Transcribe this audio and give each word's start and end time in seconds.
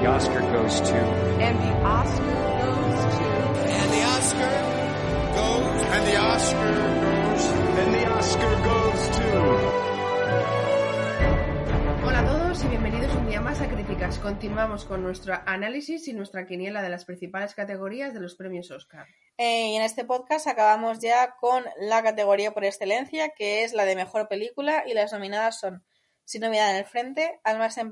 The 0.00 0.06
Oscar 0.06 0.40
goes 0.40 0.80
to. 0.80 0.94
And 0.94 1.58
the 1.58 1.72
Oscar 1.82 2.38
goes 2.62 3.00
to. 3.18 3.30
And 3.78 3.90
the 3.92 4.02
Oscar 4.14 4.54
goes. 5.34 5.82
And 5.94 6.06
the 6.06 6.16
Oscar 6.16 6.72
goes. 7.02 7.42
And 7.80 7.94
the 7.94 8.04
Oscar 8.06 8.54
goes 8.62 9.02
to. 9.16 9.28
Hola 12.04 12.20
a 12.20 12.26
todos 12.26 12.64
y 12.64 12.68
bienvenidos 12.68 13.12
un 13.16 13.26
día 13.26 13.40
más 13.40 13.60
a 13.60 13.68
Críticas. 13.68 14.18
Continuamos 14.20 14.84
con 14.84 15.02
nuestro 15.02 15.34
análisis 15.46 16.06
y 16.06 16.12
nuestra 16.12 16.46
quiniela 16.46 16.80
de 16.80 16.90
las 16.90 17.04
principales 17.04 17.54
categorías 17.54 18.14
de 18.14 18.20
los 18.20 18.36
premios 18.36 18.70
Oscar. 18.70 19.06
Eh, 19.36 19.70
y 19.72 19.76
en 19.76 19.82
este 19.82 20.04
podcast 20.04 20.46
acabamos 20.46 21.00
ya 21.00 21.34
con 21.40 21.64
la 21.80 22.04
categoría 22.04 22.52
por 22.52 22.64
excelencia, 22.64 23.30
que 23.30 23.64
es 23.64 23.72
la 23.72 23.84
de 23.84 23.96
mejor 23.96 24.28
película, 24.28 24.84
y 24.86 24.94
las 24.94 25.12
nominadas 25.12 25.58
son 25.58 25.84
Sin 26.24 26.42
novedad 26.42 26.70
en 26.70 26.76
el 26.76 26.84
frente, 26.84 27.40
Almas 27.42 27.78
en 27.78 27.90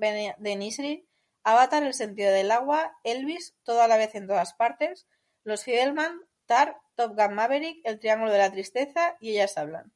Nisrin, 0.58 1.06
Avatar, 1.46 1.84
El 1.84 1.94
sentido 1.94 2.32
del 2.32 2.50
agua, 2.50 2.98
Elvis, 3.04 3.56
Todo 3.62 3.80
a 3.80 3.86
la 3.88 3.96
vez 3.96 4.16
en 4.16 4.26
todas 4.26 4.52
partes, 4.54 5.06
Los 5.44 5.62
Fiedelman, 5.62 6.20
Tar, 6.46 6.80
Top 6.96 7.16
Gun 7.16 7.34
Maverick, 7.34 7.80
El 7.84 8.00
triángulo 8.00 8.32
de 8.32 8.38
la 8.38 8.50
tristeza 8.50 9.16
y 9.20 9.30
Ellas 9.30 9.56
hablan. 9.56 9.92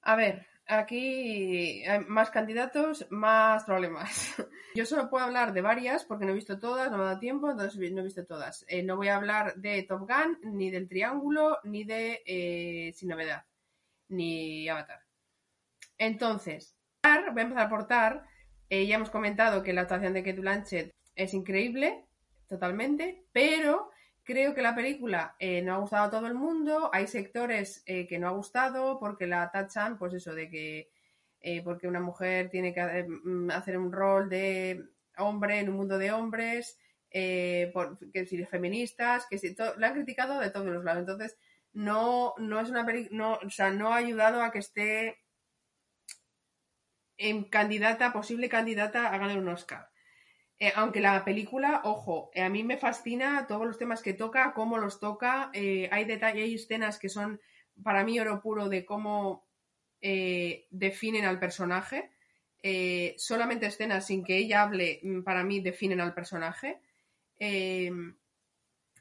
A 0.00 0.16
ver, 0.16 0.46
aquí 0.66 1.84
hay 1.84 2.00
más 2.06 2.30
candidatos, 2.30 3.06
más 3.10 3.64
problemas. 3.64 4.36
Yo 4.74 4.86
solo 4.86 5.10
puedo 5.10 5.26
hablar 5.26 5.52
de 5.52 5.60
varias 5.60 6.06
porque 6.06 6.24
no 6.24 6.30
he 6.30 6.36
visto 6.36 6.58
todas, 6.58 6.90
no 6.90 6.96
me 6.96 7.02
ha 7.02 7.06
dado 7.08 7.18
tiempo, 7.18 7.50
entonces 7.50 7.78
no 7.92 8.00
he 8.00 8.04
visto 8.04 8.24
todas. 8.24 8.64
Eh, 8.68 8.82
no 8.82 8.96
voy 8.96 9.08
a 9.08 9.16
hablar 9.16 9.54
de 9.56 9.82
Top 9.82 10.08
Gun, 10.08 10.56
ni 10.56 10.70
del 10.70 10.88
Triángulo, 10.88 11.58
ni 11.64 11.84
de 11.84 12.22
eh, 12.24 12.94
Sin 12.94 13.10
Novedad, 13.10 13.44
ni 14.08 14.66
Avatar. 14.66 15.02
Entonces, 15.98 16.74
Tar, 17.02 17.32
voy 17.32 17.40
a 17.40 17.44
empezar 17.44 17.68
por 17.68 17.86
Tar. 17.86 18.29
Eh, 18.72 18.86
ya 18.86 18.94
hemos 18.94 19.10
comentado 19.10 19.64
que 19.64 19.72
la 19.72 19.80
actuación 19.80 20.12
de 20.14 20.22
Kate 20.22 20.40
Blanchett 20.40 20.94
es 21.16 21.34
increíble, 21.34 22.06
totalmente, 22.46 23.24
pero 23.32 23.90
creo 24.22 24.54
que 24.54 24.62
la 24.62 24.76
película 24.76 25.34
eh, 25.40 25.60
no 25.60 25.74
ha 25.74 25.78
gustado 25.78 26.04
a 26.04 26.10
todo 26.10 26.28
el 26.28 26.36
mundo. 26.36 26.88
Hay 26.92 27.08
sectores 27.08 27.82
eh, 27.84 28.06
que 28.06 28.20
no 28.20 28.28
ha 28.28 28.30
gustado 28.30 29.00
porque 29.00 29.26
la 29.26 29.50
tachan, 29.50 29.98
pues 29.98 30.14
eso, 30.14 30.34
de 30.34 30.48
que 30.48 30.90
porque 31.64 31.88
una 31.88 32.00
mujer 32.00 32.50
tiene 32.50 32.74
que 32.74 32.82
mm, 33.08 33.50
hacer 33.50 33.78
un 33.78 33.90
rol 33.90 34.28
de 34.28 34.84
hombre 35.16 35.58
en 35.58 35.70
un 35.70 35.76
mundo 35.76 35.96
de 35.96 36.12
hombres, 36.12 36.78
por, 37.72 37.98
que 38.12 38.26
si 38.26 38.44
feministas, 38.44 39.26
que 39.28 39.38
si 39.38 39.56
la 39.78 39.88
han 39.88 39.94
criticado 39.94 40.38
de 40.38 40.50
todos 40.50 40.66
los 40.66 40.84
lados. 40.84 41.00
Entonces, 41.00 41.38
no, 41.72 42.34
no 42.36 42.60
es 42.60 42.68
una 42.68 42.84
película, 42.84 43.16
no, 43.16 43.32
o 43.46 43.50
sea, 43.50 43.70
no 43.70 43.92
ha 43.92 43.96
ayudado 43.96 44.42
a 44.42 44.52
que 44.52 44.58
esté 44.58 45.19
en 47.20 47.44
candidata, 47.44 48.12
posible 48.12 48.48
candidata 48.48 49.12
a 49.12 49.18
ganar 49.18 49.38
un 49.38 49.48
Oscar. 49.48 49.90
Eh, 50.58 50.72
aunque 50.74 51.00
la 51.00 51.24
película, 51.24 51.82
ojo, 51.84 52.30
eh, 52.34 52.42
a 52.42 52.48
mí 52.48 52.64
me 52.64 52.76
fascina 52.76 53.46
todos 53.46 53.66
los 53.66 53.78
temas 53.78 54.02
que 54.02 54.14
toca, 54.14 54.52
cómo 54.54 54.78
los 54.78 55.00
toca. 55.00 55.50
eh, 55.54 55.88
hay 55.92 56.04
detalles, 56.04 56.44
hay 56.44 56.54
escenas 56.54 56.98
que 56.98 57.08
son 57.08 57.40
para 57.82 58.04
mí 58.04 58.18
oro 58.20 58.40
puro 58.42 58.68
de 58.68 58.84
cómo 58.84 59.46
definen 60.02 61.24
al 61.26 61.38
personaje. 61.38 62.10
Solamente 63.16 63.66
escenas 63.66 64.06
sin 64.06 64.24
que 64.24 64.36
ella 64.38 64.62
hable, 64.62 65.00
mm, 65.02 65.22
para 65.22 65.44
mí 65.44 65.60
definen 65.60 66.00
al 66.00 66.14
personaje. 66.14 66.80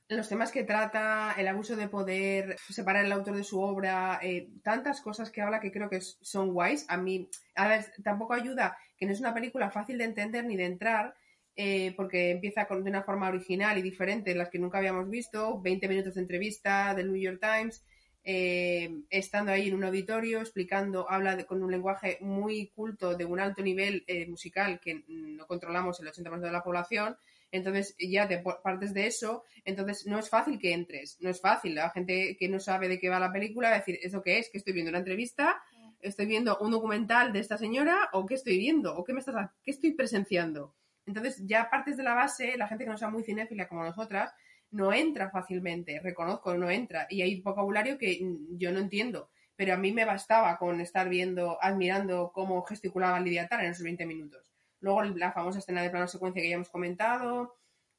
Los 0.10 0.28
temas 0.28 0.52
que 0.52 0.64
trata, 0.64 1.36
el 1.38 1.48
abuso 1.48 1.76
de 1.76 1.88
poder, 1.88 2.58
separar 2.68 3.06
el 3.06 3.12
autor 3.12 3.36
de 3.36 3.44
su 3.44 3.62
obra, 3.62 4.20
eh, 4.24 4.50
tantas 4.64 5.02
cosas 5.02 5.30
que 5.30 5.42
habla 5.42 5.60
que 5.60 5.72
creo 5.72 5.88
que 5.88 6.02
son 6.02 6.52
guays. 6.52 6.86
A 6.90 6.98
mí, 6.98 7.30
a 7.56 7.68
ver, 7.68 7.86
tampoco 8.04 8.34
ayuda 8.34 8.76
que 8.98 9.06
no 9.06 9.12
es 9.12 9.20
una 9.20 9.36
película 9.36 9.70
fácil 9.70 10.00
de 10.00 10.06
entender 10.06 10.46
ni 10.46 10.58
de 10.58 10.66
entrar, 10.66 11.14
eh, 11.56 11.94
porque 11.96 12.32
empieza 12.32 12.66
con, 12.66 12.84
de 12.84 12.90
una 12.90 13.04
forma 13.04 13.28
original 13.30 13.78
y 13.78 13.84
diferente, 13.84 14.34
las 14.34 14.50
que 14.50 14.58
nunca 14.58 14.80
habíamos 14.80 15.08
visto, 15.12 15.62
20 15.62 15.88
minutos 15.88 16.16
de 16.16 16.22
entrevista 16.22 16.96
del 16.96 17.12
New 17.12 17.22
York 17.22 17.40
Times, 17.40 17.86
eh, 18.24 18.90
estando 19.12 19.52
ahí 19.52 19.68
en 19.70 19.76
un 19.76 19.84
auditorio, 19.84 20.40
explicando, 20.42 21.08
habla 21.10 21.36
de- 21.36 21.46
con 21.46 21.62
un 21.64 21.70
lenguaje 21.72 22.18
muy 22.22 22.70
culto 22.76 23.16
de 23.16 23.26
un 23.26 23.40
alto 23.40 23.62
nivel 23.62 24.04
eh, 24.08 24.26
musical 24.28 24.80
que 24.80 25.04
no 25.08 25.46
controlamos 25.46 26.00
el 26.00 26.08
80% 26.08 26.48
de 26.48 26.54
la 26.54 26.64
población, 26.64 27.16
entonces 27.52 27.96
ya 28.00 28.28
te 28.28 28.40
partes 28.40 28.94
de 28.94 29.08
eso, 29.08 29.44
entonces 29.66 30.06
no 30.06 30.20
es 30.20 30.30
fácil 30.30 30.60
que 30.60 30.74
entres, 30.74 31.18
no 31.20 31.30
es 31.30 31.42
fácil, 31.42 31.76
la 31.76 31.90
gente 31.90 32.38
que 32.40 32.50
no 32.50 32.60
sabe 32.60 32.88
de 32.88 33.00
qué 33.00 33.10
va 33.10 33.20
la 33.20 33.32
película 33.32 33.70
va 33.70 33.76
a 33.76 33.80
decir, 33.80 33.98
¿eso 34.02 34.22
qué 34.22 34.40
es? 34.40 34.50
¿Que 34.50 34.58
estoy 34.58 34.74
viendo 34.74 34.90
una 34.90 35.00
entrevista? 35.00 35.62
¿Estoy 36.02 36.28
viendo 36.28 36.58
un 36.60 36.72
documental 36.72 37.34
de 37.34 37.40
esta 37.40 37.58
señora? 37.58 38.10
¿O 38.14 38.26
qué 38.26 38.36
estoy 38.36 38.58
viendo? 38.58 38.96
¿O 38.96 39.04
qué 39.04 39.14
me 39.14 39.20
estás 39.20 39.50
qué 39.64 39.72
estoy 39.72 39.92
presenciando? 39.92 40.76
Entonces 41.06 41.42
ya 41.46 41.70
partes 41.70 41.98
de 41.98 42.04
la 42.04 42.14
base, 42.14 42.56
la 42.58 42.68
gente 42.68 42.86
que 42.86 42.90
no 42.92 42.98
sea 42.98 43.10
muy 43.10 43.24
cinéfila 43.24 43.68
como 43.68 43.84
nosotras, 43.84 44.32
no 44.72 44.94
entra 44.94 45.30
fácilmente, 45.30 46.00
reconozco, 46.00 46.56
no 46.56 46.70
entra. 46.70 47.08
Y 47.10 47.22
hay 47.22 47.42
vocabulario 47.42 47.98
que 47.98 48.20
yo 48.52 48.72
no 48.72 48.80
entiendo. 48.80 49.30
Pero 49.56 49.74
a 49.74 49.78
mí 49.78 49.92
me 49.92 50.06
bastaba 50.06 50.58
con 50.58 50.80
estar 50.80 51.10
viendo, 51.10 51.58
admirando 51.62 52.32
cómo 52.34 52.62
gesticulaba 52.64 53.20
Lidia 53.20 53.48
Tara 53.48 53.66
en 53.66 53.72
esos 53.72 53.84
20 53.84 54.06
minutos. 54.06 54.49
Luego 54.82 55.04
la 55.04 55.32
famosa 55.32 55.60
escena 55.60 55.82
de 55.82 55.90
plano 55.90 56.08
secuencia 56.08 56.42
que 56.42 56.50
ya 56.50 56.56
hemos 56.56 56.70
comentado. 56.70 57.56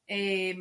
Eh, 0.07 0.55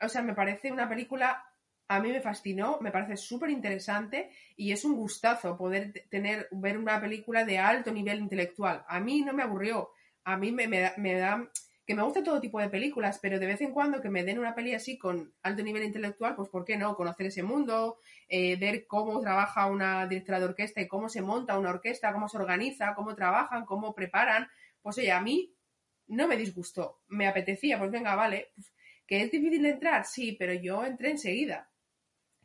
o 0.00 0.08
sea, 0.08 0.22
me 0.22 0.34
parece 0.34 0.72
una 0.72 0.88
película, 0.88 1.44
a 1.88 2.00
mí 2.00 2.10
me 2.10 2.20
fascinó, 2.20 2.78
me 2.80 2.90
parece 2.90 3.16
súper 3.16 3.50
interesante 3.50 4.30
y 4.56 4.72
es 4.72 4.84
un 4.84 4.96
gustazo 4.96 5.56
poder 5.56 5.92
tener, 6.10 6.48
ver 6.52 6.78
una 6.78 7.00
película 7.00 7.44
de 7.44 7.58
alto 7.58 7.92
nivel 7.92 8.18
intelectual. 8.20 8.84
A 8.88 9.00
mí 9.00 9.22
no 9.22 9.32
me 9.32 9.42
aburrió, 9.42 9.90
a 10.24 10.36
mí 10.36 10.52
me, 10.52 10.68
me 10.68 10.92
me 10.96 11.14
da- 11.14 11.50
que 11.86 11.94
me 11.94 12.02
gusta 12.02 12.22
todo 12.24 12.40
tipo 12.40 12.58
de 12.60 12.70
películas, 12.70 13.18
pero 13.20 13.38
de 13.38 13.46
vez 13.46 13.60
en 13.60 13.72
cuando 13.72 14.00
que 14.00 14.08
me 14.08 14.24
den 14.24 14.38
una 14.38 14.54
peli 14.54 14.72
así 14.74 14.96
con 14.98 15.34
alto 15.42 15.62
nivel 15.62 15.82
intelectual, 15.84 16.34
pues 16.34 16.48
¿por 16.48 16.64
qué 16.64 16.78
no? 16.78 16.96
Conocer 16.96 17.26
ese 17.26 17.42
mundo, 17.42 17.98
eh, 18.28 18.56
ver 18.56 18.86
cómo 18.86 19.20
trabaja 19.20 19.66
una 19.66 20.06
directora 20.06 20.38
de 20.40 20.46
orquesta 20.46 20.80
y 20.80 20.88
cómo 20.88 21.10
se 21.10 21.20
monta 21.20 21.58
una 21.58 21.68
orquesta, 21.70 22.12
cómo 22.14 22.28
se 22.28 22.38
organiza, 22.38 22.94
cómo 22.94 23.14
trabajan, 23.14 23.66
cómo 23.66 23.94
preparan. 23.94 24.48
Pues 24.80 24.96
oye, 24.98 25.12
a 25.12 25.20
mí 25.20 25.53
no 26.08 26.28
me 26.28 26.36
disgustó, 26.36 27.02
me 27.08 27.26
apetecía, 27.26 27.78
pues 27.78 27.90
venga, 27.90 28.14
vale, 28.14 28.52
que 29.06 29.22
es 29.22 29.30
difícil 29.30 29.62
de 29.62 29.70
entrar, 29.70 30.04
sí, 30.04 30.36
pero 30.38 30.54
yo 30.54 30.84
entré 30.84 31.10
enseguida. 31.10 31.70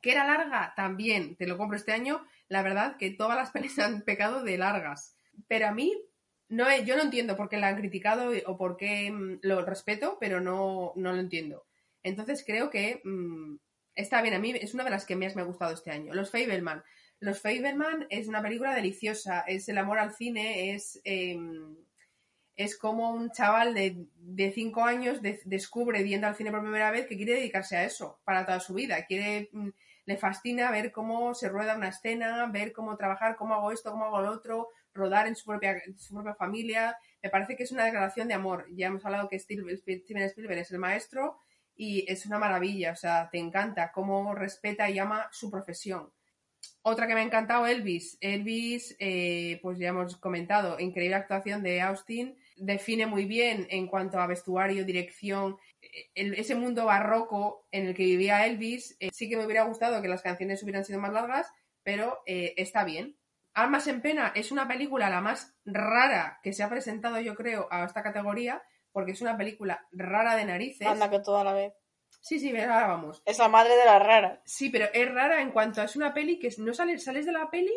Que 0.01 0.11
era 0.11 0.25
larga, 0.25 0.73
también, 0.75 1.35
te 1.35 1.47
lo 1.47 1.57
compro 1.57 1.77
este 1.77 1.91
año, 1.91 2.25
la 2.47 2.61
verdad 2.61 2.97
que 2.97 3.11
todas 3.11 3.37
las 3.37 3.51
pelis 3.51 3.77
han 3.79 4.01
pecado 4.03 4.43
de 4.43 4.57
largas. 4.57 5.15
Pero 5.47 5.67
a 5.67 5.71
mí, 5.71 5.93
no 6.49 6.65
yo 6.83 6.95
no 6.95 7.03
entiendo 7.03 7.37
por 7.37 7.49
qué 7.49 7.57
la 7.57 7.67
han 7.67 7.77
criticado 7.77 8.31
o 8.45 8.57
por 8.57 8.77
qué 8.77 9.11
mm, 9.11 9.39
lo 9.41 9.63
respeto, 9.63 10.17
pero 10.19 10.41
no, 10.41 10.93
no 10.95 11.11
lo 11.11 11.19
entiendo. 11.19 11.65
Entonces 12.03 12.43
creo 12.45 12.69
que 12.69 13.01
mm, 13.03 13.57
está 13.95 14.21
bien, 14.21 14.33
a 14.33 14.39
mí 14.39 14.51
es 14.51 14.73
una 14.73 14.83
de 14.83 14.89
las 14.89 15.05
que 15.05 15.15
más 15.15 15.35
me 15.35 15.41
ha 15.41 15.45
gustado 15.45 15.73
este 15.73 15.91
año. 15.91 16.13
Los 16.13 16.31
Fableman. 16.31 16.83
Los 17.19 17.41
Fableman 17.41 18.07
es 18.09 18.27
una 18.27 18.41
película 18.41 18.73
deliciosa, 18.73 19.41
es 19.41 19.67
el 19.69 19.77
amor 19.77 19.99
al 19.99 20.13
cine, 20.13 20.73
es... 20.73 21.01
em, 21.03 21.75
es 22.65 22.77
como 22.77 23.11
un 23.11 23.31
chaval 23.31 23.73
de, 23.73 24.07
de 24.15 24.51
cinco 24.51 24.83
años 24.83 25.21
de- 25.21 25.39
descubre 25.45 26.03
viendo 26.03 26.27
al 26.27 26.35
cine 26.35 26.51
por 26.51 26.61
primera 26.61 26.91
vez 26.91 27.07
que 27.07 27.15
quiere 27.17 27.33
dedicarse 27.35 27.77
a 27.77 27.85
eso 27.85 28.19
para 28.25 28.45
toda 28.45 28.59
su 28.59 28.73
vida. 28.73 29.05
Quiere, 29.05 29.49
mm, 29.53 29.69
le 30.05 30.17
fascina 30.17 30.71
ver 30.71 30.91
cómo 30.91 31.33
se 31.33 31.49
rueda 31.49 31.75
una 31.77 31.89
escena, 31.89 32.45
ver 32.47 32.73
cómo 32.73 32.97
trabajar, 32.97 33.35
cómo 33.37 33.53
hago 33.55 33.71
esto, 33.71 33.91
cómo 33.91 34.05
hago 34.05 34.21
lo 34.21 34.31
otro, 34.31 34.67
rodar 34.93 35.27
en 35.27 35.35
su 35.35 35.45
propia, 35.45 35.81
su 35.97 36.13
propia 36.13 36.35
familia. 36.35 36.97
Me 37.23 37.29
parece 37.29 37.55
que 37.55 37.63
es 37.63 37.71
una 37.71 37.85
declaración 37.85 38.27
de 38.27 38.33
amor. 38.33 38.65
Ya 38.71 38.87
hemos 38.87 39.05
hablado 39.05 39.29
que 39.29 39.39
Steve- 39.39 39.77
Steven 39.77 40.23
Spielberg 40.23 40.59
es 40.59 40.71
el 40.71 40.79
maestro 40.79 41.39
y 41.75 42.05
es 42.11 42.25
una 42.25 42.39
maravilla. 42.39 42.91
O 42.91 42.95
sea, 42.95 43.29
te 43.31 43.37
encanta 43.39 43.91
cómo 43.93 44.35
respeta 44.35 44.89
y 44.89 44.99
ama 44.99 45.29
su 45.31 45.49
profesión. 45.49 46.11
Otra 46.81 47.07
que 47.07 47.13
me 47.13 47.21
ha 47.21 47.23
encantado, 47.23 47.65
Elvis. 47.67 48.17
Elvis, 48.21 48.95
eh, 48.99 49.59
pues 49.61 49.77
ya 49.79 49.89
hemos 49.89 50.17
comentado, 50.17 50.79
increíble 50.79 51.15
actuación 51.15 51.61
de 51.63 51.81
Austin. 51.81 52.37
Define 52.59 53.05
muy 53.05 53.25
bien 53.25 53.67
en 53.69 53.87
cuanto 53.87 54.19
a 54.19 54.27
vestuario, 54.27 54.85
dirección, 54.85 55.57
el- 56.13 56.33
ese 56.35 56.55
mundo 56.55 56.85
barroco 56.85 57.67
en 57.71 57.87
el 57.87 57.95
que 57.95 58.03
vivía 58.03 58.45
Elvis, 58.45 58.95
eh, 58.99 59.09
sí 59.13 59.29
que 59.29 59.37
me 59.37 59.45
hubiera 59.45 59.63
gustado 59.63 60.01
que 60.01 60.07
las 60.07 60.21
canciones 60.21 60.61
hubieran 60.63 60.85
sido 60.85 60.99
más 60.99 61.13
largas, 61.13 61.51
pero 61.83 62.19
eh, 62.25 62.53
está 62.57 62.83
bien. 62.83 63.17
Almas 63.53 63.87
en 63.87 64.01
Pena 64.01 64.31
es 64.35 64.51
una 64.51 64.67
película 64.67 65.09
la 65.09 65.21
más 65.21 65.55
rara 65.65 66.39
que 66.43 66.53
se 66.53 66.63
ha 66.63 66.69
presentado, 66.69 67.19
yo 67.19 67.35
creo, 67.35 67.67
a 67.71 67.83
esta 67.85 68.03
categoría, 68.03 68.61
porque 68.91 69.11
es 69.13 69.21
una 69.21 69.37
película 69.37 69.87
rara 69.91 70.35
de 70.35 70.45
narices. 70.45 70.87
Anda 70.87 71.09
que 71.09 71.19
toda 71.19 71.43
la 71.43 71.53
vez. 71.53 71.73
Sí, 72.21 72.39
sí, 72.39 72.49
ahora 72.57 72.87
vamos. 72.87 73.21
Es 73.25 73.37
la 73.39 73.47
madre 73.47 73.75
de 73.75 73.85
las 73.85 74.01
raras. 74.01 74.39
Sí, 74.45 74.69
pero 74.69 74.87
es 74.93 75.11
rara 75.13 75.41
en 75.41 75.51
cuanto 75.51 75.81
a 75.81 75.85
es 75.85 75.95
una 75.95 76.13
peli 76.13 76.37
que 76.39 76.49
no 76.57 76.73
sales, 76.73 77.03
sales 77.03 77.25
de 77.25 77.31
la 77.31 77.49
peli, 77.49 77.73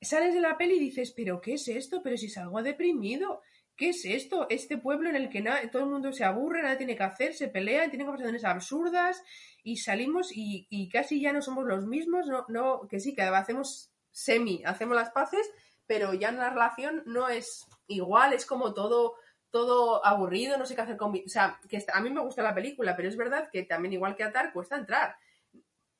sales 0.00 0.34
de 0.34 0.40
la 0.40 0.56
peli 0.56 0.76
y 0.76 0.80
dices, 0.80 1.12
pero 1.12 1.40
¿qué 1.40 1.54
es 1.54 1.68
esto? 1.68 2.02
Pero 2.02 2.16
si 2.16 2.28
salgo 2.28 2.62
deprimido, 2.62 3.42
¿qué 3.76 3.90
es 3.90 4.04
esto? 4.04 4.46
Este 4.50 4.78
pueblo 4.78 5.08
en 5.08 5.16
el 5.16 5.28
que 5.28 5.42
todo 5.72 5.82
el 5.84 5.90
mundo 5.90 6.12
se 6.12 6.24
aburre, 6.24 6.62
nada 6.62 6.76
tiene 6.76 6.96
que 6.96 7.02
hacer, 7.02 7.34
se 7.34 7.48
pelea, 7.48 7.88
tiene 7.88 8.04
conversaciones 8.04 8.44
absurdas 8.44 9.22
y 9.62 9.76
salimos 9.76 10.30
y, 10.34 10.66
y 10.70 10.88
casi 10.88 11.20
ya 11.20 11.32
no 11.32 11.42
somos 11.42 11.66
los 11.66 11.86
mismos, 11.86 12.26
no, 12.26 12.44
no, 12.48 12.86
que 12.88 13.00
sí, 13.00 13.14
que 13.14 13.22
hacemos 13.22 13.90
semi, 14.10 14.62
hacemos 14.64 14.96
las 14.96 15.10
paces, 15.10 15.50
pero 15.86 16.14
ya 16.14 16.28
en 16.28 16.38
la 16.38 16.50
relación 16.50 17.02
no 17.06 17.28
es 17.28 17.66
igual, 17.86 18.32
es 18.32 18.46
como 18.46 18.74
todo 18.74 19.14
todo 19.50 20.04
aburrido, 20.04 20.58
no 20.58 20.66
sé 20.66 20.74
qué 20.74 20.82
hacer 20.82 20.96
con 20.96 21.12
mi... 21.12 21.24
O 21.24 21.28
sea, 21.28 21.58
que 21.68 21.82
a 21.92 22.00
mí 22.00 22.10
me 22.10 22.20
gusta 22.20 22.42
la 22.42 22.54
película, 22.54 22.94
pero 22.96 23.08
es 23.08 23.16
verdad 23.16 23.48
que 23.50 23.62
también 23.62 23.94
igual 23.94 24.14
que 24.14 24.24
Atar 24.24 24.52
cuesta 24.52 24.76
entrar. 24.76 25.16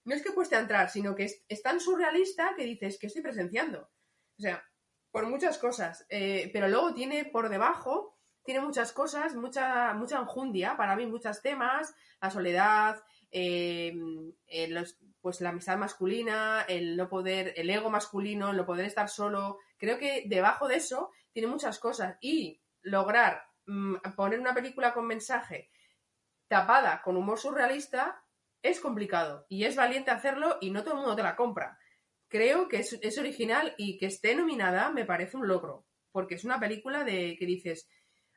No 0.08 0.14
es 0.14 0.22
que 0.22 0.32
cueste 0.32 0.56
entrar, 0.56 0.88
sino 0.88 1.14
que 1.14 1.24
es, 1.24 1.62
tan 1.62 1.80
surrealista 1.80 2.54
que 2.56 2.64
dices 2.64 2.98
que 2.98 3.08
estoy 3.08 3.20
presenciando. 3.20 3.90
O 4.38 4.40
sea, 4.40 4.64
por 5.10 5.26
muchas 5.26 5.58
cosas. 5.58 6.06
Eh, 6.08 6.48
pero 6.50 6.66
luego 6.66 6.94
tiene 6.94 7.26
por 7.26 7.50
debajo, 7.50 8.16
tiene 8.42 8.62
muchas 8.62 8.94
cosas, 8.94 9.34
mucha, 9.34 9.92
mucha 9.92 10.16
enjundia, 10.18 10.78
para 10.78 10.96
mí 10.96 11.04
muchos 11.04 11.42
temas, 11.42 11.94
la 12.22 12.30
soledad, 12.30 13.02
eh, 13.30 13.94
eh, 14.46 14.68
los- 14.68 14.98
pues 15.20 15.42
la 15.42 15.50
amistad 15.50 15.76
masculina, 15.76 16.64
el 16.66 16.96
no 16.96 17.10
poder, 17.10 17.52
el 17.56 17.68
ego 17.68 17.90
masculino, 17.90 18.48
el 18.48 18.56
no 18.56 18.64
poder 18.64 18.86
estar 18.86 19.10
solo. 19.10 19.58
Creo 19.76 19.98
que 19.98 20.24
debajo 20.26 20.68
de 20.68 20.76
eso 20.76 21.10
tiene 21.34 21.48
muchas 21.48 21.78
cosas. 21.78 22.16
Y 22.22 22.62
lograr 22.80 23.42
mm, 23.66 23.96
poner 24.16 24.40
una 24.40 24.54
película 24.54 24.94
con 24.94 25.06
mensaje 25.06 25.70
tapada 26.48 27.02
con 27.02 27.18
humor 27.18 27.38
surrealista 27.38 28.24
es 28.62 28.80
complicado. 28.80 29.46
Y 29.48 29.64
es 29.64 29.76
valiente 29.76 30.10
hacerlo 30.10 30.58
y 30.60 30.70
no 30.70 30.82
todo 30.82 30.94
el 30.94 31.00
mundo 31.00 31.16
te 31.16 31.22
la 31.22 31.36
compra. 31.36 31.78
Creo 32.28 32.68
que 32.68 32.78
es, 32.78 32.98
es 33.02 33.18
original 33.18 33.74
y 33.78 33.96
que 33.98 34.06
esté 34.06 34.34
nominada 34.34 34.90
me 34.90 35.04
parece 35.04 35.36
un 35.36 35.48
logro. 35.48 35.84
Porque 36.12 36.34
es 36.34 36.44
una 36.44 36.58
película 36.58 37.04
de 37.04 37.36
que 37.38 37.46
dices, 37.46 37.88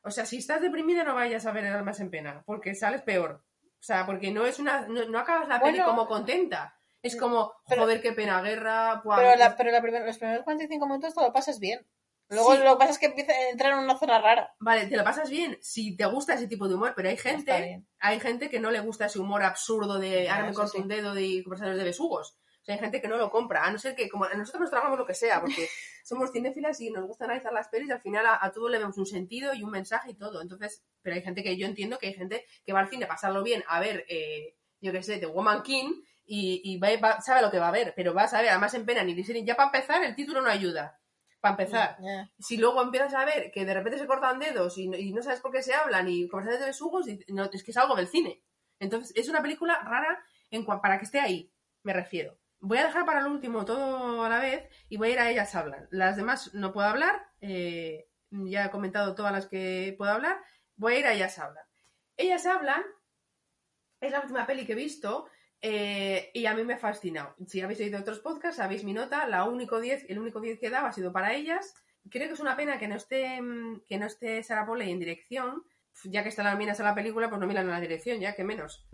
o 0.04 0.10
sea, 0.10 0.24
si 0.26 0.38
estás 0.38 0.60
deprimida 0.60 1.04
no 1.04 1.14
vayas 1.14 1.46
a 1.46 1.52
ver 1.52 1.64
el 1.64 1.74
almas 1.74 2.00
en 2.00 2.10
pena, 2.10 2.42
porque 2.46 2.74
sales 2.74 3.02
peor. 3.02 3.44
O 3.64 3.84
sea, 3.84 4.06
porque 4.06 4.30
no 4.30 4.46
es 4.46 4.58
una. 4.60 4.86
No, 4.86 5.04
no 5.08 5.18
acabas 5.18 5.48
la 5.48 5.58
peli 5.60 5.78
Bueno. 5.78 5.86
como 5.86 6.06
contenta. 6.06 6.78
Es 7.02 7.16
como, 7.16 7.52
Pero- 7.68 7.82
joder, 7.82 8.00
qué 8.00 8.12
pena 8.12 8.40
guerra. 8.42 9.02
Pero, 9.02 9.34
la, 9.36 9.56
pero 9.56 9.72
la 9.72 9.82
primer- 9.82 10.06
los 10.06 10.18
primeros 10.18 10.44
45 10.44 10.86
minutos 10.86 11.14
te 11.14 11.20
lo 11.20 11.32
pasas 11.32 11.58
bien. 11.58 11.84
Luego 12.32 12.52
Sí. 12.54 12.62
lo 12.62 12.72
que 12.72 12.78
pasa 12.78 12.90
es 12.92 12.98
que 12.98 13.06
empieza 13.06 13.32
a 13.32 13.50
entrar 13.50 13.72
en 13.72 13.78
una 13.80 13.98
zona 13.98 14.20
rara. 14.20 14.54
Vale, 14.58 14.86
te 14.86 14.96
lo 14.96 15.04
pasas 15.04 15.28
bien 15.30 15.58
si 15.60 15.96
te 15.96 16.04
gusta 16.06 16.34
ese 16.34 16.48
tipo 16.48 16.66
de 16.68 16.74
humor, 16.74 16.92
pero 16.96 17.08
hay 17.08 17.16
gente, 17.16 17.82
hay 18.00 18.20
gente 18.20 18.48
que 18.50 18.58
no 18.60 18.70
le 18.70 18.80
gusta 18.80 19.06
ese 19.06 19.18
humor 19.18 19.42
absurdo 19.42 19.98
de 19.98 20.28
ahora 20.28 20.46
me 20.46 20.54
corto 20.54 20.78
un 20.78 20.88
dedo 20.88 21.14
de 21.14 21.42
conversaciones 21.44 21.78
de 21.78 21.84
besugos. 21.84 22.36
O 22.60 22.64
sea, 22.64 22.76
hay 22.76 22.80
gente 22.80 23.00
que 23.02 23.08
no 23.08 23.16
lo 23.16 23.28
compra, 23.28 23.64
a 23.64 23.70
no 23.72 23.78
ser 23.78 23.96
que 23.96 24.08
como 24.08 24.24
a 24.24 24.34
nosotros 24.34 24.60
nos 24.60 24.70
tragamos 24.70 24.96
lo 24.96 25.04
que 25.04 25.14
sea, 25.14 25.40
porque 25.40 25.68
somos 26.04 26.30
cinéfilas 26.32 26.80
y 26.80 26.90
nos 26.90 27.04
gusta 27.06 27.24
analizar 27.24 27.52
las 27.52 27.66
pelis 27.68 27.88
y 27.88 27.92
al 27.92 28.00
final 28.00 28.24
a, 28.24 28.38
a 28.40 28.52
todo 28.52 28.68
le 28.68 28.78
vemos 28.78 28.96
un 28.98 29.06
sentido 29.06 29.52
y 29.52 29.62
un 29.64 29.70
mensaje 29.72 30.12
y 30.12 30.14
todo. 30.14 30.40
Entonces, 30.40 30.82
pero 31.02 31.16
hay 31.16 31.22
gente 31.22 31.42
que 31.42 31.56
yo 31.56 31.66
entiendo 31.66 31.98
que 31.98 32.06
hay 32.06 32.14
gente 32.14 32.46
que 32.64 32.72
va 32.72 32.78
al 32.80 32.88
cine 32.88 33.04
a 33.06 33.08
pasarlo 33.08 33.42
bien, 33.42 33.64
a 33.66 33.80
ver, 33.80 34.04
eh, 34.08 34.54
yo 34.80 34.92
qué 34.92 35.02
sé, 35.02 35.18
The 35.18 35.26
Woman 35.26 35.62
King 35.64 36.02
y, 36.24 36.60
y 36.64 36.78
va- 36.78 36.96
va- 37.02 37.20
sabe 37.20 37.42
lo 37.42 37.50
que 37.50 37.58
va 37.58 37.66
a 37.68 37.72
ver, 37.72 37.94
pero 37.96 38.14
vas 38.14 38.32
a 38.32 38.40
ver, 38.40 38.50
además 38.50 38.72
en 38.74 38.86
pena 38.86 39.02
ni 39.02 39.12
listening, 39.12 39.44
ya 39.44 39.56
para 39.56 39.66
empezar 39.70 40.02
el 40.04 40.14
título 40.14 40.40
no 40.40 40.48
ayuda. 40.48 41.00
Para 41.42 41.54
empezar 41.54 41.96
Ya. 42.00 42.30
si 42.38 42.56
luego 42.56 42.80
empiezas 42.80 43.12
a 43.14 43.24
ver 43.24 43.50
que 43.50 43.64
de 43.64 43.74
repente 43.74 43.98
se 43.98 44.06
cortan 44.06 44.38
dedos 44.38 44.78
y 44.78 44.88
no, 44.88 44.96
y 44.96 45.12
no 45.12 45.22
sabes 45.22 45.40
por 45.40 45.50
qué 45.50 45.60
se 45.60 45.74
hablan 45.74 46.08
y 46.08 46.28
conversaciones 46.28 46.60
de 46.60 46.66
besugos, 46.66 47.08
y 47.08 47.18
no, 47.32 47.50
es 47.52 47.64
que 47.64 47.72
es 47.72 47.76
algo 47.76 47.96
del 47.96 48.06
cine. 48.06 48.44
Entonces, 48.78 49.12
es 49.16 49.28
una 49.28 49.42
película 49.42 49.80
rara 49.82 50.24
en 50.52 50.64
para 50.64 50.98
que 50.98 51.04
esté 51.04 51.18
ahí, 51.18 51.52
me 51.82 51.92
refiero. 51.92 52.38
Voy 52.60 52.78
a 52.78 52.84
dejar 52.84 53.04
para 53.04 53.20
el 53.20 53.26
último 53.26 53.64
todo 53.64 54.22
a 54.24 54.28
la 54.28 54.38
vez 54.38 54.68
y 54.88 54.96
voy 54.98 55.08
a 55.08 55.12
ir 55.12 55.18
a 55.18 55.30
ellas 55.32 55.52
hablan. 55.56 55.88
Las 55.90 56.16
demás 56.16 56.54
no 56.54 56.72
puedo 56.72 56.86
hablar, 56.86 57.26
eh, 57.40 58.08
ya 58.30 58.66
he 58.66 58.70
comentado 58.70 59.16
todas 59.16 59.32
las 59.32 59.46
que 59.48 59.96
puedo 59.98 60.12
hablar, 60.12 60.40
voy 60.76 60.94
a 60.94 60.98
ir 61.00 61.06
a 61.08 61.12
ellas 61.12 61.36
hablan. 61.40 61.64
Ellas 62.16 62.46
hablan, 62.46 62.84
es 64.00 64.12
la 64.12 64.20
última 64.20 64.46
peli 64.46 64.64
que 64.64 64.72
he 64.74 64.76
visto 64.76 65.26
eh, 65.64 66.30
y 66.34 66.46
a 66.46 66.54
mí 66.54 66.64
me 66.64 66.74
ha 66.74 66.78
fascinado. 66.78 67.36
Si 67.46 67.60
habéis 67.60 67.78
oído 67.78 68.00
otros 68.00 68.18
podcasts, 68.18 68.56
sabéis 68.56 68.82
mi 68.82 68.92
nota, 68.92 69.26
la 69.28 69.44
único 69.44 69.80
10, 69.80 70.06
el 70.08 70.18
único 70.18 70.40
10 70.40 70.58
que 70.58 70.70
daba 70.70 70.88
ha 70.88 70.92
sido 70.92 71.12
para 71.12 71.34
ellas. 71.34 71.74
Creo 72.10 72.26
que 72.26 72.34
es 72.34 72.40
una 72.40 72.56
pena 72.56 72.78
que 72.78 72.88
no 72.88 72.96
esté, 72.96 73.40
mm, 73.40 73.84
que 73.86 73.96
no 73.96 74.06
esté 74.06 74.42
Sarah 74.42 74.66
Polley 74.66 74.90
en 74.90 74.98
dirección, 74.98 75.62
ya 76.04 76.24
que 76.24 76.30
están 76.30 76.46
las 76.46 76.58
minas 76.58 76.80
a 76.80 76.82
la 76.82 76.96
película, 76.96 77.28
pues 77.28 77.40
no 77.40 77.46
miran 77.46 77.68
a 77.68 77.74
la 77.74 77.80
dirección, 77.80 78.18
ya 78.18 78.34
que 78.34 78.42
menos. 78.42 78.84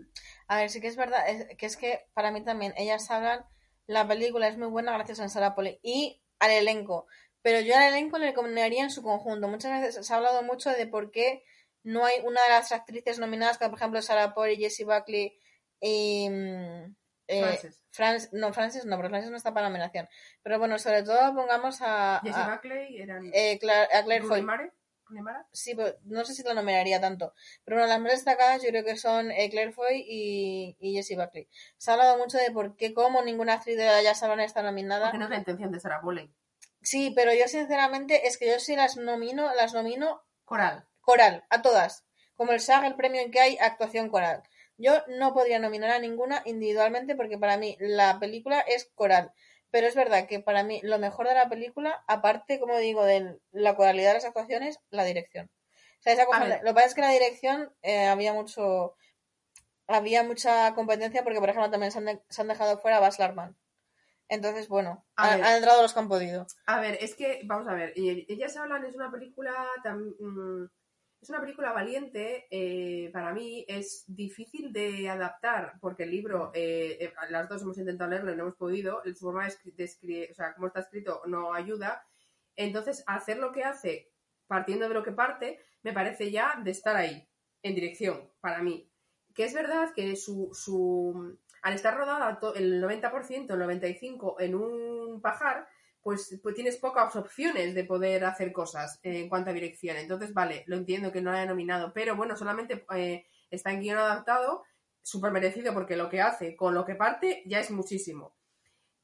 A 0.47 0.57
ver, 0.57 0.69
sí 0.69 0.79
que 0.79 0.87
es 0.87 0.95
verdad, 0.95 1.25
que 1.57 1.65
es 1.65 1.75
que 1.75 2.05
para 2.13 2.29
mí 2.29 2.43
también 2.43 2.73
ellas 2.77 3.09
hablan, 3.09 3.45
la 3.87 4.07
película 4.07 4.47
es 4.47 4.57
muy 4.57 4.67
buena 4.67 4.93
gracias 4.93 5.19
a 5.21 5.27
Sarah 5.27 5.55
Polley 5.55 5.79
y 5.81 6.21
al 6.37 6.51
elenco, 6.51 7.07
pero 7.41 7.61
yo 7.61 7.75
al 7.75 7.87
elenco 7.87 8.19
le 8.19 8.27
recomendaría 8.27 8.83
en 8.83 8.91
su 8.91 9.01
conjunto. 9.01 9.47
Muchas 9.47 9.81
veces 9.81 10.05
se 10.05 10.13
ha 10.13 10.17
hablado 10.17 10.43
mucho 10.43 10.69
de 10.69 10.85
por 10.85 11.09
qué 11.09 11.43
no 11.81 12.05
hay 12.05 12.19
una 12.23 12.43
de 12.43 12.49
las 12.49 12.71
actrices 12.71 13.17
nominadas, 13.17 13.57
como 13.57 13.71
por 13.71 13.79
ejemplo 13.79 14.01
Sarah 14.03 14.35
Polley, 14.35 14.57
Jessie 14.57 14.85
Buckley 14.85 15.39
y... 15.81 16.29
mm, 16.29 16.95
eh, 17.27 17.59
Frances. 17.91 18.33
No, 18.33 18.51
Frances 18.53 18.85
no, 18.85 18.95
porque 18.95 19.09
Frances 19.09 19.29
no 19.31 19.37
está 19.37 19.53
para 19.53 19.67
nominación. 19.67 20.07
Pero 20.41 20.57
bueno, 20.57 20.79
sobre 20.79 21.03
todo 21.03 21.35
pongamos 21.35 21.79
a, 21.81 22.21
Jessie 22.23 22.41
a, 22.41 22.49
Buckley 22.55 23.01
eran 23.01 23.29
eh, 23.33 23.59
Cla- 23.61 23.87
a 23.93 24.03
Claire 24.03 24.25
Foy. 24.25 24.41
Mara. 24.41 24.71
Sí, 25.51 25.73
pero 25.73 25.97
no 26.03 26.23
sé 26.23 26.35
si 26.35 26.43
la 26.43 26.53
nominaría 26.53 27.01
tanto. 27.01 27.33
Pero 27.65 27.77
bueno, 27.77 27.87
las 27.89 27.99
más 27.99 28.11
destacadas 28.11 28.61
yo 28.61 28.69
creo 28.69 28.83
que 28.83 28.95
son 28.95 29.31
eh, 29.31 29.49
Claire 29.49 29.71
Foy 29.71 30.05
y, 30.07 30.77
y 30.79 30.93
Jessie 30.93 31.17
Buckley. 31.17 31.47
Se 31.77 31.89
ha 31.89 31.95
hablado 31.95 32.17
mucho 32.19 32.37
de 32.37 32.51
por 32.51 32.75
qué, 32.75 32.93
cómo 32.93 33.23
ninguna 33.23 33.53
actriz 33.53 33.75
de 33.75 33.85
la 33.87 34.03
Jazz 34.03 34.19
Saban 34.19 34.39
está 34.39 34.61
nominada. 34.61 35.05
Porque 35.07 35.17
no 35.17 35.23
es 35.25 35.31
la 35.31 35.37
intención 35.37 35.71
de 35.71 35.79
Sarah 35.79 36.01
Polley. 36.01 36.31
Sí, 36.83 37.11
pero 37.15 37.33
yo 37.33 37.47
sinceramente 37.47 38.27
es 38.27 38.37
que 38.37 38.51
yo 38.51 38.59
sí 38.59 38.75
las 38.75 38.97
nomino, 38.97 39.53
las 39.55 39.73
nomino 39.73 40.21
Coral. 40.45 40.85
coral, 41.01 41.43
a 41.49 41.61
todas. 41.63 42.05
Como 42.35 42.51
el 42.51 42.59
SAG, 42.59 42.85
el 42.85 42.95
premio 42.95 43.21
en 43.21 43.31
que 43.31 43.39
hay 43.39 43.57
actuación 43.57 44.09
coral. 44.09 44.43
Yo 44.79 45.03
no 45.07 45.33
podría 45.33 45.59
nominar 45.59 45.91
a 45.91 45.99
ninguna 45.99 46.41
individualmente 46.45 47.15
porque 47.15 47.37
para 47.37 47.57
mí 47.57 47.75
la 47.79 48.17
película 48.17 48.61
es 48.61 48.89
coral. 48.95 49.31
Pero 49.71 49.85
es 49.85 49.93
verdad 49.93 50.25
que 50.25 50.39
para 50.39 50.63
mí 50.63 50.79
lo 50.83 50.97
mejor 50.97 51.27
de 51.27 51.35
la 51.35 51.47
película, 51.49 52.03
aparte, 52.07 52.59
como 52.59 52.77
digo, 52.79 53.03
de 53.05 53.37
la 53.51 53.75
coralidad 53.75 54.09
de 54.09 54.13
las 54.15 54.25
actuaciones, 54.25 54.79
la 54.89 55.03
dirección. 55.03 55.51
O 55.99 56.01
sea, 56.01 56.13
esa 56.13 56.25
cosa- 56.25 56.39
lo 56.63 56.69
que 56.69 56.73
pasa 56.73 56.87
es 56.87 56.95
que 56.95 57.01
la 57.01 57.11
dirección 57.11 57.71
eh, 57.83 58.07
había 58.07 58.33
mucho 58.33 58.95
había 59.87 60.23
mucha 60.23 60.73
competencia 60.75 61.23
porque, 61.23 61.39
por 61.39 61.49
ejemplo, 61.49 61.69
también 61.71 61.91
se 61.91 61.97
han, 61.97 62.05
de- 62.05 62.21
se 62.29 62.41
han 62.41 62.47
dejado 62.47 62.77
fuera 62.77 62.97
a 62.97 62.99
Baz 62.99 63.19
Luhrmann. 63.19 63.57
Entonces, 64.27 64.67
bueno, 64.69 65.03
A 65.15 65.33
han, 65.33 65.55
entrado 65.57 65.81
los 65.81 65.93
que 65.93 65.99
han 65.99 66.07
podido. 66.07 66.45
A 66.67 66.79
ver, 66.79 66.97
es 67.01 67.15
que, 67.15 67.41
vamos 67.45 67.67
a 67.67 67.73
ver, 67.73 67.93
y- 67.97 68.25
Ellas 68.31 68.55
hablan 68.57 68.85
es 68.85 68.95
una 68.95 69.11
película 69.11 69.51
tam- 69.83 70.15
mm, 70.19 70.69
es 71.21 71.29
una 71.29 71.41
película 71.41 71.73
valiente, 71.73 72.47
eh, 72.49 73.09
para 73.11 73.33
mí 73.33 73.65
es 73.67 74.05
difícil 74.07 74.71
de 74.71 75.09
adaptar, 75.09 75.73
porque 75.81 76.03
el 76.03 76.11
libro, 76.11 76.51
eh, 76.53 76.97
eh, 77.01 77.13
las 77.29 77.49
dos 77.49 77.61
hemos 77.61 77.77
intentado 77.77 78.09
leerlo 78.09 78.31
y 78.31 78.35
no 78.37 78.43
hemos 78.43 78.55
podido, 78.55 79.01
su 79.05 79.25
forma 79.25 79.43
de, 79.45 79.49
escri- 79.51 79.75
de 79.75 79.83
escri- 79.83 80.31
o 80.31 80.33
sea, 80.33 80.53
cómo 80.53 80.67
está 80.67 80.79
escrito 80.79 81.21
no 81.27 81.53
ayuda, 81.53 82.03
entonces 82.55 83.03
hacer 83.07 83.37
lo 83.37 83.51
que 83.51 83.63
hace, 83.63 84.11
partiendo 84.47 84.87
de 84.87 84.93
lo 84.93 85.03
que 85.03 85.11
parte, 85.11 85.59
me 85.83 85.93
parece 85.93 86.31
ya 86.31 86.59
de 86.63 86.71
estar 86.71 86.95
ahí, 86.95 87.27
en 87.63 87.75
dirección, 87.75 88.29
para 88.39 88.61
mí. 88.63 88.89
Que 89.35 89.43
es 89.45 89.53
verdad 89.53 89.93
que 89.93 90.15
su, 90.15 90.49
su 90.53 91.37
al 91.61 91.73
estar 91.73 91.97
rodada 91.97 92.39
el 92.55 92.81
90%, 92.81 93.53
el 93.53 93.59
95% 93.59 94.35
en 94.39 94.55
un 94.55 95.21
pajar, 95.21 95.67
pues, 96.09 96.39
pues 96.41 96.55
tienes 96.55 96.77
pocas 96.77 97.15
opciones 97.15 97.75
de 97.75 97.83
poder 97.83 98.25
hacer 98.25 98.51
cosas 98.51 98.99
en 99.03 99.29
cuanto 99.29 99.51
a 99.51 99.53
dirección. 99.53 99.95
Entonces, 99.95 100.33
vale, 100.33 100.63
lo 100.65 100.75
entiendo 100.75 101.11
que 101.11 101.21
no 101.21 101.31
la 101.31 101.37
haya 101.37 101.51
nominado, 101.51 101.93
pero 101.93 102.15
bueno, 102.15 102.35
solamente 102.35 102.83
eh, 102.95 103.27
está 103.51 103.71
en 103.71 103.81
guion 103.81 103.99
adaptado, 103.99 104.63
súper 105.03 105.31
merecido 105.31 105.71
porque 105.71 105.95
lo 105.95 106.09
que 106.09 106.19
hace 106.19 106.55
con 106.55 106.73
lo 106.73 106.83
que 106.83 106.95
parte 106.95 107.43
ya 107.45 107.59
es 107.59 107.69
muchísimo. 107.69 108.33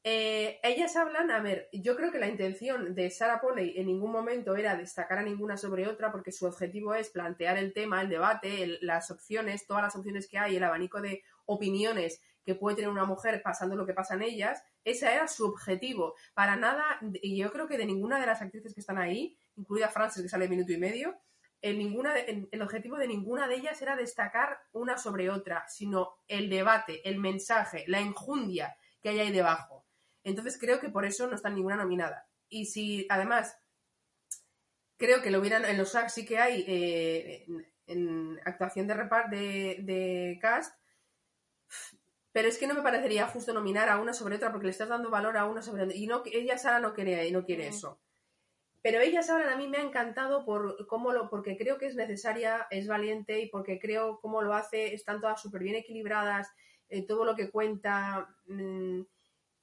Eh, 0.02 0.58
ellas 0.64 0.96
hablan, 0.96 1.30
a 1.30 1.38
ver, 1.38 1.68
yo 1.72 1.94
creo 1.94 2.10
que 2.10 2.18
la 2.18 2.26
intención 2.26 2.92
de 2.96 3.08
Sarah 3.08 3.40
Polley 3.40 3.78
en 3.78 3.86
ningún 3.86 4.10
momento 4.10 4.56
era 4.56 4.74
destacar 4.74 5.18
a 5.18 5.22
ninguna 5.22 5.56
sobre 5.56 5.86
otra, 5.86 6.10
porque 6.10 6.32
su 6.32 6.44
objetivo 6.46 6.92
es 6.92 7.10
plantear 7.10 7.56
el 7.56 7.72
tema, 7.72 8.02
el 8.02 8.08
debate, 8.08 8.78
las 8.80 9.12
opciones, 9.12 9.64
todas 9.64 9.84
las 9.84 9.94
opciones 9.94 10.26
que 10.28 10.38
hay, 10.38 10.56
el 10.56 10.64
abanico 10.64 11.00
de 11.00 11.22
opiniones 11.44 12.20
que 12.46 12.54
puede 12.54 12.76
tener 12.76 12.90
una 12.90 13.04
mujer 13.04 13.42
pasando 13.42 13.76
lo 13.76 13.84
que 13.84 13.92
pasa 13.92 14.14
en 14.14 14.22
ellas. 14.22 14.62
Ese 14.84 15.12
era 15.12 15.26
su 15.28 15.44
objetivo. 15.44 16.14
Para 16.32 16.56
nada, 16.56 16.98
y 17.20 17.36
yo 17.36 17.52
creo 17.52 17.66
que 17.66 17.76
de 17.76 17.84
ninguna 17.84 18.18
de 18.20 18.26
las 18.26 18.40
actrices 18.40 18.72
que 18.72 18.80
están 18.80 18.96
ahí, 18.98 19.36
incluida 19.56 19.88
Frances, 19.88 20.22
que 20.22 20.28
sale 20.28 20.48
minuto 20.48 20.72
y 20.72 20.78
medio, 20.78 21.18
el, 21.60 21.76
ninguna 21.78 22.16
el- 22.18 22.62
objetivo 22.62 22.96
de 22.96 23.08
ninguna 23.08 23.48
de 23.48 23.56
ellas 23.56 23.82
era 23.82 23.96
destacar 23.96 24.58
una 24.72 24.96
sobre 24.96 25.28
otra, 25.28 25.66
sino 25.68 26.18
el 26.28 26.48
debate, 26.48 27.06
el 27.08 27.18
mensaje, 27.18 27.84
la 27.88 27.98
enjundia 27.98 28.76
que 29.02 29.08
hay 29.08 29.18
ahí 29.18 29.32
debajo. 29.32 29.84
Entonces 30.22 30.56
creo 30.58 30.78
que 30.80 30.88
por 30.88 31.04
eso 31.04 31.26
no 31.26 31.34
está 31.34 31.50
ninguna 31.50 31.76
nominada. 31.76 32.28
Y 32.48 32.66
si 32.66 33.06
además 33.10 33.58
creo 34.96 35.20
que 35.20 35.30
lo 35.30 35.40
hubieran 35.40 35.64
en 35.64 35.78
los 35.78 35.90
SAG 35.90 36.10
sí 36.10 36.24
que 36.24 36.38
hay 36.38 36.64
eh, 36.66 37.44
en, 37.48 37.66
en 37.86 38.40
actuación 38.44 38.86
de 38.86 38.94
repar 38.94 39.30
de, 39.30 39.78
de 39.82 40.38
cast 40.40 40.78
pero 42.36 42.48
es 42.48 42.58
que 42.58 42.66
no 42.66 42.74
me 42.74 42.82
parecería 42.82 43.26
justo 43.28 43.54
nominar 43.54 43.88
a 43.88 43.96
una 43.98 44.12
sobre 44.12 44.36
otra 44.36 44.50
porque 44.52 44.66
le 44.66 44.72
estás 44.72 44.90
dando 44.90 45.08
valor 45.08 45.38
a 45.38 45.46
una 45.46 45.62
sobre 45.62 45.84
otra 45.84 45.96
y 45.96 46.06
no 46.06 46.22
ella 46.26 46.58
Sara 46.58 46.80
no 46.80 46.92
quiere 46.92 47.30
no 47.30 47.44
quiere 47.46 47.64
Mm. 47.64 47.68
eso 47.72 47.98
pero 48.82 49.00
ella 49.00 49.22
Sara 49.22 49.50
a 49.52 49.56
mí 49.56 49.68
me 49.68 49.78
ha 49.78 49.82
encantado 49.82 50.44
por 50.44 50.86
cómo 50.86 51.12
lo 51.12 51.30
porque 51.30 51.56
creo 51.56 51.78
que 51.78 51.86
es 51.86 51.94
necesaria 51.96 52.66
es 52.70 52.86
valiente 52.86 53.40
y 53.40 53.48
porque 53.48 53.78
creo 53.78 54.20
cómo 54.20 54.42
lo 54.42 54.52
hace 54.52 54.92
están 54.92 55.20
todas 55.22 55.40
súper 55.40 55.62
bien 55.62 55.76
equilibradas 55.76 56.52
eh, 56.90 57.06
todo 57.06 57.24
lo 57.24 57.34
que 57.34 57.50
cuenta 57.50 58.28
mm, 58.48 59.00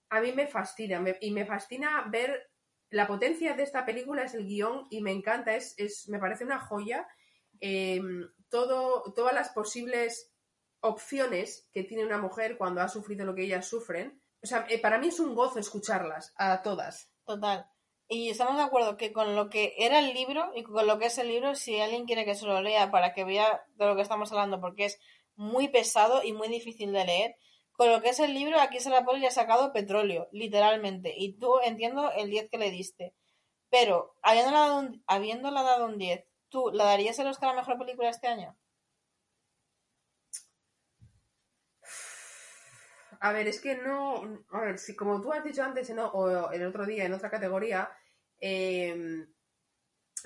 a 0.10 0.22
mí 0.22 0.32
me 0.32 0.48
fascina 0.48 1.00
me- 1.00 1.18
y 1.22 1.30
me 1.30 1.46
fascina 1.46 2.08
ver 2.10 2.50
la 2.90 3.06
potencia 3.06 3.54
de 3.54 3.64
esta 3.64 3.86
película 3.86 4.24
es 4.24 4.34
el 4.34 4.46
guion 4.48 4.88
y 4.90 5.02
me 5.02 5.12
encanta, 5.12 5.56
es, 5.56 5.74
es 5.78 6.08
me 6.10 6.20
parece 6.20 6.44
una 6.46 6.60
joya. 6.60 7.08
Eh, 7.60 8.00
todo, 8.50 9.12
todas 9.16 9.34
las 9.34 9.50
posibles 9.50 10.33
opciones 10.84 11.68
que 11.74 11.84
tiene 11.84 12.06
una 12.06 12.20
mujer 12.20 12.58
cuando 12.58 12.82
ha 12.82 12.88
sufrido 12.88 13.26
lo 13.26 13.34
que 13.34 13.44
ellas 13.44 13.68
sufren. 13.68 14.22
O 14.44 14.48
sea, 14.48 14.66
eh, 14.70 14.80
para 14.80 15.00
mí 15.00 15.08
es 15.08 15.20
un 15.20 15.34
gozo 15.34 15.60
escucharlas 15.60 16.34
a 16.38 16.62
todas. 16.62 17.12
Total. 17.26 17.66
Y 18.08 18.30
estamos 18.30 18.58
de 18.58 18.64
acuerdo 18.64 18.98
que 18.98 19.14
con 19.14 19.36
lo 19.36 19.50
que 19.50 19.74
era 19.78 20.00
el 20.00 20.14
libro 20.14 20.52
y 20.56 20.64
con 20.64 20.86
lo 20.86 21.00
que 21.00 21.06
es 21.06 21.18
el 21.18 21.30
libro, 21.30 21.56
si 21.56 21.80
alguien 21.80 22.06
quiere 22.06 22.26
que 22.26 22.36
se 22.36 22.46
lo 22.46 22.62
lea 22.62 22.92
para 22.92 23.14
que 23.14 23.24
vea 23.24 23.66
de 23.76 23.86
lo 23.86 23.96
que 23.96 24.02
estamos 24.02 24.32
hablando, 24.32 24.60
porque 24.60 24.86
es 24.86 25.00
muy 25.36 25.70
pesado 25.70 26.22
y 26.24 26.34
muy 26.34 26.50
difícil 26.50 26.92
de 26.92 27.06
leer, 27.06 27.36
con 27.72 27.90
lo 27.90 28.02
que 28.02 28.10
es 28.10 28.20
el 28.20 28.34
libro, 28.34 28.60
aquí 28.60 28.80
Sarah 28.80 29.04
Polley 29.04 29.22
le 29.22 29.28
ha 29.28 29.32
sacado 29.32 29.74
petróleo, 29.74 30.28
literalmente. 30.32 31.14
Y 31.18 31.40
tú 31.40 31.60
entiendo 31.64 32.12
el 32.12 32.30
10 32.30 32.50
que 32.52 32.58
le 32.58 32.70
diste. 32.70 33.16
Pero, 33.70 34.14
habiéndole 34.22 34.58
dado 34.58 34.80
un, 34.80 35.04
habiéndole 35.08 35.64
dado 35.64 35.86
un 35.86 35.98
10, 35.98 36.24
¿tú 36.50 36.70
la 36.72 36.84
darías 36.84 37.18
el 37.18 37.28
Oscar 37.28 37.50
a 37.50 37.54
Mejor 37.54 37.80
Película 37.80 38.10
este 38.10 38.28
año? 38.28 38.56
A 43.24 43.32
ver, 43.32 43.48
es 43.48 43.62
que 43.62 43.76
no. 43.76 44.22
A 44.52 44.60
ver, 44.60 44.78
si 44.78 44.98
como 44.98 45.22
tú 45.22 45.32
has 45.32 45.46
dicho 45.46 45.64
antes 45.64 45.90
¿no? 45.92 46.08
o 46.08 46.52
el 46.52 46.66
otro 46.66 46.86
día 46.86 47.06
en 47.06 47.14
otra 47.14 47.30
categoría, 47.30 47.90
eh, 48.42 49.26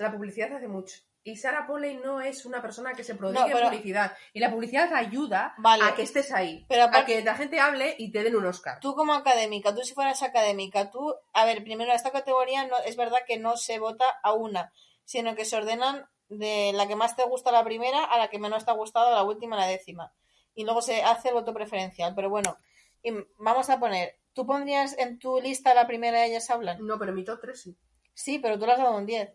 la 0.00 0.10
publicidad 0.10 0.52
hace 0.52 0.66
mucho. 0.66 0.96
Y 1.22 1.36
Sarah 1.36 1.64
Polley 1.64 1.96
no 1.98 2.20
es 2.20 2.44
una 2.44 2.60
persona 2.60 2.94
que 2.94 3.04
se 3.04 3.14
prodigue 3.14 3.38
No, 3.38 3.46
pero- 3.46 3.58
en 3.58 3.64
publicidad. 3.66 4.16
Y 4.32 4.40
la 4.40 4.50
publicidad 4.50 4.92
ayuda 4.94 5.54
Vale. 5.58 5.84
a 5.84 5.94
que 5.94 6.02
estés 6.02 6.32
ahí. 6.32 6.66
Pero 6.68 6.84
a 6.92 7.04
que 7.04 7.22
la 7.22 7.36
gente 7.36 7.60
hable 7.60 7.94
y 7.98 8.10
te 8.10 8.24
den 8.24 8.34
un 8.34 8.46
Oscar. 8.46 8.80
Tú 8.80 8.96
como 8.96 9.14
académica, 9.14 9.72
tú 9.72 9.82
si 9.82 9.94
fueras 9.94 10.24
académica, 10.24 10.90
tú, 10.90 11.14
a 11.32 11.44
ver, 11.44 11.62
primero 11.62 11.92
esta 11.92 12.10
categoría 12.10 12.66
no 12.66 12.78
es 12.84 12.96
verdad 12.96 13.18
que 13.28 13.38
no 13.38 13.56
se 13.56 13.78
vota 13.78 14.06
a 14.24 14.32
una, 14.32 14.72
sino 15.04 15.36
que 15.36 15.44
se 15.44 15.56
ordenan 15.56 16.08
de 16.28 16.72
la 16.74 16.88
que 16.88 16.96
más 16.96 17.14
te 17.14 17.22
gusta 17.24 17.52
la 17.52 17.62
primera 17.62 18.04
a 18.04 18.18
la 18.18 18.28
que 18.28 18.40
menos 18.40 18.64
te 18.64 18.72
ha 18.72 18.74
gustado 18.74 19.12
la 19.14 19.22
última, 19.22 19.56
la 19.56 19.66
décima. 19.68 20.12
Y 20.54 20.64
luego 20.64 20.82
se 20.82 21.04
hace 21.04 21.28
el 21.28 21.34
voto 21.34 21.54
preferencial. 21.54 22.14
Pero 22.16 22.30
bueno, 22.30 22.58
y 23.02 23.12
vamos 23.38 23.70
a 23.70 23.78
poner, 23.78 24.18
¿tú 24.32 24.46
pondrías 24.46 24.96
en 24.98 25.18
tu 25.18 25.40
lista 25.40 25.74
la 25.74 25.86
primera 25.86 26.20
de 26.20 26.26
ellas 26.26 26.50
hablan? 26.50 26.84
No, 26.86 26.98
pero 26.98 27.12
mi 27.12 27.24
top 27.24 27.40
3 27.40 27.60
sí. 27.62 27.76
Sí, 28.14 28.38
pero 28.38 28.58
tú 28.58 28.66
le 28.66 28.72
has 28.72 28.78
dado 28.78 28.96
un 28.96 29.06
10. 29.06 29.30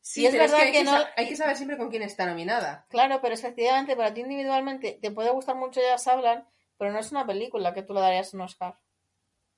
Sí, 0.00 0.22
Y 0.22 0.26
es 0.26 0.32
pero 0.32 0.44
verdad 0.44 0.60
hay 0.60 0.72
que 0.72 0.84
no- 0.84 1.04
hay 1.16 1.28
que 1.28 1.36
saber 1.36 1.56
siempre 1.56 1.76
con 1.76 1.90
quién 1.90 2.02
está 2.02 2.24
nominada. 2.26 2.86
Claro, 2.88 3.20
pero 3.20 3.34
efectivamente, 3.34 3.94
para 3.94 4.14
ti 4.14 4.20
individualmente 4.22 4.98
te 5.00 5.10
puede 5.10 5.30
gustar 5.30 5.56
mucho 5.56 5.80
ellas 5.80 6.06
hablan, 6.08 6.48
pero 6.78 6.92
no 6.92 6.98
es 6.98 7.10
una 7.12 7.26
película 7.26 7.74
que 7.74 7.82
tú 7.82 7.92
le 7.94 8.00
darías 8.00 8.32
un 8.32 8.40
Oscar. 8.40 8.78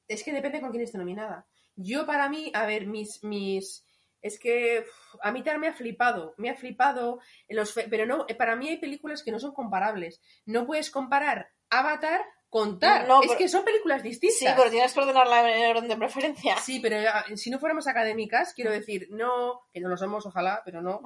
Es 0.09 0.25
que 0.25 0.33
depende 0.33 0.61
con 0.61 0.71
quién 0.71 0.83
esté 0.83 0.99
nominada. 0.99 1.47
Yo, 1.77 2.05
para 2.05 2.29
mí, 2.29 2.51
a 2.55 2.67
ver, 2.67 2.87
mis. 2.87 3.23
mis 3.23 3.87
es 4.23 4.39
que 4.39 4.81
uf, 4.81 5.17
a 5.23 5.31
mí 5.33 5.43
también 5.43 5.61
me 5.61 5.69
ha 5.69 5.73
flipado. 5.73 6.35
Me 6.37 6.51
ha 6.51 6.55
flipado. 6.57 7.21
En 7.49 7.57
los 7.57 7.73
pero 7.89 8.05
no, 8.07 8.27
para 8.37 8.57
mí 8.57 8.69
hay 8.69 8.79
películas 8.79 9.23
que 9.23 9.31
no 9.31 9.39
son 9.39 9.55
comparables. 9.55 10.21
No 10.47 10.67
puedes 10.67 10.91
comparar 10.91 11.49
Avatar 11.71 12.23
con 12.51 12.79
Tar. 12.79 13.07
No, 13.09 13.23
es 13.23 13.29
pero- 13.29 13.39
que 13.39 13.49
son 13.49 13.65
películas 13.65 14.03
distintas. 14.03 14.39
Sí, 14.39 14.47
pero 14.57 14.71
tienes 14.71 14.93
que 14.93 15.01
ordenarla 15.01 15.51
en 15.57 15.71
orden 15.71 15.89
de 15.89 15.97
preferencia. 15.97 16.57
Sí, 16.59 16.81
pero 16.81 16.97
ah, 17.09 17.25
si 17.37 17.49
no 17.49 17.59
fuéramos 17.59 17.87
académicas, 17.87 18.53
quiero 18.55 18.71
decir, 18.73 19.07
no, 19.11 19.63
que 19.73 19.81
no 19.81 19.89
lo 19.89 19.97
somos, 19.97 20.27
ojalá, 20.27 20.61
pero 20.65 20.83
no. 20.83 21.01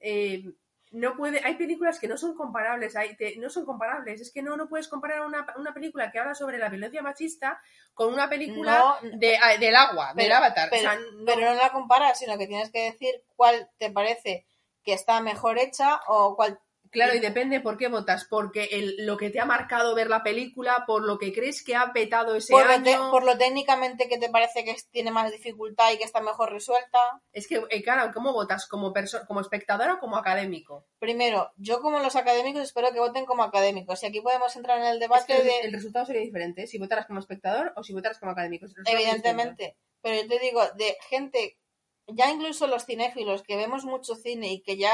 eh, 0.00 0.42
no 0.90 1.16
puede, 1.16 1.40
hay 1.44 1.54
películas 1.56 1.98
que 2.00 2.08
no 2.08 2.16
son 2.16 2.34
comparables, 2.34 2.96
hay, 2.96 3.14
te- 3.16 3.36
no 3.36 3.50
son 3.50 3.64
comparables. 3.66 4.20
Es 4.22 4.32
que 4.32 4.42
no, 4.42 4.56
no 4.56 4.68
puedes 4.68 4.88
comparar 4.88 5.20
una, 5.24 5.46
una 5.56 5.72
película 5.74 6.10
que 6.10 6.18
habla 6.18 6.34
sobre 6.34 6.56
la 6.58 6.68
violencia 6.70 7.02
machista 7.02 7.60
con 7.94 8.12
una 8.12 8.28
película 8.28 8.96
No, 9.02 9.10
de, 9.18 9.38
del 9.60 9.76
agua, 9.76 10.14
del 10.14 10.32
avatar. 10.32 10.68
Pero, 10.70 10.88
o 10.88 10.92
sea, 10.92 10.98
no- 10.98 11.24
pero 11.26 11.40
no 11.42 11.54
la 11.54 11.70
comparas, 11.72 12.18
sino 12.18 12.38
que 12.38 12.46
tienes 12.46 12.70
que 12.70 12.90
decir 12.90 13.22
cuál 13.36 13.68
te 13.78 13.90
parece 13.90 14.46
que 14.82 14.94
está 14.94 15.20
mejor 15.20 15.58
hecha 15.58 16.00
o 16.08 16.34
cuál. 16.34 16.58
Claro, 16.90 17.14
y 17.14 17.20
depende 17.20 17.60
por 17.60 17.76
qué 17.76 17.88
votas, 17.88 18.26
porque 18.28 18.64
el, 18.72 19.06
lo 19.06 19.16
que 19.16 19.30
te 19.30 19.40
ha 19.40 19.44
marcado 19.44 19.94
ver 19.94 20.08
la 20.08 20.22
película, 20.22 20.84
por 20.86 21.04
lo 21.04 21.18
que 21.18 21.32
crees 21.32 21.62
que 21.64 21.76
ha 21.76 21.92
petado 21.92 22.34
ese 22.36 22.52
Por 22.52 22.66
lo, 22.66 22.72
año. 22.72 22.84
te- 22.84 22.96
por 23.10 23.24
lo 23.24 23.36
técnicamente 23.38 24.08
que 24.08 24.18
te 24.18 24.28
parece 24.30 24.64
que 24.64 24.74
tiene 24.90 25.10
más 25.10 25.30
dificultad 25.32 25.90
y 25.92 25.98
que 25.98 26.04
está 26.04 26.20
mejor 26.20 26.52
resuelta. 26.52 26.98
Es 27.32 27.46
que, 27.48 27.62
eh, 27.70 27.82
claro, 27.82 28.10
¿cómo 28.12 28.32
votas? 28.32 28.66
¿Como, 28.68 28.92
como 29.26 29.40
espectador 29.40 29.90
o 29.90 29.98
como 29.98 30.16
académico? 30.16 30.86
Primero, 30.98 31.50
yo 31.56 31.80
como 31.80 31.98
los 32.00 32.16
académicos 32.16 32.62
espero 32.62 32.92
que 32.92 33.00
voten 33.00 33.24
como 33.26 33.42
académicos. 33.42 34.02
Y 34.02 34.06
aquí 34.06 34.20
podemos 34.20 34.54
entrar 34.56 34.78
en 34.78 34.86
el 34.86 34.94
Es 34.94 35.00
debate 35.00 35.26
que 35.26 35.38
el, 35.40 35.44
de. 35.44 35.60
el 35.60 35.72
resultado 35.72 36.06
sería 36.06 36.22
diferente 36.22 36.66
si 36.66 36.78
votaras 36.78 37.06
como 37.06 37.20
espectador 37.20 37.72
o 37.76 37.82
si 37.82 37.92
votaras 37.92 38.18
como 38.18 38.32
académico. 38.32 38.66
Evidentemente. 38.86 39.76
Pero 40.02 40.22
yo 40.22 40.28
te 40.28 40.38
digo, 40.38 40.62
de 40.76 40.96
gente, 41.08 41.58
ya 42.06 42.30
incluso 42.30 42.66
los 42.66 42.84
cinéfilos 42.86 43.42
que 43.42 43.56
vemos 43.56 43.84
mucho 43.84 44.14
cine 44.14 44.52
y 44.52 44.62
que 44.62 44.76
ya 44.76 44.92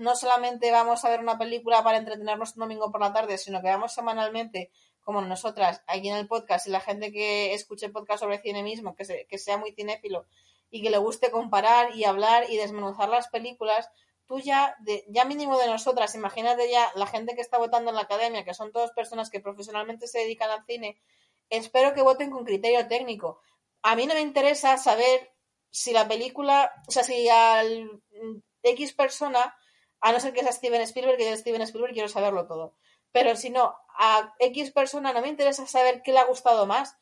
no 0.00 0.16
solamente 0.16 0.70
vamos 0.70 1.04
a 1.04 1.10
ver 1.10 1.20
una 1.20 1.38
película 1.38 1.82
para 1.84 1.98
entretenernos 1.98 2.54
un 2.56 2.60
domingo 2.60 2.90
por 2.90 3.00
la 3.00 3.12
tarde, 3.12 3.38
sino 3.38 3.60
que 3.60 3.68
vamos 3.68 3.92
semanalmente, 3.92 4.70
como 5.00 5.20
nosotras, 5.22 5.82
aquí 5.86 6.08
en 6.08 6.16
el 6.16 6.26
podcast, 6.26 6.66
y 6.66 6.70
la 6.70 6.80
gente 6.80 7.12
que 7.12 7.54
escuche 7.54 7.88
podcast 7.90 8.20
sobre 8.20 8.38
cine 8.40 8.62
mismo, 8.62 8.94
que, 8.94 9.04
se- 9.04 9.26
que 9.28 9.38
sea 9.38 9.56
muy 9.56 9.72
cinéfilo 9.72 10.26
y 10.70 10.82
que 10.82 10.90
le 10.90 10.98
guste 10.98 11.30
comparar 11.30 11.94
y 11.96 12.04
hablar 12.04 12.44
y 12.48 12.56
desmenuzar 12.56 13.08
las 13.08 13.28
películas, 13.28 13.90
tú 14.26 14.38
ya, 14.40 14.76
de, 14.80 15.04
ya 15.08 15.24
mínimo 15.24 15.58
de 15.58 15.66
nosotras, 15.66 16.14
imagínate 16.14 16.70
ya 16.70 16.90
la 16.94 17.06
gente 17.06 17.34
que 17.34 17.40
está 17.40 17.58
votando 17.58 17.90
en 17.90 17.96
la 17.96 18.02
academia, 18.02 18.44
que 18.44 18.54
son 18.54 18.72
todas 18.72 18.92
personas 18.92 19.30
que 19.30 19.40
profesionalmente 19.40 20.06
se 20.06 20.20
dedican 20.20 20.50
al 20.50 20.64
cine, 20.64 21.00
espero 21.48 21.92
que 21.94 22.02
voten 22.02 22.30
con 22.30 22.44
criterio 22.44 22.86
técnico. 22.86 23.40
A 23.82 23.96
mí 23.96 24.06
no 24.06 24.14
me 24.14 24.20
interesa 24.20 24.76
saber 24.76 25.32
si 25.70 25.92
la 25.92 26.06
película, 26.08 26.72
o 26.86 26.90
sea, 26.90 27.02
si 27.02 27.28
al 27.28 27.84
mm, 27.86 28.36
X 28.62 28.92
persona, 28.92 29.56
a 30.00 30.12
no 30.12 30.20
ser 30.20 30.32
que 30.32 30.40
sea 30.42 30.52
Steven 30.52 30.80
Spielberg, 30.82 31.16
que 31.18 31.24
yo 31.24 31.30
de 31.30 31.36
Steven 31.36 31.62
Spielberg 31.62 31.92
quiero 31.92 32.08
saberlo 32.08 32.46
todo. 32.46 32.74
Pero 33.12 33.34
si 33.36 33.50
no, 33.50 33.74
a 33.98 34.34
X 34.38 34.70
persona 34.72 35.12
no 35.12 35.20
me 35.20 35.28
interesa 35.28 35.66
saber 35.66 36.02
qué 36.02 36.12
le 36.12 36.18
ha 36.20 36.24
gustado 36.24 36.66
más 36.66 36.96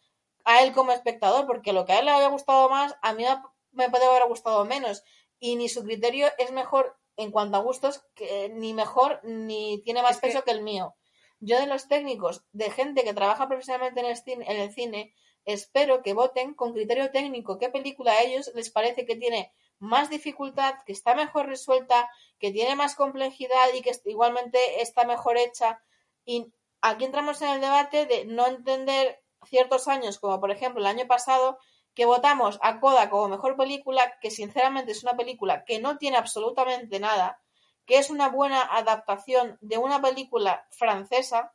a 0.45 0.63
él 0.63 0.73
como 0.73 0.93
espectador, 0.93 1.47
porque 1.47 1.73
lo 1.73 1.85
que 1.85 1.93
a 1.93 1.99
él 1.99 2.07
le 2.07 2.11
había 2.13 2.29
gustado 2.29 2.69
más, 2.71 2.97
a 3.03 3.13
mí 3.13 3.25
me 3.73 3.91
puede 3.91 4.07
haber 4.07 4.27
gustado 4.27 4.65
menos. 4.65 5.03
Y 5.39 5.57
ni 5.57 5.69
su 5.69 5.85
criterio 5.85 6.29
es 6.39 6.51
mejor 6.53 6.97
en 7.17 7.31
cuanto 7.31 7.57
a 7.59 7.61
gustos, 7.61 8.03
que, 8.15 8.49
ni 8.49 8.73
mejor, 8.75 9.21
ni 9.25 9.83
tiene 9.83 10.03
más 10.03 10.13
Es 10.17 10.21
que- 10.21 10.27
peso 10.29 10.45
que 10.45 10.53
el 10.53 10.63
mío. 10.63 10.95
Yo 11.41 11.61
de 11.61 11.67
los 11.67 11.87
técnicos, 11.89 12.45
de 12.53 12.71
gente 12.71 13.05
que 13.05 13.15
trabaja 13.15 13.47
profesionalmente 13.47 14.01
en 14.01 14.07
el 14.07 14.17
cine, 14.17 14.45
en 14.49 14.61
el 14.61 14.73
cine 14.73 15.15
espero 15.45 16.03
que 16.03 16.13
voten 16.15 16.55
con 16.55 16.73
criterio 16.73 17.11
técnico 17.11 17.59
qué 17.59 17.69
película 17.71 18.13
a 18.13 18.23
ellos 18.23 18.51
les 18.55 18.71
parece 18.71 19.07
que 19.07 19.17
tiene 19.17 19.53
más 19.79 20.11
dificultad, 20.11 20.75
que 20.87 20.93
está 20.93 21.15
mejor 21.15 21.47
resuelta, 21.47 22.11
que 22.39 22.53
tiene 22.53 22.77
más 22.77 22.95
complejidad 22.95 23.73
y 23.75 23.83
que 23.83 23.93
igualmente 24.07 24.83
está 24.83 25.05
mejor 25.05 25.37
hecha. 25.37 25.83
Y 26.25 26.53
aquí 26.81 27.05
entramos 27.05 27.41
en 27.43 27.51
el 27.51 27.61
debate 27.61 28.07
de 28.07 28.25
no 28.25 28.47
entender 28.47 29.23
ciertos 29.47 29.89
años, 29.89 30.19
como 30.19 30.41
por 30.41 30.51
ejemplo 30.51 30.81
el 30.81 30.87
año 30.87 31.07
pasado, 31.07 31.59
que 31.95 32.05
votamos 32.05 32.59
a 32.63 32.79
Coda 32.81 33.11
como 33.11 33.29
mejor 33.29 33.57
película, 33.57 34.19
que 34.21 34.31
sinceramente 34.31 34.93
es 34.93 35.03
una 35.03 35.17
película 35.17 35.65
que 35.65 35.81
no 35.81 35.99
tiene 35.99 36.17
absolutamente 36.17 37.01
nada, 37.01 37.41
que 37.87 37.99
es 37.99 38.11
una 38.11 38.29
buena 38.29 38.63
adaptación 38.63 39.59
de 39.61 39.79
una 39.79 40.01
película 40.01 40.67
francesa, 40.71 41.53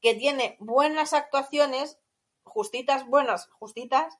que 0.00 0.14
tiene 0.14 0.56
buenas 0.58 1.12
actuaciones, 1.12 1.98
justitas, 2.42 3.06
buenas, 3.06 3.48
justitas, 3.50 4.18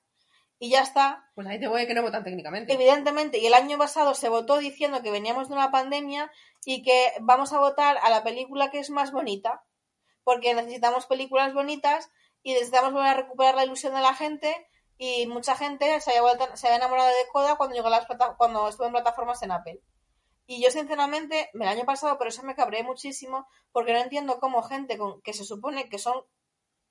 y 0.59 0.69
ya 0.69 0.81
está. 0.81 1.29
Pues 1.35 1.47
ahí 1.47 1.59
te 1.59 1.67
voy 1.67 1.81
a 1.81 1.87
que 1.87 1.93
no 1.93 2.01
votan 2.01 2.23
técnicamente. 2.23 2.73
Evidentemente, 2.73 3.37
y 3.39 3.45
el 3.47 3.53
año 3.53 3.77
pasado 3.77 4.13
se 4.15 4.29
votó 4.29 4.57
diciendo 4.57 5.01
que 5.01 5.11
veníamos 5.11 5.49
de 5.49 5.55
una 5.55 5.71
pandemia 5.71 6.31
y 6.65 6.81
que 6.83 7.11
vamos 7.21 7.53
a 7.53 7.59
votar 7.59 7.97
a 8.01 8.09
la 8.09 8.23
película 8.23 8.71
que 8.71 8.79
es 8.79 8.89
más 8.89 9.11
bonita, 9.11 9.63
porque 10.23 10.53
necesitamos 10.53 11.05
películas 11.05 11.53
bonitas 11.53 12.09
y 12.41 12.53
necesitamos 12.53 12.93
volver 12.93 13.09
a 13.09 13.13
recuperar 13.15 13.55
la 13.55 13.65
ilusión 13.65 13.93
de 13.93 14.01
la 14.01 14.13
gente 14.13 14.67
y 14.97 15.27
mucha 15.27 15.55
gente 15.55 15.99
se 15.99 16.11
había, 16.11 16.21
vuelto- 16.21 16.55
se 16.55 16.67
había 16.67 16.77
enamorado 16.77 17.09
de 17.09 17.27
Coda 17.31 17.55
cuando 17.55 17.75
llegó 17.75 17.87
a 17.87 17.91
las 17.91 18.05
plata- 18.05 18.35
cuando 18.37 18.67
estuvo 18.69 18.87
en 18.87 18.93
plataformas 18.93 19.41
en 19.43 19.51
Apple. 19.51 19.81
Y 20.47 20.63
yo, 20.63 20.69
sinceramente, 20.71 21.49
el 21.53 21.63
año 21.63 21.85
pasado 21.85 22.17
por 22.17 22.27
eso 22.27 22.43
me 22.43 22.55
cabré 22.55 22.83
muchísimo, 22.83 23.47
porque 23.71 23.93
no 23.93 23.99
entiendo 23.99 24.39
cómo 24.39 24.61
gente 24.61 24.97
con, 24.97 25.21
que 25.21 25.33
se 25.33 25.43
supone 25.43 25.89
que 25.89 25.97
son 25.97 26.23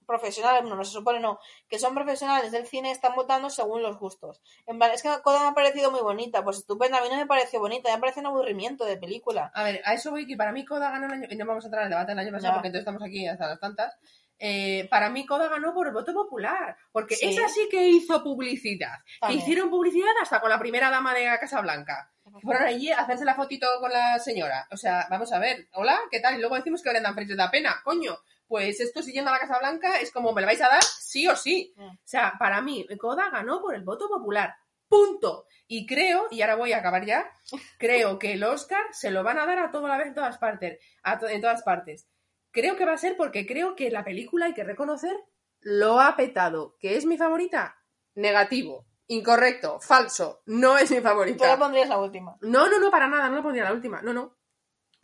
profesionales, 0.04 0.62
no, 0.64 0.74
no 0.76 0.84
se 0.84 0.92
supone, 0.92 1.20
no, 1.20 1.38
que 1.68 1.78
son 1.78 1.94
profesionales 1.94 2.52
del 2.52 2.66
cine 2.66 2.90
están 2.90 3.14
votando 3.14 3.50
según 3.50 3.82
los 3.82 3.98
gustos. 3.98 4.40
En 4.66 4.78
plan, 4.78 4.90
es 4.92 5.02
que 5.02 5.08
Coda 5.22 5.40
me 5.42 5.48
ha 5.48 5.52
parecido 5.54 5.90
muy 5.90 6.00
bonita, 6.00 6.42
pues 6.44 6.58
estupenda, 6.58 6.98
a 6.98 7.02
mí 7.02 7.08
no 7.10 7.16
me 7.16 7.26
pareció 7.26 7.60
bonita, 7.60 7.92
me 7.94 8.00
parece 8.00 8.20
un 8.20 8.26
aburrimiento 8.26 8.84
de 8.84 8.96
película. 8.96 9.50
A 9.54 9.64
ver, 9.64 9.80
a 9.84 9.94
eso 9.94 10.10
voy 10.10 10.26
que 10.26 10.36
para 10.36 10.52
mí 10.52 10.64
Coda 10.64 10.90
ganó 10.90 11.06
el 11.06 11.12
año, 11.12 11.28
y 11.30 11.36
no 11.36 11.46
vamos 11.46 11.64
a 11.64 11.68
entrar 11.68 11.82
en 11.82 11.86
el 11.86 11.90
debate 11.90 12.12
del 12.12 12.18
año 12.20 12.32
pasado 12.32 12.52
No. 12.52 12.56
porque 12.58 12.68
entonces 12.68 12.82
estamos 12.86 13.02
aquí 13.02 13.26
hasta 13.26 13.48
las 13.48 13.60
tantas. 13.60 13.96
Eh, 14.38 14.88
para 14.90 15.10
mí 15.10 15.24
Coda 15.26 15.48
ganó 15.48 15.72
por 15.72 15.86
el 15.86 15.92
voto 15.92 16.12
popular, 16.12 16.76
porque 16.92 17.14
Sí. 17.14 17.28
esa 17.28 17.48
sí 17.48 17.68
que 17.70 17.86
hizo 17.88 18.22
publicidad. 18.22 18.98
Que 19.26 19.34
hicieron 19.34 19.70
publicidad 19.70 20.10
hasta 20.20 20.40
con 20.40 20.50
la 20.50 20.58
primera 20.58 20.90
dama 20.90 21.14
de 21.14 21.24
Casa 21.40 21.60
Blanca. 21.60 22.10
Fueron 22.42 22.64
allí 22.64 22.90
a 22.90 22.98
hacerse 23.00 23.24
la 23.24 23.34
fotito 23.36 23.66
con 23.80 23.92
la 23.92 24.18
señora. 24.18 24.66
O 24.72 24.76
sea, 24.76 25.06
vamos 25.08 25.32
a 25.32 25.38
ver, 25.38 25.68
hola, 25.74 25.98
¿qué 26.10 26.18
tal? 26.20 26.34
Y 26.34 26.40
luego 26.40 26.56
decimos 26.56 26.82
que 26.82 26.90
Brendan 26.90 27.14
Fraser 27.14 27.36
da 27.36 27.50
pena, 27.50 27.80
coño. 27.84 28.18
Pues 28.46 28.80
esto 28.80 29.02
siguiendo 29.02 29.30
a 29.30 29.34
la 29.34 29.40
Casa 29.40 29.58
Blanca 29.58 29.98
es 30.00 30.12
como, 30.12 30.32
¿me 30.32 30.40
lo 30.42 30.46
vais 30.46 30.60
a 30.62 30.68
dar? 30.68 30.82
Sí 30.82 31.26
o 31.28 31.34
sí. 31.36 31.72
Mm. 31.76 31.82
O 31.88 31.98
sea, 32.04 32.34
para 32.38 32.60
mí, 32.60 32.86
Coda 32.98 33.30
ganó 33.30 33.60
por 33.60 33.74
el 33.74 33.82
voto 33.82 34.08
popular. 34.08 34.54
Punto. 34.88 35.46
Y 35.66 35.86
creo, 35.86 36.26
y 36.30 36.42
ahora 36.42 36.56
voy 36.56 36.72
a 36.72 36.78
acabar 36.78 37.04
ya, 37.06 37.26
creo 37.78 38.18
que 38.18 38.34
el 38.34 38.44
Oscar 38.44 38.82
se 38.92 39.10
lo 39.10 39.22
van 39.22 39.38
a 39.38 39.46
dar 39.46 39.58
a 39.58 39.70
toda 39.70 39.88
la 39.88 39.96
vez 39.96 40.08
en 40.08 40.14
todas 40.14 40.38
partes. 40.38 40.78
A 41.02 41.18
to- 41.18 41.28
en 41.28 41.40
todas 41.40 41.62
partes. 41.62 42.06
Creo 42.50 42.76
que 42.76 42.84
va 42.84 42.92
a 42.92 42.98
ser 42.98 43.16
porque 43.16 43.46
creo 43.46 43.74
que 43.74 43.90
la 43.90 44.04
película, 44.04 44.46
hay 44.46 44.54
que 44.54 44.62
reconocer, 44.62 45.16
lo 45.60 46.00
ha 46.00 46.14
petado. 46.16 46.76
¿Que 46.78 46.96
es 46.96 47.06
mi 47.06 47.16
favorita? 47.16 47.76
Negativo. 48.14 48.86
Incorrecto. 49.08 49.80
Falso. 49.80 50.42
No 50.46 50.78
es 50.78 50.90
mi 50.90 50.98
Tú 50.98 51.02
favorita. 51.02 51.46
la 51.48 51.58
pondrías 51.58 51.88
la 51.88 51.98
última. 51.98 52.36
No, 52.42 52.68
no, 52.68 52.78
no, 52.78 52.90
para 52.90 53.08
nada, 53.08 53.28
no 53.28 53.36
la 53.36 53.42
pondría 53.42 53.64
la 53.64 53.72
última, 53.72 54.00
no, 54.02 54.12
no. 54.12 54.36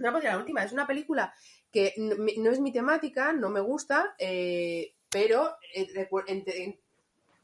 No 0.00 0.11
pondría 0.11 0.33
la 0.33 0.38
última, 0.38 0.64
es 0.64 0.73
una 0.73 0.87
película 0.87 1.33
que 1.71 1.95
no 1.97 2.50
es 2.50 2.59
mi 2.59 2.73
temática, 2.73 3.33
no 3.33 3.49
me 3.49 3.61
gusta, 3.61 4.14
eh, 4.19 4.95
pero 5.09 5.57
eh, 5.75 6.78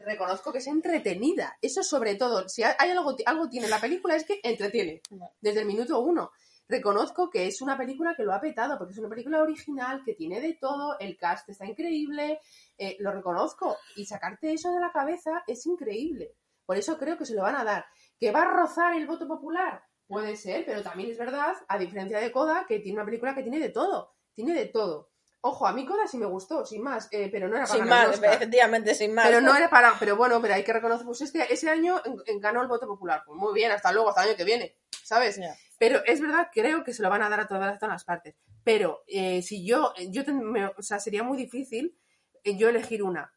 reconozco 0.00 0.52
que 0.52 0.58
es 0.58 0.66
entretenida. 0.66 1.56
Eso 1.62 1.82
sobre 1.82 2.16
todo, 2.16 2.48
si 2.48 2.62
hay 2.62 2.90
algo, 2.90 3.14
algo 3.25 3.48
tiene 3.48 3.68
la 3.68 3.80
película 3.80 4.16
es 4.16 4.25
que 4.25 4.40
entretiene, 4.42 5.00
desde 5.40 5.60
el 5.60 5.66
minuto 5.66 6.00
uno. 6.00 6.32
Reconozco 6.68 7.30
que 7.30 7.46
es 7.46 7.62
una 7.62 7.78
película 7.78 8.16
que 8.16 8.25
lo 8.25 8.34
ha 8.34 8.40
petado, 8.40 8.76
porque 8.76 8.92
es 8.92 8.98
una 8.98 9.08
película 9.08 9.40
original, 9.40 10.02
que 10.04 10.14
tiene 10.14 10.40
de 10.40 10.54
todo, 10.54 10.98
el 10.98 11.16
cast 11.16 11.48
está 11.48 11.64
increíble, 11.64 12.40
eh, 12.76 12.96
lo 12.98 13.12
reconozco, 13.12 13.76
y 13.94 14.06
sacarte 14.06 14.52
eso 14.52 14.72
de 14.72 14.80
la 14.80 14.90
cabeza 14.90 15.44
es 15.46 15.64
increíble. 15.66 16.32
Por 16.64 16.76
eso 16.76 16.98
creo 16.98 17.16
que 17.16 17.25
se 17.25 17.34
lo 17.34 17.42
van 17.42 17.54
a 17.54 17.62
dar. 17.62 17.86
¿Que 18.18 18.32
va 18.32 18.42
a 18.42 18.50
rozar 18.50 18.96
el 18.96 19.06
voto 19.06 19.28
popular? 19.28 19.84
Puede 20.06 20.36
ser, 20.36 20.64
pero 20.64 20.82
también 20.82 21.10
es 21.10 21.18
verdad, 21.18 21.54
a 21.68 21.78
diferencia 21.78 22.18
de 22.20 22.30
Coda, 22.30 22.64
que 22.68 22.78
tiene 22.78 22.98
una 22.98 23.04
película 23.04 23.34
que 23.34 23.42
tiene 23.42 23.58
de 23.58 23.70
todo. 23.70 24.14
Tiene 24.34 24.54
de 24.54 24.66
todo. 24.66 25.10
Ojo, 25.40 25.66
a 25.66 25.72
mí 25.72 25.84
Coda 25.86 26.06
sí 26.06 26.16
me 26.16 26.26
gustó, 26.26 26.64
sin 26.64 26.82
más, 26.82 27.08
eh, 27.12 27.28
pero 27.30 27.48
no 27.48 27.56
era 27.56 27.66
para 27.66 27.78
Sin 27.78 27.84
ganar 27.88 28.04
el 28.04 28.08
más, 28.10 28.16
Oscar. 28.16 28.34
efectivamente, 28.34 28.94
sin 28.94 29.14
más. 29.14 29.26
Pero 29.26 29.40
no 29.40 29.54
era 29.56 29.68
para. 29.70 29.94
Pero 29.98 30.16
bueno, 30.16 30.40
pero 30.40 30.54
hay 30.54 30.64
que 30.64 30.72
reconocer, 30.72 31.06
pues 31.06 31.20
este, 31.22 31.52
ese 31.52 31.70
año 31.70 32.00
en- 32.04 32.16
en- 32.26 32.40
ganó 32.40 32.62
el 32.62 32.68
voto 32.68 32.86
popular. 32.86 33.22
Pues 33.26 33.38
muy 33.38 33.52
bien, 33.54 33.70
hasta 33.72 33.92
luego, 33.92 34.08
hasta 34.08 34.22
el 34.22 34.28
año 34.30 34.36
que 34.36 34.44
viene, 34.44 34.76
¿sabes? 35.04 35.36
Ya. 35.36 35.54
Pero 35.78 36.02
es 36.04 36.20
verdad, 36.20 36.48
creo 36.52 36.82
que 36.84 36.92
se 36.92 37.02
lo 37.02 37.10
van 37.10 37.22
a 37.22 37.28
dar 37.28 37.40
a 37.40 37.46
todas, 37.46 37.76
a 37.76 37.78
todas 37.78 37.94
las 37.94 38.04
partes. 38.04 38.34
Pero 38.64 39.02
eh, 39.06 39.42
si 39.42 39.64
yo, 39.66 39.92
yo 40.10 40.25
ten- 40.25 40.42
me- 40.50 40.66
o 40.66 40.82
sea, 40.82 40.98
sería 40.98 41.22
muy 41.22 41.36
difícil 41.36 41.96
eh, 42.44 42.56
yo 42.56 42.68
elegir 42.68 43.02
una. 43.02 43.32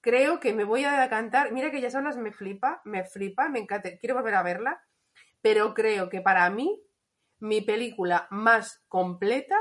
Creo 0.00 0.40
que 0.40 0.52
me 0.54 0.64
voy 0.64 0.84
a 0.84 1.00
decantar. 1.00 1.52
Mira 1.52 1.70
que 1.70 1.80
ya 1.80 1.90
solas 1.90 2.16
me 2.16 2.32
flipa, 2.32 2.80
me 2.84 3.04
flipa, 3.04 3.48
me 3.48 3.58
encanta, 3.58 3.90
quiero 3.98 4.14
volver 4.14 4.34
a 4.34 4.42
verla. 4.42 4.82
Pero 5.46 5.74
creo 5.74 6.08
que 6.08 6.20
para 6.20 6.50
mí, 6.50 6.82
mi 7.38 7.60
película 7.60 8.26
más 8.30 8.82
completa 8.88 9.56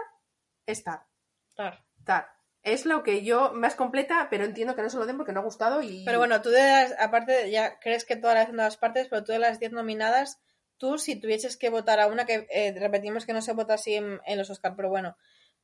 es 0.65 0.83
Tar. 0.83 1.05
Claro. 1.53 1.77
Tar. 2.03 2.27
Es 2.63 2.87
lo 2.87 3.03
que 3.03 3.23
yo, 3.23 3.53
más 3.53 3.75
completa, 3.75 4.25
pero 4.31 4.45
entiendo 4.45 4.75
que 4.75 4.81
no 4.81 4.89
se 4.89 4.97
lo 4.97 5.05
den 5.05 5.17
porque 5.17 5.31
no 5.31 5.41
ha 5.41 5.43
gustado 5.43 5.83
y. 5.83 6.03
Pero 6.03 6.17
bueno, 6.17 6.41
tú 6.41 6.49
de 6.49 6.63
las, 6.63 6.95
aparte, 6.99 7.51
ya 7.51 7.77
crees 7.77 8.03
que 8.03 8.15
todas 8.15 8.33
las 8.35 8.51
las 8.51 8.77
partes, 8.77 9.09
pero 9.09 9.23
tú 9.23 9.33
de 9.33 9.37
las 9.37 9.59
10 9.59 9.73
nominadas, 9.73 10.41
tú 10.77 10.97
si 10.97 11.19
tuvieses 11.19 11.55
que 11.55 11.69
votar 11.69 11.99
a 11.99 12.07
una, 12.07 12.25
que 12.25 12.47
eh, 12.49 12.73
repetimos 12.75 13.27
que 13.27 13.33
no 13.33 13.43
se 13.43 13.53
vota 13.53 13.75
así 13.75 13.93
en, 13.93 14.19
en 14.25 14.39
los 14.39 14.49
Oscar, 14.49 14.73
pero 14.75 14.89
bueno, 14.89 15.15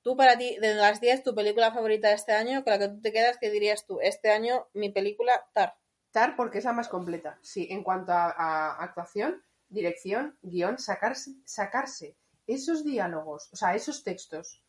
tú 0.03 0.15
para 0.15 0.37
ti, 0.37 0.55
de 0.61 0.75
las 0.75 1.01
10, 1.01 1.23
tu 1.23 1.33
película 1.33 1.73
favorita 1.73 2.09
de 2.09 2.13
este 2.13 2.33
año, 2.33 2.63
con 2.63 2.73
la 2.73 2.77
que 2.77 2.89
tú 2.89 3.01
te 3.01 3.11
quedas, 3.11 3.39
¿qué 3.39 3.49
dirías 3.49 3.87
tú? 3.87 3.97
Este 4.03 4.29
año, 4.29 4.67
mi 4.75 4.91
película, 4.91 5.33
Tar. 5.55 5.73
Tar 6.11 6.35
porque 6.35 6.59
es 6.59 6.65
la 6.65 6.73
más 6.73 6.89
completa. 6.89 7.39
Sí, 7.41 7.67
en 7.71 7.81
cuanto 7.81 8.11
a, 8.11 8.29
a 8.29 8.83
actuación, 8.83 9.43
dirección, 9.71 10.37
guion, 10.43 10.77
sacarse, 10.77 11.31
sacarse 11.45 12.15
esos 12.47 12.83
diálogos, 12.83 13.49
o 13.53 13.55
sea, 13.55 13.75
esos 13.75 14.03
textos 14.03 14.61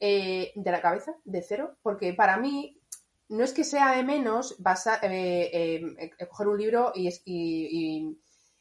eh, 0.00 0.52
de 0.54 0.70
la 0.70 0.80
cabeza, 0.82 1.14
de 1.24 1.42
cero, 1.42 1.76
porque 1.82 2.12
para 2.14 2.36
mí 2.38 2.80
no 3.28 3.44
es 3.44 3.52
que 3.52 3.64
sea 3.64 3.96
de 3.96 4.02
menos 4.04 4.56
eh, 5.02 5.96
eh, 5.98 6.26
coger 6.28 6.48
un 6.48 6.58
libro 6.58 6.92
y, 6.94 7.08
y- 7.24 8.18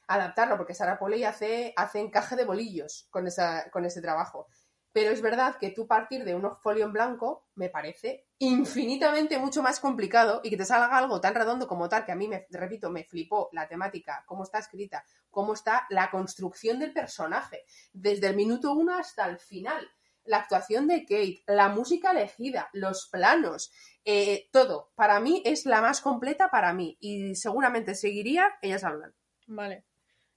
adaptarlo, 0.07 0.57
porque 0.57 0.75
Sara 0.75 0.99
Polley 0.99 1.23
hace, 1.23 1.73
hace 1.75 1.99
encaje 1.99 2.35
de 2.35 2.45
bolillos 2.45 3.07
con, 3.09 3.25
esa, 3.27 3.69
con 3.71 3.85
ese 3.85 4.01
trabajo. 4.01 4.47
Pero 4.91 5.11
es 5.11 5.21
verdad 5.21 5.57
que 5.59 5.71
tú 5.71 5.87
partir 5.87 6.23
de 6.23 6.35
un 6.35 6.55
folio 6.57 6.85
en 6.85 6.93
blanco 6.93 7.47
me 7.55 7.69
parece 7.69 8.24
infinitamente 8.39 9.39
mucho 9.39 9.63
más 9.63 9.79
complicado 9.79 10.41
y 10.43 10.49
que 10.49 10.57
te 10.57 10.65
salga 10.65 10.97
algo 10.97 11.21
tan 11.21 11.35
redondo 11.35 11.67
como 11.67 11.87
tal, 11.87 12.05
que 12.05 12.11
a 12.11 12.15
mí, 12.15 12.27
me, 12.27 12.45
repito, 12.49 12.89
me 12.89 13.05
flipó 13.05 13.49
la 13.53 13.67
temática, 13.67 14.23
cómo 14.25 14.43
está 14.43 14.59
escrita, 14.59 15.05
cómo 15.29 15.53
está 15.53 15.85
la 15.89 16.11
construcción 16.11 16.79
del 16.79 16.91
personaje, 16.91 17.63
desde 17.93 18.27
el 18.27 18.35
minuto 18.35 18.73
uno 18.73 18.97
hasta 18.97 19.25
el 19.25 19.39
final. 19.39 19.89
La 20.25 20.37
actuación 20.37 20.87
de 20.87 21.01
Kate, 21.01 21.43
la 21.45 21.69
música 21.69 22.11
elegida, 22.11 22.69
los 22.73 23.07
planos, 23.09 23.71
eh, 24.03 24.49
todo. 24.51 24.91
Para 24.95 25.19
mí 25.19 25.43
es 25.45 25.67
la 25.67 25.81
más 25.81 26.01
completa 26.01 26.49
para 26.49 26.73
mí 26.73 26.97
y 26.99 27.35
seguramente 27.35 27.93
seguiría, 27.93 28.55
ellas 28.63 28.83
hablan. 28.83 29.13
Vale. 29.45 29.83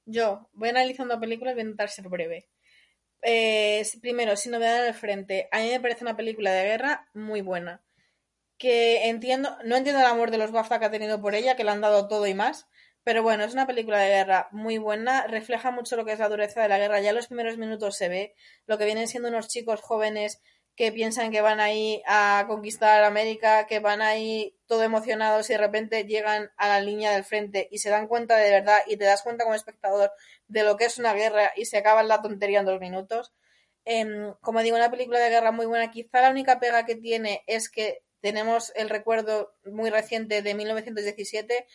Yo 0.04 0.48
voy 0.52 0.68
analizando 0.68 1.18
películas, 1.18 1.54
voy 1.54 1.60
a 1.60 1.64
intentar 1.64 1.88
ser 1.88 2.08
breve. 2.08 2.50
Eh, 3.22 3.82
primero, 4.00 4.36
sin 4.36 4.52
novedad 4.52 4.86
el 4.86 4.94
frente, 4.94 5.48
a 5.50 5.58
mí 5.58 5.70
me 5.70 5.80
parece 5.80 6.04
una 6.04 6.16
película 6.16 6.52
de 6.52 6.64
guerra 6.64 7.08
muy 7.14 7.40
buena. 7.40 7.82
Que 8.58 9.08
entiendo, 9.08 9.56
no 9.64 9.76
entiendo 9.76 10.00
el 10.00 10.06
amor 10.06 10.30
de 10.30 10.38
los 10.38 10.50
BAFTA 10.50 10.78
que 10.78 10.86
ha 10.86 10.90
tenido 10.90 11.20
por 11.20 11.34
ella, 11.34 11.56
que 11.56 11.64
le 11.64 11.70
han 11.70 11.80
dado 11.80 12.08
todo 12.08 12.26
y 12.26 12.34
más, 12.34 12.66
pero 13.04 13.22
bueno, 13.22 13.44
es 13.44 13.54
una 13.54 13.66
película 13.66 13.98
de 14.00 14.08
guerra 14.08 14.48
muy 14.52 14.78
buena, 14.78 15.26
refleja 15.26 15.70
mucho 15.70 15.96
lo 15.96 16.04
que 16.04 16.12
es 16.12 16.18
la 16.18 16.28
dureza 16.28 16.60
de 16.60 16.68
la 16.68 16.78
guerra. 16.78 17.00
Ya 17.00 17.10
en 17.10 17.16
los 17.16 17.28
primeros 17.28 17.56
minutos 17.56 17.96
se 17.96 18.08
ve 18.08 18.34
lo 18.66 18.76
que 18.76 18.84
vienen 18.84 19.08
siendo 19.08 19.30
unos 19.30 19.48
chicos 19.48 19.80
jóvenes 19.80 20.42
que 20.78 20.92
piensan 20.92 21.32
que 21.32 21.40
van 21.40 21.58
ahí 21.58 22.02
a 22.06 22.44
conquistar 22.46 23.02
América, 23.02 23.66
que 23.66 23.80
van 23.80 24.00
ahí 24.00 24.56
todo 24.66 24.82
emocionados 24.84 25.50
y 25.50 25.54
de 25.54 25.58
repente 25.58 26.04
llegan 26.04 26.52
a 26.56 26.68
la 26.68 26.80
línea 26.80 27.10
del 27.10 27.24
frente 27.24 27.66
y 27.72 27.78
se 27.78 27.90
dan 27.90 28.06
cuenta 28.06 28.36
de 28.36 28.50
verdad 28.50 28.78
y 28.86 28.96
te 28.96 29.04
das 29.06 29.22
cuenta 29.22 29.42
como 29.42 29.56
espectador 29.56 30.12
de 30.46 30.62
lo 30.62 30.76
que 30.76 30.84
es 30.84 30.98
una 30.98 31.14
guerra 31.14 31.50
y 31.56 31.64
se 31.64 31.78
acaba 31.78 32.02
la 32.02 32.22
tontería 32.22 32.60
en 32.60 32.66
dos 32.66 32.78
minutos. 32.78 33.32
Em, 33.84 34.34
como 34.40 34.62
digo, 34.62 34.76
una 34.76 34.90
película 34.90 35.18
de 35.18 35.30
guerra 35.30 35.50
muy 35.50 35.66
buena. 35.66 35.90
Quizá 35.90 36.20
la 36.20 36.30
única 36.30 36.60
pega 36.60 36.84
que 36.84 36.94
tiene 36.94 37.42
es 37.46 37.70
que 37.70 38.02
tenemos 38.20 38.72
el 38.76 38.88
recuerdo 38.88 39.54
muy 39.64 39.90
reciente 39.90 40.42
de 40.42 40.54
1917, 40.54 41.66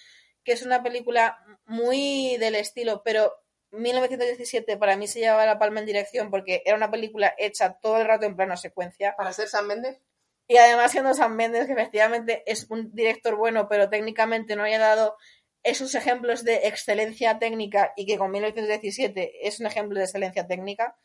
que 0.44 0.52
es 0.52 0.64
una 0.64 0.84
película 0.84 1.38
muy 1.66 2.38
del 2.38 2.56
estilo, 2.56 3.02
pero 3.04 3.34
1917 3.72 4.78
para 4.78 4.96
mí 4.98 5.08
se 5.08 5.20
llevaba 5.20 5.46
la 5.46 5.58
palma 5.58 5.80
en 5.80 5.86
dirección 5.86 6.30
porque 6.30 6.62
era 6.66 6.78
una 6.78 6.92
película 6.92 7.34
hecha 7.38 7.74
todo 7.74 7.98
el 7.98 8.08
rato 8.08 8.26
en 8.26 8.36
plano 8.36 8.56
secuencia. 8.56 9.16
Para 9.18 9.34
ser 9.34 9.48
San 9.48 9.68
Méndez, 9.68 10.00
Y 10.48 10.58
además 10.58 10.92
siendo 10.92 11.14
San 11.14 11.36
Méndez, 11.36 11.66
que 11.66 11.74
efectivamente 11.74 12.44
es 12.46 12.70
un 12.70 12.94
director 12.94 13.36
bueno, 13.36 13.68
pero 13.68 13.90
técnicamente 13.90 14.56
no 14.56 14.64
haya 14.64 14.80
dado 14.80 15.18
esos 15.64 15.96
ejemplos 15.96 16.44
de 16.44 16.68
excelencia 16.68 17.40
técnica 17.40 17.94
y 17.96 18.06
que 18.06 18.18
con 18.18 18.32
1917 18.32 19.48
es 19.48 19.60
un 19.60 19.68
ejemplo 19.68 19.98
de 19.98 20.06
excelencia 20.06 20.46
técnica. 20.46 20.98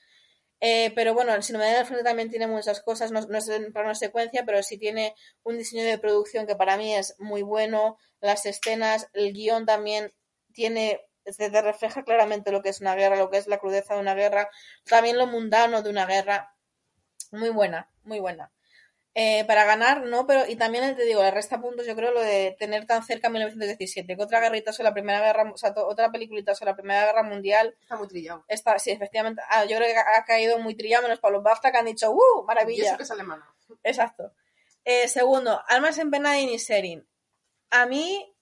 Eh, 0.61 0.93
pero 0.95 1.15
bueno, 1.15 1.41
si 1.43 1.53
no 1.53 1.61
me 1.61 1.67
da 1.67 1.81
el 1.81 1.87
frente 1.87 2.05
también 2.05 2.31
tiene 2.31 2.47
muchas 2.49 2.83
cosas, 2.83 3.13
no, 3.13 3.21
no 3.21 3.39
es 3.39 3.49
en 3.49 3.73
plano 3.73 3.95
secuencia, 3.95 4.45
pero 4.45 4.63
sí 4.63 4.77
tiene 4.77 5.15
un 5.45 5.57
diseño 5.57 5.85
de 5.85 5.99
producción 5.99 6.47
que 6.47 6.57
para 6.57 6.77
mí 6.77 6.95
es 6.95 7.15
muy 7.19 7.43
bueno, 7.43 7.97
las 8.21 8.45
escenas, 8.47 9.09
el 9.13 9.33
guion 9.33 9.67
también 9.67 10.13
tiene, 10.53 11.01
te 11.25 11.63
refleja 11.63 12.03
claramente 12.03 12.51
lo 12.51 12.63
que 12.63 12.71
es 12.71 12.81
una 12.81 12.97
guerra, 12.97 13.17
lo 13.17 13.31
que 13.31 13.39
es 13.39 13.47
la 13.47 13.59
crudeza 13.59 13.95
de 13.95 14.01
una 14.01 14.15
guerra, 14.15 14.51
también 14.85 15.17
lo 15.17 15.27
mundano 15.27 15.83
de 15.83 15.91
una 15.91 16.07
guerra. 16.07 16.55
Muy 17.31 17.51
buena, 17.51 17.91
muy 18.05 18.21
buena. 18.21 18.51
Eh, 19.21 19.45
para 19.47 19.65
ganar, 19.65 20.03
no, 20.03 20.29
pero 20.29 20.47
y 20.47 20.55
también 20.55 20.95
te 20.95 21.03
digo, 21.05 21.23
le 21.25 21.33
resta 21.33 21.61
puntos, 21.61 21.85
yo 21.89 21.97
creo, 21.97 22.13
lo 22.13 22.21
de 22.21 22.55
tener 22.57 22.87
tan 22.87 23.03
cerca 23.03 23.29
1917, 23.29 24.15
que 24.17 24.23
otra 24.23 24.39
guerrita 24.39 24.73
sobre 24.73 24.91
la 24.91 24.95
Primera 24.95 25.21
Guerra, 25.21 25.51
o 25.53 25.57
sea, 25.59 25.75
to- 25.75 25.89
otra 25.89 26.13
peliculita 26.13 26.55
sobre 26.55 26.71
la 26.71 26.77
Primera 26.77 27.05
Guerra 27.07 27.25
Mundial, 27.25 27.77
está 27.81 27.97
muy 27.97 28.07
trillado. 28.07 28.45
está, 28.47 28.79
sí, 28.79 28.93
efectivamente, 28.93 29.43
ah, 29.49 29.65
yo 29.65 29.77
creo 29.77 29.89
que 29.93 29.99
ha 29.99 30.25
caído 30.25 30.61
muy 30.61 30.77
trillado, 30.77 31.03
menos 31.03 31.19
para 31.19 31.33
los 31.35 31.43
BAFTA 31.43 31.73
que 31.73 31.79
han 31.79 31.87
dicho, 31.87 32.13
¡uh! 32.13 32.43
Y 32.43 32.47
Maravilla. 32.47 32.85
eso 32.91 32.97
que 32.97 33.03
es 33.03 33.11
alemana. 33.11 33.53
Exacto. 33.83 34.33
Eh, 34.85 35.09
segundo, 35.09 35.61
Almas 35.67 35.99
en 35.99 36.13
pena 36.13 36.35
de 36.35 36.43
Inisherin. 36.43 37.05
A 37.71 37.87
mí 37.87 38.33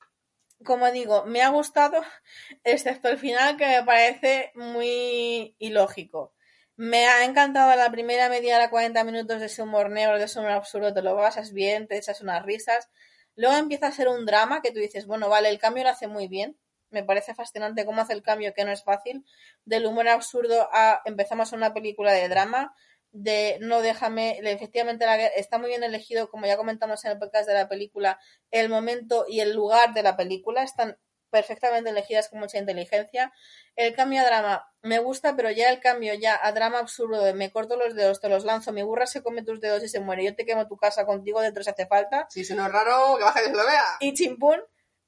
como 0.65 0.91
digo, 0.91 1.25
me 1.25 1.41
ha 1.43 1.49
gustado, 1.49 2.03
excepto 2.65 3.09
el 3.09 3.19
final 3.19 3.57
que 3.57 3.67
me 3.67 3.83
parece 3.83 4.53
muy 4.55 5.55
ilógico. 5.59 6.35
Me 6.77 7.07
ha 7.07 7.25
encantado 7.25 7.75
la 7.77 7.91
primera 7.91 8.29
media 8.29 8.57
hora, 8.57 8.71
40 8.71 9.03
minutos 9.05 9.41
de 9.41 9.47
ese 9.47 9.63
humor 9.63 9.91
negro, 9.91 10.19
de 10.19 10.25
ese 10.25 10.39
humor 10.39 10.53
absurdo, 10.53 10.93
te 10.93 11.03
lo 11.03 11.17
pasas 11.17 11.53
bien, 11.53 11.87
te 11.89 11.97
echas 11.97 12.21
unas 12.21 12.45
risas. 12.45 12.91
Luego 13.35 13.57
empieza 13.57 13.87
a 13.87 13.93
ser 13.93 14.09
un 14.09 14.27
drama 14.27 14.61
que 14.63 14.73
tú 14.73 14.79
dices, 14.79 15.07
bueno, 15.07 15.29
vale, 15.29 15.49
el 15.49 15.59
cambio 15.59 15.85
lo 15.85 15.91
hace 15.91 16.07
muy 16.07 16.29
bien. 16.29 16.59
Me 16.91 17.03
parece 17.03 17.35
fascinante 17.35 17.85
cómo 17.87 18.03
hace 18.03 18.13
el 18.13 18.23
cambio, 18.23 18.53
que 18.55 18.65
no 18.65 18.73
es 18.73 18.85
fácil. 18.85 19.25
Del 19.65 19.87
humor 19.87 20.09
absurdo 20.09 20.69
a 20.73 21.01
empezamos 21.07 21.53
una 21.53 21.73
película 21.75 22.13
de 22.13 22.29
drama, 22.29 22.75
de 23.11 23.57
no 23.61 23.81
déjame, 23.81 24.39
efectivamente 24.43 25.07
la- 25.07 25.27
está 25.27 25.59
muy 25.59 25.69
bien 25.69 25.83
elegido, 25.83 26.29
como 26.31 26.47
ya 26.47 26.57
comentamos 26.59 27.05
en 27.05 27.13
el 27.13 27.19
podcast 27.19 27.49
de 27.49 27.55
la 27.55 27.69
película, 27.69 28.19
el 28.51 28.69
momento 28.69 29.25
y 29.29 29.41
el 29.41 29.55
lugar 29.55 29.95
de 29.95 30.03
la 30.03 30.17
película 30.17 30.63
están 30.63 30.99
perfectamente 31.37 31.91
elegidas 31.91 32.29
con 32.29 32.39
mucha 32.41 32.59
inteligencia. 32.59 33.33
El 33.77 33.95
cambio 33.95 34.21
a 34.23 34.25
drama 34.25 34.73
me 34.83 34.99
gusta, 34.99 35.37
pero 35.37 35.51
ya 35.51 35.71
el 35.71 35.81
cambio 35.81 36.15
ya 36.15 36.39
a 36.43 36.53
drama 36.53 36.79
absurdo 36.79 37.23
de 37.23 37.35
me 37.35 37.51
corto 37.51 37.77
los 37.77 37.95
dedos, 37.95 38.21
te 38.21 38.29
los 38.29 38.45
lanzo, 38.45 38.73
mi 38.73 38.83
burra 38.83 39.07
se 39.07 39.23
come 39.23 39.43
tus 39.45 39.61
dedos 39.61 39.83
y 39.83 39.89
se 39.89 40.01
muere, 40.01 40.25
yo 40.25 40.35
te 40.35 40.47
quemo 40.47 40.67
tu 40.67 40.77
casa 40.77 41.05
contigo 41.05 41.41
dentro 41.43 41.63
si 41.63 41.71
hace 41.71 41.87
falta. 41.87 42.27
Si 42.31 42.43
no 42.55 42.67
es 42.67 42.73
raro, 42.73 43.17
que 43.19 43.25
baje 43.25 43.43
y 43.43 43.51
se 43.51 43.53
lo 43.53 43.67
vea. 43.67 43.85
Y 44.01 44.15
chimpún, 44.15 44.61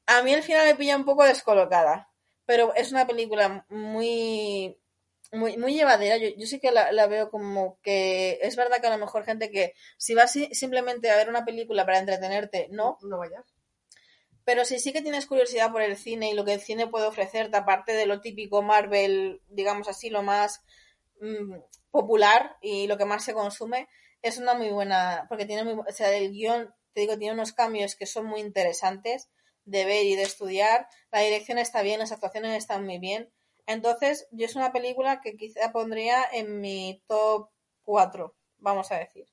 a 0.06 0.22
mí 0.22 0.32
el 0.34 0.42
final 0.42 0.66
me 0.66 0.74
pilla 0.74 0.96
un 0.96 1.04
poco 1.04 1.24
descolocada, 1.24 2.10
pero 2.46 2.74
es 2.74 2.92
una 2.92 3.06
película 3.06 3.64
muy 3.68 4.78
muy, 5.32 5.56
muy 5.58 5.74
llevadera. 5.74 6.16
Yo, 6.16 6.28
yo 6.36 6.46
sí 6.46 6.58
que 6.58 6.70
la, 6.70 6.90
la 6.92 7.06
veo 7.06 7.30
como 7.30 7.78
que 7.82 8.38
es 8.42 8.56
verdad 8.56 8.80
que 8.80 8.86
a 8.86 8.90
lo 8.90 8.98
mejor 8.98 9.24
gente 9.24 9.50
que 9.50 9.74
si 9.98 10.14
vas 10.14 10.32
si- 10.32 10.54
simplemente 10.54 11.10
a 11.10 11.16
ver 11.16 11.28
una 11.28 11.44
película 11.44 11.84
para 11.84 11.98
entretenerte, 11.98 12.68
no, 12.70 12.96
No 13.02 13.18
vayas. 13.18 13.44
Pero 14.48 14.64
si 14.64 14.78
sí 14.78 14.94
que 14.94 15.02
tienes 15.02 15.26
curiosidad 15.26 15.70
por 15.70 15.82
el 15.82 15.98
cine 15.98 16.30
y 16.30 16.32
lo 16.32 16.42
que 16.42 16.54
el 16.54 16.62
cine 16.62 16.86
puede 16.86 17.06
ofrecerte, 17.06 17.54
aparte 17.54 17.92
de 17.92 18.06
lo 18.06 18.22
típico 18.22 18.62
Marvel, 18.62 19.42
digamos 19.50 19.88
así, 19.88 20.08
lo 20.08 20.22
más 20.22 20.62
mm, 21.20 21.52
popular 21.90 22.56
y 22.62 22.86
lo 22.86 22.96
que 22.96 23.04
más 23.04 23.22
se 23.22 23.34
consume, 23.34 23.90
es 24.22 24.38
una 24.38 24.54
muy 24.54 24.70
buena, 24.70 25.26
porque 25.28 25.44
tiene 25.44 25.64
muy, 25.64 25.74
o 25.74 25.92
sea, 25.92 26.16
el 26.16 26.32
guion, 26.32 26.74
te 26.94 27.02
digo, 27.02 27.18
tiene 27.18 27.34
unos 27.34 27.52
cambios 27.52 27.94
que 27.94 28.06
son 28.06 28.24
muy 28.24 28.40
interesantes 28.40 29.28
de 29.66 29.84
ver 29.84 30.06
y 30.06 30.16
de 30.16 30.22
estudiar, 30.22 30.88
la 31.12 31.20
dirección 31.20 31.58
está 31.58 31.82
bien, 31.82 31.98
las 31.98 32.12
actuaciones 32.12 32.56
están 32.56 32.86
muy 32.86 32.98
bien, 32.98 33.30
entonces 33.66 34.28
yo 34.30 34.46
es 34.46 34.56
una 34.56 34.72
película 34.72 35.20
que 35.20 35.36
quizá 35.36 35.72
pondría 35.72 36.24
en 36.32 36.62
mi 36.62 37.04
top 37.06 37.50
4, 37.82 38.34
vamos 38.56 38.90
a 38.92 38.98
decir. 38.98 39.26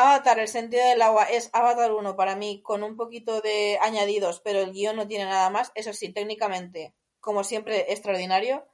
Avatar, 0.00 0.38
el 0.38 0.46
sentido 0.46 0.86
del 0.88 1.02
agua, 1.02 1.24
es 1.24 1.50
Avatar 1.52 1.90
1 1.90 2.14
para 2.14 2.36
mí, 2.36 2.62
con 2.62 2.84
un 2.84 2.96
poquito 2.96 3.40
de 3.40 3.78
añadidos, 3.82 4.40
pero 4.40 4.60
el 4.60 4.72
guion 4.72 4.94
no 4.94 5.08
tiene 5.08 5.24
nada 5.24 5.50
más. 5.50 5.72
Eso 5.74 5.92
sí, 5.92 6.12
técnicamente, 6.12 6.94
como 7.18 7.42
siempre, 7.42 7.92
extraordinario. 7.92 8.64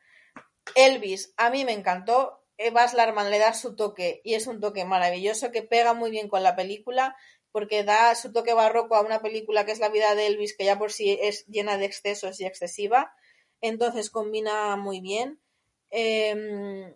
Elvis, 0.75 1.33
a 1.39 1.49
mí 1.49 1.65
me 1.65 1.73
encantó. 1.73 2.45
Baz 2.73 2.93
Larman 2.93 3.31
le 3.31 3.39
da 3.39 3.55
su 3.55 3.75
toque 3.75 4.21
y 4.23 4.35
es 4.35 4.47
un 4.47 4.61
toque 4.61 4.85
maravilloso 4.85 5.51
que 5.51 5.63
pega 5.63 5.95
muy 5.95 6.11
bien 6.11 6.29
con 6.29 6.43
la 6.43 6.55
película 6.55 7.17
porque 7.53 7.85
da 7.85 8.15
su 8.17 8.31
toque 8.31 8.53
barroco 8.53 8.95
a 8.95 9.01
una 9.01 9.23
película 9.23 9.65
que 9.65 9.73
es 9.73 9.79
la 9.79 9.89
vida 9.89 10.15
de 10.15 10.27
Elvis, 10.27 10.55
que 10.57 10.67
ya 10.67 10.79
por 10.79 10.93
sí 10.93 11.19
es 11.23 11.47
llena 11.47 11.79
de 11.79 11.87
excesos 11.87 12.39
y 12.41 12.45
excesiva. 12.45 13.15
Entonces 13.63 14.11
combina 14.11 14.77
muy 14.77 15.01
bien. 15.01 15.41
Em, 15.89 16.95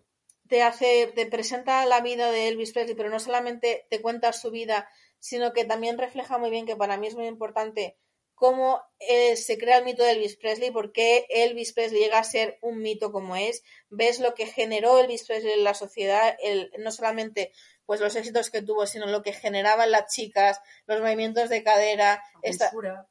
te 0.49 0.63
hace, 0.63 1.11
te 1.15 1.27
presenta 1.27 1.85
la 1.85 2.01
vida 2.01 2.31
de 2.31 2.47
Elvis 2.47 2.73
Presley, 2.73 2.95
pero 2.95 3.09
no 3.09 3.19
solamente 3.19 3.85
te 3.89 4.01
cuenta 4.01 4.33
su 4.33 4.51
vida, 4.51 4.89
sino 5.19 5.53
que 5.53 5.63
también 5.63 5.97
refleja 5.97 6.37
muy 6.37 6.49
bien 6.49 6.65
que 6.65 6.75
para 6.75 6.97
mí 6.97 7.07
es 7.07 7.15
muy 7.15 7.27
importante 7.27 7.97
cómo 8.33 8.81
eh, 8.99 9.35
se 9.35 9.57
crea 9.57 9.77
el 9.79 9.85
mito 9.85 10.01
de 10.01 10.11
Elvis 10.11 10.37
Presley, 10.37 10.71
por 10.71 10.91
qué 10.93 11.25
Elvis 11.29 11.73
Presley 11.73 12.01
llega 12.01 12.19
a 12.19 12.23
ser 12.23 12.57
un 12.61 12.81
mito 12.81 13.11
como 13.11 13.35
es, 13.35 13.63
ves 13.89 14.19
lo 14.21 14.33
que 14.33 14.47
generó 14.47 14.97
Elvis 14.97 15.25
Presley 15.27 15.53
en 15.53 15.65
la 15.65 15.73
sociedad, 15.73 16.35
el, 16.41 16.71
no 16.79 16.91
solamente 16.91 17.51
pues 17.85 17.99
los 17.99 18.15
éxitos 18.15 18.49
que 18.49 18.61
tuvo, 18.61 18.87
sino 18.87 19.07
lo 19.07 19.23
que 19.23 19.33
generaban 19.33 19.91
las 19.91 20.13
chicas, 20.13 20.61
los 20.85 21.01
movimientos 21.01 21.49
de 21.49 21.63
cadera, 21.63 22.23
esta, 22.41 22.69
Censura. 22.69 23.07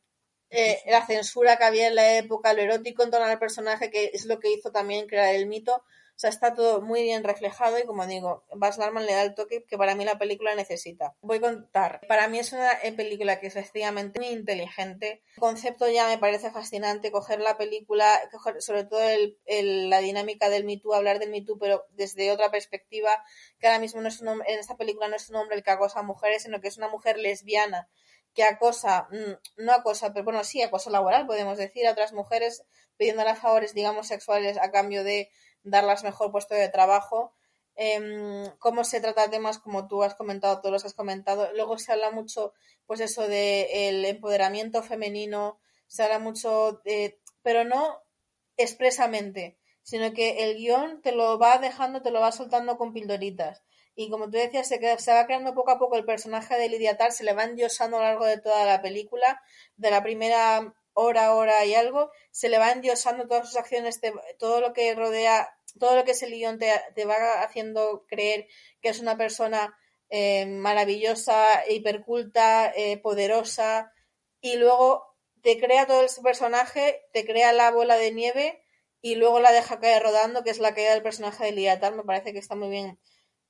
eh, 0.50 0.80
la 0.86 1.04
censura 1.04 1.56
que 1.56 1.64
había 1.64 1.88
en 1.88 1.94
la 1.94 2.16
época, 2.16 2.54
lo 2.54 2.62
erótico 2.62 3.02
en 3.02 3.10
torno 3.10 3.26
al 3.26 3.38
personaje, 3.38 3.90
que 3.90 4.10
es 4.14 4.24
lo 4.24 4.40
que 4.40 4.50
hizo 4.50 4.72
también 4.72 5.06
crear 5.06 5.34
el 5.34 5.46
mito. 5.46 5.84
O 6.18 6.20
sea, 6.20 6.30
está 6.30 6.52
todo 6.52 6.80
muy 6.80 7.04
bien 7.04 7.22
reflejado 7.22 7.78
y 7.78 7.84
como 7.84 8.04
digo, 8.04 8.44
Baz 8.56 8.76
Luhrmann 8.76 9.06
le 9.06 9.12
da 9.12 9.22
el 9.22 9.36
toque 9.36 9.62
que 9.62 9.78
para 9.78 9.94
mí 9.94 10.04
la 10.04 10.18
película 10.18 10.52
necesita. 10.56 11.14
Voy 11.20 11.36
a 11.36 11.42
contar. 11.42 12.00
Para 12.08 12.26
mí 12.26 12.40
es 12.40 12.52
una 12.52 12.72
eh, 12.82 12.90
película 12.90 13.38
que 13.38 13.46
es 13.46 13.54
efectivamente 13.54 14.18
muy 14.18 14.30
inteligente. 14.30 15.22
El 15.36 15.40
concepto 15.40 15.88
ya 15.88 16.08
me 16.08 16.18
parece 16.18 16.50
fascinante, 16.50 17.12
coger 17.12 17.38
la 17.38 17.56
película, 17.56 18.20
coger 18.32 18.60
sobre 18.60 18.82
todo 18.82 19.00
el, 19.00 19.90
la 19.90 20.00
dinámica 20.00 20.48
del 20.48 20.64
Me 20.64 20.76
Too, 20.78 20.92
hablar 20.92 21.20
del 21.20 21.30
Me 21.30 21.42
Too, 21.42 21.56
pero 21.56 21.86
desde 21.90 22.32
otra 22.32 22.50
perspectiva, 22.50 23.22
que 23.60 23.68
ahora 23.68 23.78
mismo 23.78 24.00
no 24.00 24.08
es 24.08 24.20
un 24.20 24.28
en 24.28 24.58
esta 24.58 24.76
película 24.76 25.06
no 25.06 25.14
es 25.14 25.30
un 25.30 25.36
hombre 25.36 25.54
el 25.54 25.62
que 25.62 25.70
acosa 25.70 26.00
a 26.00 26.02
mujeres, 26.02 26.42
sino 26.42 26.60
que 26.60 26.66
es 26.66 26.78
una 26.78 26.88
mujer 26.88 27.16
lesbiana 27.16 27.88
que 28.34 28.42
acosa, 28.42 29.08
mm, 29.10 29.64
no 29.64 29.72
acosa, 29.72 30.12
pero 30.12 30.24
bueno, 30.24 30.42
sí, 30.42 30.62
acoso 30.62 30.90
laboral, 30.90 31.26
podemos 31.26 31.58
decir, 31.58 31.86
a 31.86 31.92
otras 31.92 32.12
mujeres 32.12 32.64
pidiéndole 32.96 33.34
favores, 33.36 33.74
digamos, 33.74 34.08
sexuales 34.08 34.58
a 34.58 34.70
cambio 34.70 35.04
de 35.04 35.30
darlas 35.62 36.04
mejor 36.04 36.30
puesto 36.32 36.54
de 36.54 36.68
trabajo. 36.68 37.34
Em, 37.76 38.44
cómo 38.58 38.82
se 38.84 39.00
trata 39.00 39.30
temas 39.30 39.58
como 39.58 39.86
tú 39.86 40.02
has 40.02 40.14
comentado, 40.14 40.60
todos 40.60 40.72
los 40.72 40.84
has 40.84 40.94
comentado. 40.94 41.52
Luego 41.54 41.78
se 41.78 41.92
habla 41.92 42.10
mucho, 42.10 42.52
pues 42.86 43.00
eso, 43.00 43.28
de 43.28 43.88
el 43.88 44.04
empoderamiento 44.04 44.82
femenino, 44.82 45.60
se 45.86 46.02
habla 46.02 46.18
mucho, 46.18 46.80
de, 46.84 47.20
pero 47.42 47.64
no 47.64 48.02
expresamente, 48.56 49.58
sino 49.82 50.12
que 50.12 50.44
el 50.44 50.56
guion 50.56 51.00
te 51.02 51.12
lo 51.12 51.38
va 51.38 51.58
dejando, 51.58 52.02
te 52.02 52.10
lo 52.10 52.20
va 52.20 52.32
soltando 52.32 52.76
con 52.76 52.92
pildoritas. 52.92 53.62
Y 53.94 54.10
como 54.10 54.26
tú 54.26 54.38
decías, 54.38 54.68
se, 54.68 55.12
va 55.12 55.26
creando 55.26 55.54
poco 55.54 55.72
a 55.72 55.78
poco 55.78 55.96
el 55.96 56.04
personaje 56.04 56.56
de 56.56 56.68
Lydia 56.68 56.96
Tarr, 56.96 57.10
se 57.10 57.24
le 57.24 57.32
va 57.32 57.44
endiosando 57.44 57.96
a 57.96 58.00
lo 58.00 58.06
largo 58.06 58.26
de 58.26 58.38
toda 58.38 58.64
la 58.64 58.80
película, 58.80 59.40
de 59.76 59.90
la 59.90 60.02
primera 60.04 60.72
hora, 60.98 61.34
hora 61.34 61.64
y 61.64 61.74
algo, 61.74 62.10
se 62.30 62.48
le 62.48 62.58
va 62.58 62.72
endiosando 62.72 63.26
todas 63.28 63.46
sus 63.48 63.56
acciones, 63.56 64.00
te- 64.00 64.12
todo 64.38 64.60
lo 64.60 64.72
que 64.72 64.94
rodea, 64.94 65.48
todo 65.78 65.96
lo 65.96 66.04
que 66.04 66.12
es 66.12 66.22
el 66.22 66.32
guion 66.32 66.58
te, 66.58 66.70
te 66.94 67.04
va 67.04 67.42
haciendo 67.42 68.04
creer 68.08 68.46
que 68.80 68.88
es 68.90 69.00
una 69.00 69.16
persona 69.16 69.76
eh, 70.10 70.46
maravillosa, 70.46 71.64
hiperculta, 71.68 72.72
eh, 72.74 72.98
poderosa, 72.98 73.92
y 74.40 74.56
luego 74.56 75.04
te 75.42 75.58
crea 75.58 75.86
todo 75.86 76.02
ese 76.04 76.22
personaje, 76.22 77.02
te 77.12 77.24
crea 77.24 77.52
la 77.52 77.70
bola 77.70 77.96
de 77.96 78.12
nieve 78.12 78.62
y 79.00 79.14
luego 79.14 79.38
la 79.40 79.52
deja 79.52 79.78
caer 79.80 80.02
rodando, 80.02 80.42
que 80.42 80.50
es 80.50 80.58
la 80.58 80.74
caída 80.74 80.92
del 80.94 81.02
personaje 81.02 81.44
de 81.44 81.52
Lydia 81.52 81.78
Tarr, 81.80 81.94
me 81.94 82.04
parece 82.04 82.32
que 82.32 82.38
está 82.40 82.54
muy 82.56 82.68
bien 82.70 82.98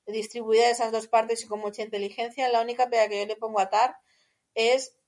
distribuida 0.05 0.69
esas 0.69 0.91
dos 0.91 1.07
partes 1.07 1.43
y 1.43 1.47
con 1.47 1.59
mucha 1.59 1.81
inteligencia. 1.83 2.49
La 2.49 2.61
única 2.61 2.89
pega 2.89 3.07
que 3.07 3.19
yo 3.19 3.25
le 3.25 3.35
pongo 3.35 3.59
a 3.59 3.69
Tar 3.69 3.95
es 4.55 4.98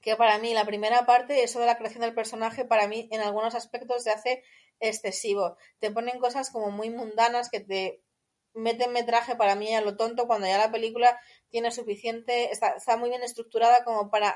que 0.00 0.16
para 0.16 0.38
mí 0.38 0.54
la 0.54 0.64
primera 0.64 1.06
parte, 1.06 1.42
eso 1.42 1.60
de 1.60 1.66
la 1.66 1.76
creación 1.76 2.02
del 2.02 2.14
personaje, 2.14 2.64
para 2.64 2.86
mí 2.86 3.08
en 3.10 3.20
algunos 3.20 3.54
aspectos 3.54 4.04
se 4.04 4.10
hace 4.10 4.42
excesivo. 4.80 5.56
Te 5.80 5.90
ponen 5.90 6.20
cosas 6.20 6.50
como 6.50 6.70
muy 6.70 6.90
mundanas 6.90 7.50
que 7.50 7.60
te 7.60 8.02
meten 8.54 8.92
metraje 8.92 9.36
para 9.36 9.54
mí 9.54 9.74
a 9.74 9.80
lo 9.80 9.96
tonto 9.96 10.26
cuando 10.26 10.46
ya 10.46 10.58
la 10.58 10.72
película 10.72 11.18
tiene 11.48 11.70
suficiente, 11.70 12.50
está, 12.50 12.70
está 12.70 12.96
muy 12.96 13.08
bien 13.08 13.22
estructurada 13.22 13.84
como 13.84 14.10
para 14.10 14.30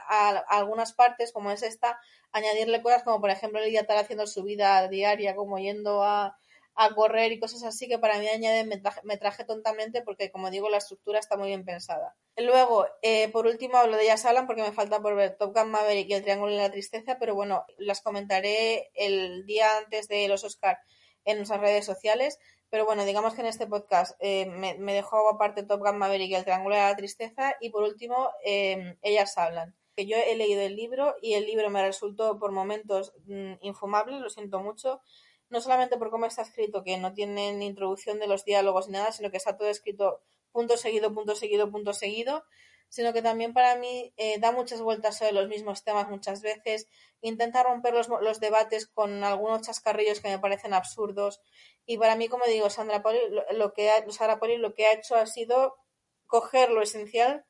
algunas 0.48 0.92
partes, 0.92 1.33
como 1.33 1.51
es 1.51 1.62
esta, 1.62 1.98
añadirle 2.31 2.83
cosas 2.83 3.03
como 3.03 3.20
por 3.20 3.31
ejemplo 3.31 3.61
Lidia 3.61 3.81
estar 3.81 3.98
haciendo 3.98 4.27
su 4.27 4.42
vida 4.42 4.87
diaria, 4.88 5.35
como 5.35 5.59
yendo 5.59 6.03
a, 6.03 6.37
a 6.75 6.95
correr 6.95 7.33
y 7.33 7.39
cosas 7.39 7.63
así 7.65 7.89
que 7.89 7.99
para 7.99 8.19
mí 8.19 8.29
añaden 8.29 8.69
metraje, 8.69 9.01
metraje 9.05 9.45
tontamente 9.45 10.03
porque 10.03 10.31
como 10.31 10.51
digo 10.51 10.71
la 10.71 10.79
estructura 10.79 11.19
está 11.19 11.37
muy 11.37 11.49
bien 11.49 11.65
pensada. 11.65 12.17
Luego, 12.37 12.87
eh, 13.03 13.29
por 13.29 13.47
último 13.47 13.77
hablo 13.77 13.97
de 13.97 14.05
ellas 14.05 14.25
hablan 14.25 14.47
porque 14.47 14.63
me 14.63 14.73
falta 14.73 15.01
por 15.01 15.15
ver 15.15 15.37
Top 15.37 15.55
Gun 15.55 15.71
Maverick 15.71 16.09
y 16.09 16.15
El 16.15 16.23
Triángulo 16.23 16.53
de 16.53 16.59
la 16.59 16.71
Tristeza, 16.71 17.19
pero 17.19 17.35
bueno, 17.35 17.65
las 17.77 18.01
comentaré 18.01 18.91
el 18.95 19.45
día 19.45 19.77
antes 19.79 20.09
de 20.09 20.27
los 20.29 20.45
Oscar 20.45 20.79
en 21.25 21.37
nuestras 21.37 21.61
redes 21.61 21.85
sociales. 21.85 22.39
Pero 22.71 22.87
bueno, 22.87 23.05
digamos 23.05 23.35
que 23.35 23.43
en 23.43 23.49
este 23.49 23.67
podcast 23.67 24.17
eh, 24.21 24.47
me, 24.47 24.79
me 24.79 24.95
dejó 24.95 25.29
aparte 25.29 25.63
Top 25.63 25.81
Gun 25.81 25.99
Maverick 25.99 26.31
y 26.31 26.35
El 26.37 26.45
Triángulo 26.45 26.75
de 26.75 26.81
la 26.81 26.97
Tristeza 26.97 27.55
y 27.61 27.69
por 27.69 27.83
último 27.83 28.31
eh, 28.47 28.97
Ellas 29.03 29.37
hablan. 29.37 29.77
Que 29.95 30.07
yo 30.07 30.17
he 30.17 30.35
leído 30.37 30.63
el 30.63 30.75
libro 30.75 31.15
y 31.21 31.35
el 31.35 31.45
libro 31.45 31.69
me 31.69 31.83
resultó 31.83 32.39
por 32.39 32.51
momentos 32.51 33.13
mmm, 33.27 33.57
infumable, 33.61 34.21
lo 34.21 34.31
siento 34.31 34.61
mucho 34.61 35.03
no 35.53 35.61
solamente 35.61 35.99
por 35.99 36.11
cómo 36.11 36.25
está 36.25 36.43
escrito, 36.43 36.83
que 36.83 36.97
no 36.97 37.12
tiene 37.12 37.53
ni 37.53 37.67
introducción 37.67 38.19
de 38.19 38.27
los 38.27 38.45
diálogos 38.45 38.88
ni 38.88 38.95
nada, 38.95 39.12
sino 39.12 39.31
que 39.31 39.37
está 39.37 39.57
todo 39.57 39.69
escrito 39.69 40.23
punto 40.51 40.79
seguido, 40.79 41.12
punto 41.12 41.37
seguido, 41.37 41.71
punto 41.71 41.93
seguido, 41.93 42.45
sino 42.88 43.12
que 43.12 43.21
también 43.21 43.53
para 43.53 43.77
mí 43.77 44.15
eh, 44.17 44.38
da 44.38 44.51
muchas 44.51 44.81
vueltas 44.81 45.19
sobre 45.19 45.33
los 45.33 45.49
mismos 45.49 45.85
temas 45.85 46.09
muchas 46.09 46.41
veces, 46.41 46.88
intenta 47.21 47.62
romper 47.62 47.93
los, 47.93 48.09
los, 48.09 48.41
debates 48.41 48.87
con 48.87 49.23
algunos 49.25 49.61
chascarrillos 49.61 50.21
que 50.21 50.31
me 50.31 50.38
parecen 50.38 50.73
absurdos, 50.73 51.41
y 51.85 51.99
para 51.99 52.17
mí, 52.17 52.29
como 52.29 52.47
digo, 52.47 52.71
Sandra 52.71 53.03
Poli 53.03 53.19
lo, 53.29 53.45
lo 53.53 53.75
que 53.75 53.91
ha, 53.91 54.11
Sandra 54.11 54.38
Poli 54.38 54.57
lo 54.57 54.73
que 54.73 54.87
ha 54.87 54.95
hecho 54.95 55.17
ha 55.17 55.27
sido 55.27 55.77
coger 56.27 56.71
lo 56.71 56.81
esencial 56.81 57.45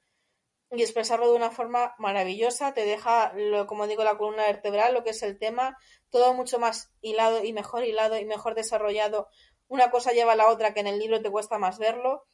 y 0.74 0.82
expresarlo 0.82 1.28
de 1.28 1.36
una 1.36 1.50
forma 1.50 1.94
maravillosa, 1.98 2.72
te 2.72 2.86
deja, 2.86 3.32
lo, 3.34 3.66
como 3.66 3.86
digo, 3.86 4.04
la 4.04 4.16
columna 4.16 4.46
vertebral, 4.46 4.94
lo 4.94 5.04
que 5.04 5.10
es 5.10 5.22
el 5.22 5.38
tema, 5.38 5.76
todo 6.10 6.32
mucho 6.32 6.58
más 6.58 6.90
hilado 7.02 7.44
y 7.44 7.52
mejor 7.52 7.84
hilado 7.84 8.18
y 8.18 8.24
mejor 8.24 8.54
desarrollado. 8.54 9.28
Una 9.68 9.90
cosa 9.90 10.12
lleva 10.12 10.32
a 10.32 10.36
la 10.36 10.48
otra 10.48 10.72
que 10.72 10.80
en 10.80 10.86
el 10.86 10.98
libro 10.98 11.20
te 11.20 11.30
cuesta 11.30 11.58
más 11.58 11.78
verlo. 11.78 12.26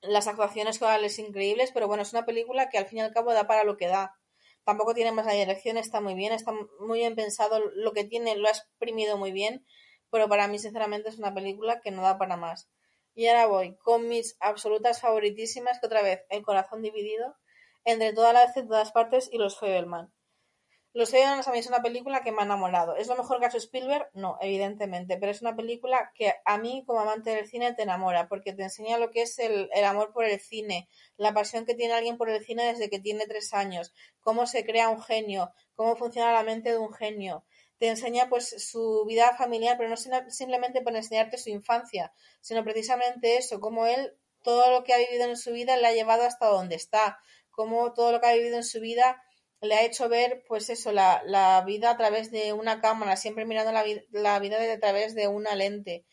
Las 0.00 0.26
actuaciones 0.26 0.76
son 0.78 1.26
increíbles, 1.26 1.70
pero 1.72 1.86
bueno, 1.86 2.02
es 2.02 2.12
una 2.12 2.26
película 2.26 2.68
que 2.68 2.78
al 2.78 2.86
fin 2.86 2.98
y 2.98 3.02
al 3.02 3.12
cabo 3.12 3.32
da 3.32 3.46
para 3.46 3.62
lo 3.62 3.76
que 3.76 3.86
da. 3.86 4.16
Tampoco 4.64 4.94
tiene 4.94 5.12
más 5.12 5.26
la 5.26 5.32
dirección, 5.32 5.76
está 5.76 6.00
muy 6.00 6.14
bien, 6.14 6.32
está 6.32 6.52
muy 6.80 6.98
bien 6.98 7.14
pensado, 7.14 7.60
lo 7.74 7.92
que 7.92 8.02
tiene 8.02 8.34
lo 8.34 8.48
ha 8.48 8.50
exprimido 8.50 9.16
muy 9.16 9.30
bien, 9.30 9.64
pero 10.10 10.28
para 10.28 10.48
mí 10.48 10.58
sinceramente 10.58 11.10
es 11.10 11.18
una 11.18 11.32
película 11.32 11.80
que 11.80 11.92
no 11.92 12.02
da 12.02 12.18
para 12.18 12.36
más. 12.36 12.68
Y 13.18 13.28
ahora 13.28 13.46
voy 13.46 13.74
con 13.78 14.08
mis 14.08 14.36
absolutas 14.40 15.00
favoritísimas, 15.00 15.80
que 15.80 15.86
otra 15.86 16.02
vez, 16.02 16.26
El 16.28 16.42
corazón 16.42 16.82
dividido, 16.82 17.34
entre 17.86 18.12
toda 18.12 18.34
la 18.34 18.46
de 18.46 18.62
todas 18.62 18.92
partes 18.92 19.30
y 19.32 19.38
Los 19.38 19.58
Fabelman. 19.58 20.12
Los 20.92 21.10
Fabelman 21.10 21.40
a 21.46 21.50
mí 21.50 21.58
es 21.58 21.66
una 21.66 21.80
película 21.80 22.20
que 22.20 22.30
me 22.30 22.42
ha 22.42 22.44
enamorado. 22.44 22.94
¿Es 22.94 23.08
lo 23.08 23.16
mejor 23.16 23.38
que 23.38 23.46
ha 23.46 23.48
hecho 23.48 23.56
Spielberg? 23.56 24.10
No, 24.12 24.36
evidentemente, 24.42 25.16
pero 25.16 25.32
es 25.32 25.40
una 25.40 25.56
película 25.56 26.12
que 26.14 26.34
a 26.44 26.58
mí, 26.58 26.84
como 26.86 27.00
amante 27.00 27.30
del 27.30 27.48
cine, 27.48 27.72
te 27.72 27.84
enamora, 27.84 28.28
porque 28.28 28.52
te 28.52 28.64
enseña 28.64 28.98
lo 28.98 29.10
que 29.10 29.22
es 29.22 29.38
el 29.38 29.84
amor 29.86 30.12
por 30.12 30.26
el 30.26 30.38
cine, 30.38 30.86
la 31.16 31.32
pasión 31.32 31.64
que 31.64 31.74
tiene 31.74 31.94
alguien 31.94 32.18
por 32.18 32.28
el 32.28 32.44
cine 32.44 32.66
desde 32.66 32.90
que 32.90 33.00
tiene 33.00 33.26
tres 33.26 33.54
años, 33.54 33.94
cómo 34.20 34.46
se 34.46 34.66
crea 34.66 34.90
un 34.90 35.00
genio, 35.00 35.52
cómo 35.74 35.96
funciona 35.96 36.32
la 36.32 36.42
mente 36.42 36.70
de 36.70 36.78
un 36.78 36.92
genio, 36.92 37.46
te 37.78 37.88
enseña 37.88 38.28
pues 38.28 38.54
su 38.70 39.04
vida 39.06 39.36
familiar, 39.36 39.76
pero 39.76 39.90
no 39.90 39.96
simplemente 39.96 40.80
por 40.80 40.94
enseñarte 40.96 41.38
su 41.38 41.50
infancia, 41.50 42.12
sino 42.40 42.64
precisamente 42.64 43.36
eso, 43.36 43.60
cómo 43.60 43.86
él 43.86 44.16
todo 44.42 44.70
lo 44.70 44.84
que 44.84 44.94
ha 44.94 44.98
vivido 44.98 45.24
en 45.24 45.36
su 45.36 45.52
vida 45.52 45.76
le 45.76 45.86
ha 45.86 45.92
llevado 45.92 46.22
hasta 46.22 46.46
donde 46.46 46.76
está, 46.76 47.18
cómo 47.50 47.92
todo 47.92 48.12
lo 48.12 48.20
que 48.20 48.28
ha 48.28 48.34
vivido 48.34 48.56
en 48.56 48.64
su 48.64 48.80
vida 48.80 49.22
le 49.60 49.74
ha 49.74 49.84
hecho 49.84 50.08
ver, 50.08 50.44
pues 50.46 50.70
eso, 50.70 50.92
la, 50.92 51.22
la 51.24 51.62
vida 51.62 51.90
a 51.90 51.96
través 51.96 52.30
de 52.30 52.52
una 52.52 52.80
cámara, 52.80 53.16
siempre 53.16 53.44
mirando 53.44 53.72
la, 53.72 53.84
la 54.10 54.38
vida 54.38 54.58
a 54.72 54.78
través 54.78 55.14
de 55.14 55.28
una 55.28 55.54
lente 55.54 56.04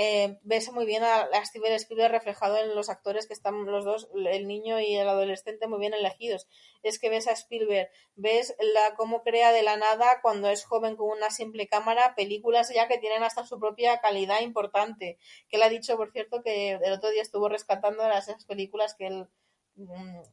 eh, 0.00 0.38
ves 0.42 0.70
muy 0.70 0.86
bien 0.86 1.02
a, 1.02 1.28
Steven 1.44 1.72
Spielberg 1.72 2.12
reflejado 2.12 2.56
en 2.56 2.72
los 2.76 2.88
actores 2.88 3.26
que 3.26 3.34
están 3.34 3.66
los 3.66 3.84
dos, 3.84 4.08
el 4.14 4.46
niño 4.46 4.78
y 4.78 4.94
el 4.94 5.08
adolescente, 5.08 5.66
muy 5.66 5.80
bien 5.80 5.92
elegidos. 5.92 6.46
Es 6.84 7.00
que 7.00 7.10
ves 7.10 7.26
a 7.26 7.32
Spielberg, 7.32 7.90
ves 8.14 8.54
la, 8.60 8.94
cómo 8.94 9.24
crea 9.24 9.50
de 9.50 9.64
la 9.64 9.76
nada 9.76 10.20
cuando 10.22 10.50
es 10.50 10.64
joven 10.64 10.94
con 10.94 11.10
una 11.10 11.30
simple 11.30 11.66
cámara 11.66 12.14
películas 12.14 12.72
ya 12.72 12.86
que 12.86 12.98
tienen 12.98 13.24
hasta 13.24 13.44
su 13.44 13.58
propia 13.58 13.98
calidad 13.98 14.40
importante. 14.40 15.18
Que 15.48 15.56
él 15.56 15.64
ha 15.64 15.68
dicho, 15.68 15.96
por 15.96 16.12
cierto, 16.12 16.42
que 16.44 16.78
el 16.80 16.92
otro 16.92 17.10
día 17.10 17.22
estuvo 17.22 17.48
rescatando 17.48 18.06
las 18.08 18.32
películas 18.44 18.94
que 18.94 19.08
él 19.08 19.26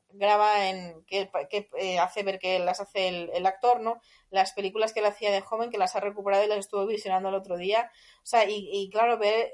graba 0.10 0.69
en 0.69 1.03
que, 1.05 1.29
eh, 1.77 1.99
hace 1.99 2.23
ver 2.23 2.39
que 2.39 2.60
las 2.60 2.79
hace 2.79 3.29
el, 3.34 3.45
actor, 3.45 3.81
¿no? 3.81 4.01
Las 4.29 4.53
películas 4.53 4.93
que 4.93 5.01
él 5.01 5.05
hacía 5.05 5.31
de 5.31 5.41
joven, 5.41 5.69
que 5.69 5.77
las 5.77 5.95
ha 5.95 5.99
recuperado 5.99 6.43
y 6.43 6.47
las 6.47 6.60
estuvo 6.60 6.86
visionando 6.86 7.29
el 7.29 7.36
otro 7.36 7.58
día. 7.58 7.91
O 8.23 8.25
sea, 8.25 8.45
y, 8.47 8.89
claro, 8.91 9.17
ver, 9.17 9.51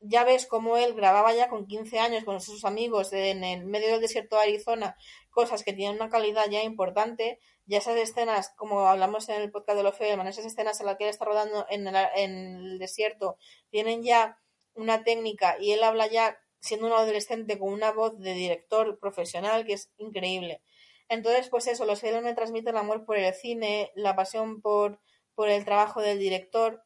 ya 0.00 0.24
ves 0.24 0.46
cómo 0.46 0.76
él 0.76 0.94
grababa 0.94 1.34
ya 1.34 1.48
con 1.48 1.66
15 1.66 1.98
años 1.98 2.24
con 2.24 2.40
sus 2.40 2.64
amigos 2.64 3.12
en 3.12 3.42
el 3.44 3.64
medio 3.64 3.88
del 3.92 4.00
desierto 4.00 4.36
de 4.36 4.42
Arizona, 4.42 4.96
cosas 5.30 5.64
que 5.64 5.72
tienen 5.72 5.96
una 5.96 6.10
calidad 6.10 6.48
ya 6.50 6.62
importante, 6.62 7.40
ya 7.64 7.78
esas 7.78 7.96
escenas, 7.96 8.52
como 8.56 8.86
hablamos 8.86 9.28
en 9.28 9.40
el 9.40 9.50
podcast 9.50 9.78
de 9.78 9.82
los 9.82 9.96
Feldman, 9.96 10.28
esas 10.28 10.44
escenas 10.44 10.78
en 10.80 10.86
las 10.86 10.96
que 10.96 11.04
él 11.04 11.10
está 11.10 11.24
rodando 11.24 11.66
en 11.70 11.86
el, 11.86 11.96
en 12.16 12.56
el 12.56 12.78
desierto, 12.78 13.38
tienen 13.70 14.02
ya 14.02 14.38
una 14.74 15.02
técnica 15.04 15.56
y 15.58 15.72
él 15.72 15.82
habla 15.82 16.06
ya 16.06 16.38
siendo 16.66 16.86
un 16.86 16.92
adolescente 16.92 17.58
con 17.58 17.72
una 17.72 17.92
voz 17.92 18.18
de 18.18 18.34
director 18.34 18.98
profesional 18.98 19.64
que 19.64 19.74
es 19.74 19.90
increíble. 19.98 20.62
Entonces, 21.08 21.48
pues 21.48 21.66
eso, 21.68 21.84
los 21.84 22.02
héroes 22.02 22.24
me 22.24 22.34
transmiten 22.34 22.74
el 22.74 22.80
amor 22.80 23.04
por 23.04 23.16
el 23.16 23.32
cine, 23.32 23.92
la 23.94 24.16
pasión 24.16 24.60
por, 24.60 25.00
por 25.34 25.48
el 25.48 25.64
trabajo 25.64 26.02
del 26.02 26.18
director. 26.18 26.82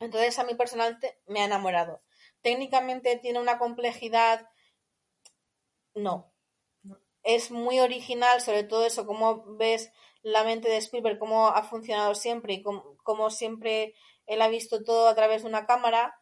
Entonces, 0.00 0.38
a 0.38 0.44
mí 0.44 0.54
personalmente 0.54 1.18
me 1.26 1.40
ha 1.40 1.46
enamorado. 1.46 2.02
Técnicamente 2.42 3.16
tiene 3.16 3.40
una 3.40 3.58
complejidad. 3.58 4.48
No. 5.94 6.32
Es 7.22 7.50
muy 7.50 7.80
original, 7.80 8.40
sobre 8.40 8.64
todo 8.64 8.86
eso, 8.86 9.06
cómo 9.06 9.56
ves 9.56 9.90
la 10.22 10.44
mente 10.44 10.68
de 10.68 10.76
Spielberg, 10.76 11.18
cómo 11.18 11.48
ha 11.48 11.62
funcionado 11.62 12.14
siempre 12.14 12.54
y 12.54 12.62
cómo 12.62 13.30
siempre 13.30 13.94
él 14.26 14.42
ha 14.42 14.48
visto 14.48 14.82
todo 14.84 15.08
a 15.08 15.14
través 15.14 15.42
de 15.42 15.48
una 15.48 15.66
cámara, 15.66 16.18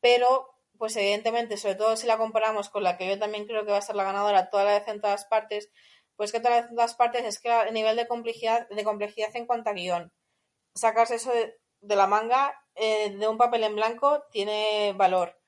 pero 0.00 0.57
pues 0.78 0.96
evidentemente, 0.96 1.56
sobre 1.56 1.74
todo 1.74 1.96
si 1.96 2.06
la 2.06 2.18
comparamos 2.18 2.70
con 2.70 2.82
la 2.82 2.96
que 2.96 3.08
yo 3.08 3.18
también 3.18 3.46
creo 3.46 3.64
que 3.64 3.72
va 3.72 3.78
a 3.78 3.82
ser 3.82 3.96
la 3.96 4.04
ganadora, 4.04 4.50
toda 4.50 4.64
la 4.64 4.78
vez 4.78 4.88
en 4.88 5.00
todas 5.00 5.24
partes, 5.26 5.70
pues 6.16 6.32
que 6.32 6.40
toda 6.40 6.50
la 6.50 6.60
vez 6.62 6.70
en 6.70 6.76
todas 6.76 6.94
partes 6.94 7.24
es 7.24 7.40
que 7.40 7.48
el 7.48 7.74
nivel 7.74 7.96
de 7.96 8.06
complejidad, 8.06 8.68
de 8.68 8.84
complejidad 8.84 9.34
en 9.34 9.46
cuanto 9.46 9.70
a 9.70 9.72
guion, 9.74 10.12
sacas 10.74 11.10
eso 11.10 11.32
de, 11.32 11.56
la 11.80 12.06
manga 12.06 12.54
eh, 12.74 13.10
de 13.10 13.28
un 13.28 13.36
papel 13.36 13.64
en 13.64 13.74
blanco 13.74 14.24
tiene 14.30 14.94
valor. 14.96 15.38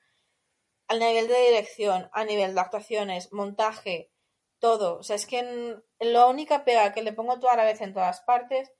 Al 0.87 0.99
nivel 0.99 1.27
de 1.27 1.49
dirección, 1.49 2.09
a 2.11 2.25
nivel 2.25 2.53
de 2.53 2.61
actuaciones, 2.61 3.31
montaje, 3.31 4.11
todo. 4.59 4.99
O 4.99 5.03
sea, 5.03 5.17
es 5.17 5.25
que 5.25 5.39
en, 5.39 5.83
la 5.99 6.27
única 6.27 6.63
pega 6.63 6.93
que 6.93 7.01
le 7.01 7.13
pongo 7.13 7.39
toda 7.39 7.55
la 7.55 7.65
vez 7.65 7.81
en 7.81 7.93
todas 7.93 8.21
partes 8.21 8.71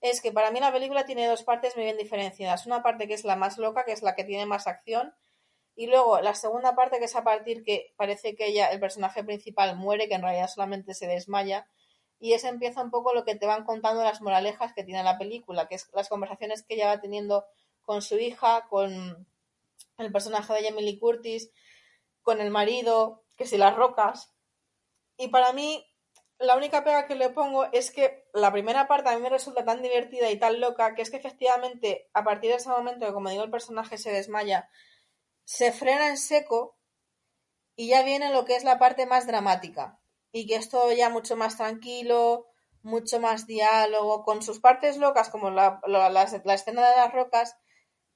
es 0.00 0.20
que 0.20 0.32
para 0.32 0.50
mí 0.50 0.60
la 0.60 0.72
película 0.72 1.04
tiene 1.04 1.26
dos 1.26 1.42
partes 1.42 1.76
muy 1.76 1.84
bien 1.84 1.96
diferenciadas. 1.96 2.66
Una 2.66 2.82
parte 2.82 3.08
que 3.08 3.14
es 3.14 3.24
la 3.24 3.36
más 3.36 3.58
loca, 3.58 3.84
que 3.84 3.92
es 3.92 4.02
la 4.02 4.14
que 4.14 4.24
tiene 4.24 4.46
más 4.46 4.66
acción, 4.66 5.14
y 5.80 5.86
luego 5.86 6.20
la 6.20 6.34
segunda 6.34 6.74
parte, 6.74 6.98
que 6.98 7.06
es 7.06 7.16
a 7.16 7.24
partir 7.24 7.64
que 7.64 7.94
parece 7.96 8.36
que 8.36 8.48
ella, 8.48 8.66
el 8.66 8.78
personaje 8.80 9.24
principal, 9.24 9.76
muere, 9.76 10.08
que 10.08 10.14
en 10.14 10.20
realidad 10.20 10.46
solamente 10.46 10.92
se 10.92 11.06
desmaya. 11.06 11.66
Y 12.18 12.34
ese 12.34 12.48
empieza 12.48 12.82
un 12.82 12.90
poco 12.90 13.14
lo 13.14 13.24
que 13.24 13.34
te 13.34 13.46
van 13.46 13.64
contando 13.64 14.04
las 14.04 14.20
moralejas 14.20 14.74
que 14.74 14.84
tiene 14.84 15.02
la 15.02 15.16
película, 15.16 15.68
que 15.68 15.76
es 15.76 15.88
las 15.94 16.10
conversaciones 16.10 16.64
que 16.64 16.74
ella 16.74 16.88
va 16.88 17.00
teniendo 17.00 17.46
con 17.80 18.02
su 18.02 18.18
hija, 18.18 18.66
con 18.68 19.26
el 19.96 20.12
personaje 20.12 20.52
de 20.52 20.70
Lee 20.70 20.98
Curtis, 20.98 21.50
con 22.20 22.42
el 22.42 22.50
marido, 22.50 23.22
que 23.38 23.46
si 23.46 23.56
las 23.56 23.74
rocas. 23.74 24.34
Y 25.16 25.28
para 25.28 25.54
mí, 25.54 25.82
la 26.38 26.58
única 26.58 26.84
pega 26.84 27.06
que 27.06 27.14
le 27.14 27.30
pongo 27.30 27.72
es 27.72 27.90
que 27.90 28.28
la 28.34 28.52
primera 28.52 28.86
parte 28.86 29.08
a 29.08 29.16
mí 29.16 29.22
me 29.22 29.30
resulta 29.30 29.64
tan 29.64 29.80
divertida 29.80 30.30
y 30.30 30.38
tan 30.38 30.60
loca 30.60 30.94
que 30.94 31.00
es 31.00 31.10
que 31.10 31.16
efectivamente, 31.16 32.10
a 32.12 32.22
partir 32.22 32.50
de 32.50 32.56
ese 32.56 32.68
momento, 32.68 33.10
como 33.14 33.30
digo, 33.30 33.44
el 33.44 33.50
personaje 33.50 33.96
se 33.96 34.12
desmaya 34.12 34.68
se 35.50 35.72
frena 35.72 36.06
en 36.06 36.16
seco 36.16 36.78
y 37.74 37.88
ya 37.88 38.04
viene 38.04 38.32
lo 38.32 38.44
que 38.44 38.54
es 38.54 38.62
la 38.62 38.78
parte 38.78 39.04
más 39.04 39.26
dramática. 39.26 40.00
Y 40.30 40.46
que 40.46 40.54
es 40.54 40.68
todo 40.68 40.92
ya 40.92 41.10
mucho 41.10 41.36
más 41.36 41.56
tranquilo, 41.56 42.46
mucho 42.82 43.18
más 43.18 43.48
diálogo, 43.48 44.22
con 44.22 44.42
sus 44.42 44.60
partes 44.60 44.96
locas 44.96 45.28
como 45.28 45.50
la, 45.50 45.80
escena 46.54 46.88
de 46.88 46.96
las 46.96 47.12
rocas, 47.12 47.56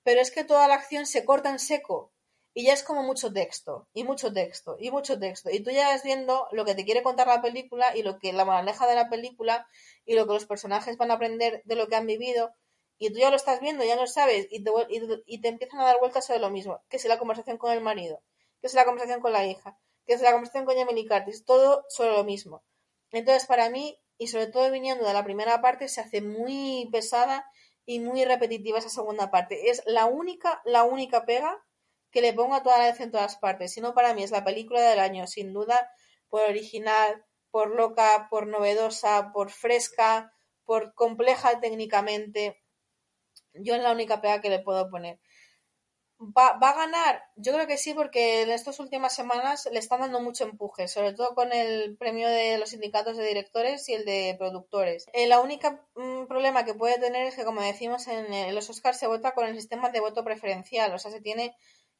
pero 0.04 0.20
es 0.20 0.30
que 0.30 0.44
toda 0.44 0.68
la 0.68 0.74
acción 0.76 1.06
se 1.06 1.24
corta 1.24 1.50
en 1.50 1.58
seco 1.58 2.12
y 2.54 2.66
ya 2.66 2.72
es 2.72 2.84
como 2.84 3.02
mucho 3.02 3.32
texto, 3.32 3.88
y 3.92 4.04
mucho 4.04 4.32
texto, 4.32 4.76
y 4.78 4.92
mucho 4.92 5.18
texto. 5.18 5.50
Y 5.50 5.58
tú 5.58 5.72
ya 5.72 5.88
vas 5.88 6.04
viendo 6.04 6.46
lo 6.52 6.64
que 6.64 6.76
te 6.76 6.84
quiere 6.84 7.02
contar 7.02 7.26
la 7.26 7.42
película 7.42 7.96
y 7.96 8.04
lo 8.04 8.20
que 8.20 8.32
la 8.32 8.44
maneja 8.44 8.86
de 8.86 8.94
la 8.94 9.08
película 9.08 9.66
y 10.04 10.14
lo 10.14 10.24
que 10.28 10.34
los 10.34 10.46
personajes 10.46 10.96
van 10.98 11.10
a 11.10 11.14
aprender 11.14 11.62
de 11.64 11.74
lo 11.74 11.88
que 11.88 11.96
han 11.96 12.06
vivido 12.06 12.54
y 12.98 13.10
tú 13.10 13.18
ya 13.18 13.30
lo 13.30 13.36
estás 13.36 13.60
viendo, 13.60 13.84
ya 13.84 13.96
lo 13.96 14.06
sabes, 14.06 14.46
y 14.50 14.62
te, 14.62 14.70
y, 15.26 15.40
te 15.40 15.48
empiezan 15.48 15.80
a 15.80 15.84
dar 15.84 15.98
vueltas 15.98 16.26
sobre 16.26 16.40
lo 16.40 16.50
mismo, 16.50 16.82
que 16.88 16.96
es 16.96 17.04
la 17.04 17.18
conversación 17.18 17.58
con 17.58 17.72
el 17.72 17.80
marido, 17.80 18.22
que 18.60 18.66
es 18.66 18.74
la 18.74 18.84
conversación 18.84 19.20
con 19.20 19.32
la 19.32 19.46
hija, 19.46 19.78
que 20.06 20.14
es 20.14 20.20
la 20.20 20.32
conversación 20.32 20.64
con 20.64 20.76
Emily 20.78 21.06
Curtis, 21.06 21.44
todo 21.44 21.84
sobre 21.88 22.12
lo 22.12 22.24
mismo. 22.24 22.62
Entonces, 23.10 23.46
para 23.46 23.70
mí, 23.70 23.98
y 24.18 24.28
sobre 24.28 24.46
todo 24.46 24.70
viniendo 24.70 25.06
de 25.06 25.12
la 25.12 25.24
primera 25.24 25.60
parte, 25.60 25.88
se 25.88 26.00
hace 26.00 26.20
muy 26.20 26.88
pesada 26.92 27.44
y 27.86 28.00
muy 28.00 28.24
repetitiva 28.24 28.78
esa 28.78 28.88
segunda 28.88 29.30
parte. 29.30 29.70
Es 29.70 29.82
la 29.86 30.06
única, 30.06 30.62
la 30.64 30.84
única 30.84 31.24
pega 31.24 31.64
que 32.10 32.20
le 32.20 32.32
pongo 32.32 32.54
a 32.54 32.62
toda 32.62 32.78
la 32.78 32.86
vez 32.86 33.00
en 33.00 33.10
todas 33.10 33.36
partes. 33.36 33.72
Si 33.72 33.80
no, 33.80 33.94
para 33.94 34.14
mí 34.14 34.22
es 34.22 34.30
la 34.30 34.44
película 34.44 34.80
del 34.80 35.00
año, 35.00 35.26
sin 35.26 35.52
duda, 35.52 35.90
por 36.28 36.42
original, 36.42 37.24
por 37.50 37.74
loca, 37.74 38.28
por 38.30 38.46
novedosa, 38.46 39.32
por 39.32 39.50
fresca, 39.50 40.32
por 40.64 40.94
compleja 40.94 41.60
técnicamente. 41.60 42.63
Yo 43.54 43.74
es 43.74 43.82
la 43.82 43.92
única 43.92 44.20
pega 44.20 44.40
que 44.40 44.50
le 44.50 44.60
puedo 44.60 44.90
poner. 44.90 45.18
¿Va, 46.20 46.56
a 46.56 46.74
ganar? 46.74 47.22
Yo 47.36 47.52
creo 47.52 47.66
que 47.66 47.76
sí, 47.76 47.92
porque 47.92 48.42
en 48.42 48.50
estas 48.50 48.78
últimas 48.78 49.14
semanas 49.14 49.68
le 49.70 49.78
están 49.78 50.00
dando 50.00 50.20
mucho 50.20 50.44
empuje, 50.44 50.86
sobre 50.88 51.12
todo 51.12 51.34
con 51.34 51.52
el 51.52 51.96
premio 51.96 52.28
de 52.28 52.56
los 52.56 52.70
sindicatos 52.70 53.16
de 53.16 53.26
directores 53.26 53.88
y 53.88 53.94
el 53.94 54.04
de 54.04 54.36
productores. 54.38 55.06
El 55.12 55.32
eh, 55.32 55.38
única 55.38 55.84
mm, 55.96 56.26
problema 56.26 56.64
que 56.64 56.74
puede 56.74 56.98
tener 56.98 57.26
es 57.26 57.34
que, 57.34 57.44
como 57.44 57.60
decimos, 57.62 58.06
en, 58.06 58.54
los 58.54 58.70
Oscars 58.70 58.98
se 58.98 59.08
vota 59.08 59.32
con 59.32 59.46
el 59.46 59.56
sistema 59.56 59.90
de 59.90 60.00
voto 60.00 60.24
preferencial, 60.24 60.94
o 60.94 60.98
sea, 60.98 61.10
se 61.10 61.20
tiene 61.20 61.56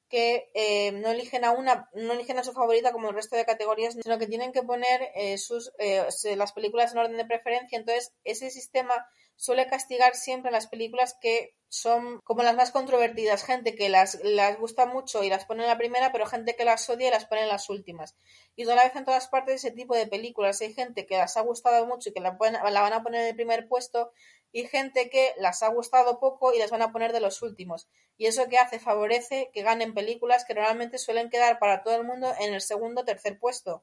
que 0.08 0.48
eh, 0.54 0.92
no 0.92 1.10
eligen 1.10 1.44
a 1.44 1.50
una, 1.50 1.90
no 1.94 2.12
eligen 2.12 2.38
a 2.38 2.44
su 2.44 2.52
favorita 2.52 2.92
como 2.92 3.08
el 3.08 3.14
resto 3.16 3.36
de 3.36 3.44
categorías, 3.44 3.94
sino 3.94 4.18
que 4.18 4.26
tienen 4.26 4.52
que 4.52 4.62
poner 4.62 5.10
eh, 5.16 5.38
sus, 5.38 5.72
eh, 5.78 6.06
las 6.36 6.52
películas 6.52 6.92
en 6.92 6.98
orden 6.98 7.16
de 7.16 7.24
preferencia. 7.24 7.78
Entonces, 7.78 8.12
ese 8.22 8.50
sistema 8.50 8.94
suele 9.36 9.66
castigar 9.66 10.14
siempre 10.14 10.50
las 10.50 10.66
películas 10.66 11.16
que 11.20 11.54
son 11.68 12.20
como 12.20 12.44
las 12.44 12.54
más 12.54 12.70
controvertidas, 12.70 13.44
gente 13.44 13.74
que 13.74 13.88
las, 13.88 14.20
las 14.22 14.58
gusta 14.58 14.86
mucho 14.86 15.24
y 15.24 15.28
las 15.28 15.44
pone 15.44 15.64
en 15.64 15.68
la 15.68 15.76
primera, 15.76 16.12
pero 16.12 16.24
gente 16.24 16.54
que 16.54 16.64
las 16.64 16.88
odia 16.88 17.08
y 17.08 17.10
las 17.10 17.24
pone 17.24 17.42
en 17.42 17.48
las 17.48 17.68
últimas. 17.68 18.16
Y 18.54 18.62
toda 18.62 18.76
la 18.76 18.84
vez 18.84 18.94
en 18.94 19.04
todas 19.04 19.26
partes 19.26 19.56
ese 19.56 19.72
tipo 19.72 19.96
de 19.96 20.06
películas 20.06 20.60
hay 20.60 20.72
gente 20.72 21.04
que 21.04 21.16
las 21.16 21.36
ha 21.36 21.40
gustado 21.40 21.84
mucho 21.86 22.10
y 22.10 22.12
que 22.12 22.20
la, 22.20 22.38
la 22.40 22.80
van 22.80 22.92
a 22.92 23.02
poner 23.02 23.22
en 23.22 23.26
el 23.28 23.34
primer 23.34 23.66
puesto 23.66 24.12
y 24.52 24.68
gente 24.68 25.10
que 25.10 25.32
las 25.36 25.64
ha 25.64 25.68
gustado 25.68 26.20
poco 26.20 26.54
y 26.54 26.60
las 26.60 26.70
van 26.70 26.82
a 26.82 26.92
poner 26.92 27.12
de 27.12 27.18
los 27.18 27.42
últimos. 27.42 27.88
Y 28.16 28.26
eso 28.26 28.48
que 28.48 28.58
hace 28.58 28.78
favorece 28.78 29.50
que 29.52 29.62
ganen 29.62 29.94
películas 29.94 30.44
que 30.44 30.54
normalmente 30.54 30.98
suelen 30.98 31.28
quedar 31.28 31.58
para 31.58 31.82
todo 31.82 31.96
el 31.96 32.04
mundo 32.04 32.32
en 32.38 32.54
el 32.54 32.60
segundo 32.60 33.00
o 33.00 33.04
tercer 33.04 33.40
puesto. 33.40 33.82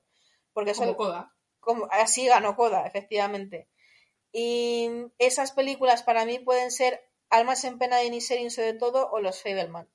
Porque 0.53 0.73
Como 0.73 0.95
Coda. 0.95 1.33
Como, 1.59 1.89
así 1.91 2.25
ganó 2.25 2.55
Coda, 2.55 2.87
efectivamente. 2.87 3.67
Y 4.31 4.89
esas 5.17 5.51
películas 5.51 6.03
para 6.03 6.25
mí 6.25 6.39
pueden 6.39 6.71
ser 6.71 7.05
Almas 7.29 7.63
en 7.63 7.77
pena 7.77 7.97
de 7.97 8.09
Niserin 8.09 8.51
sobre 8.51 8.73
todo 8.73 9.09
o 9.09 9.19
Los 9.19 9.41
Fableman. 9.41 9.89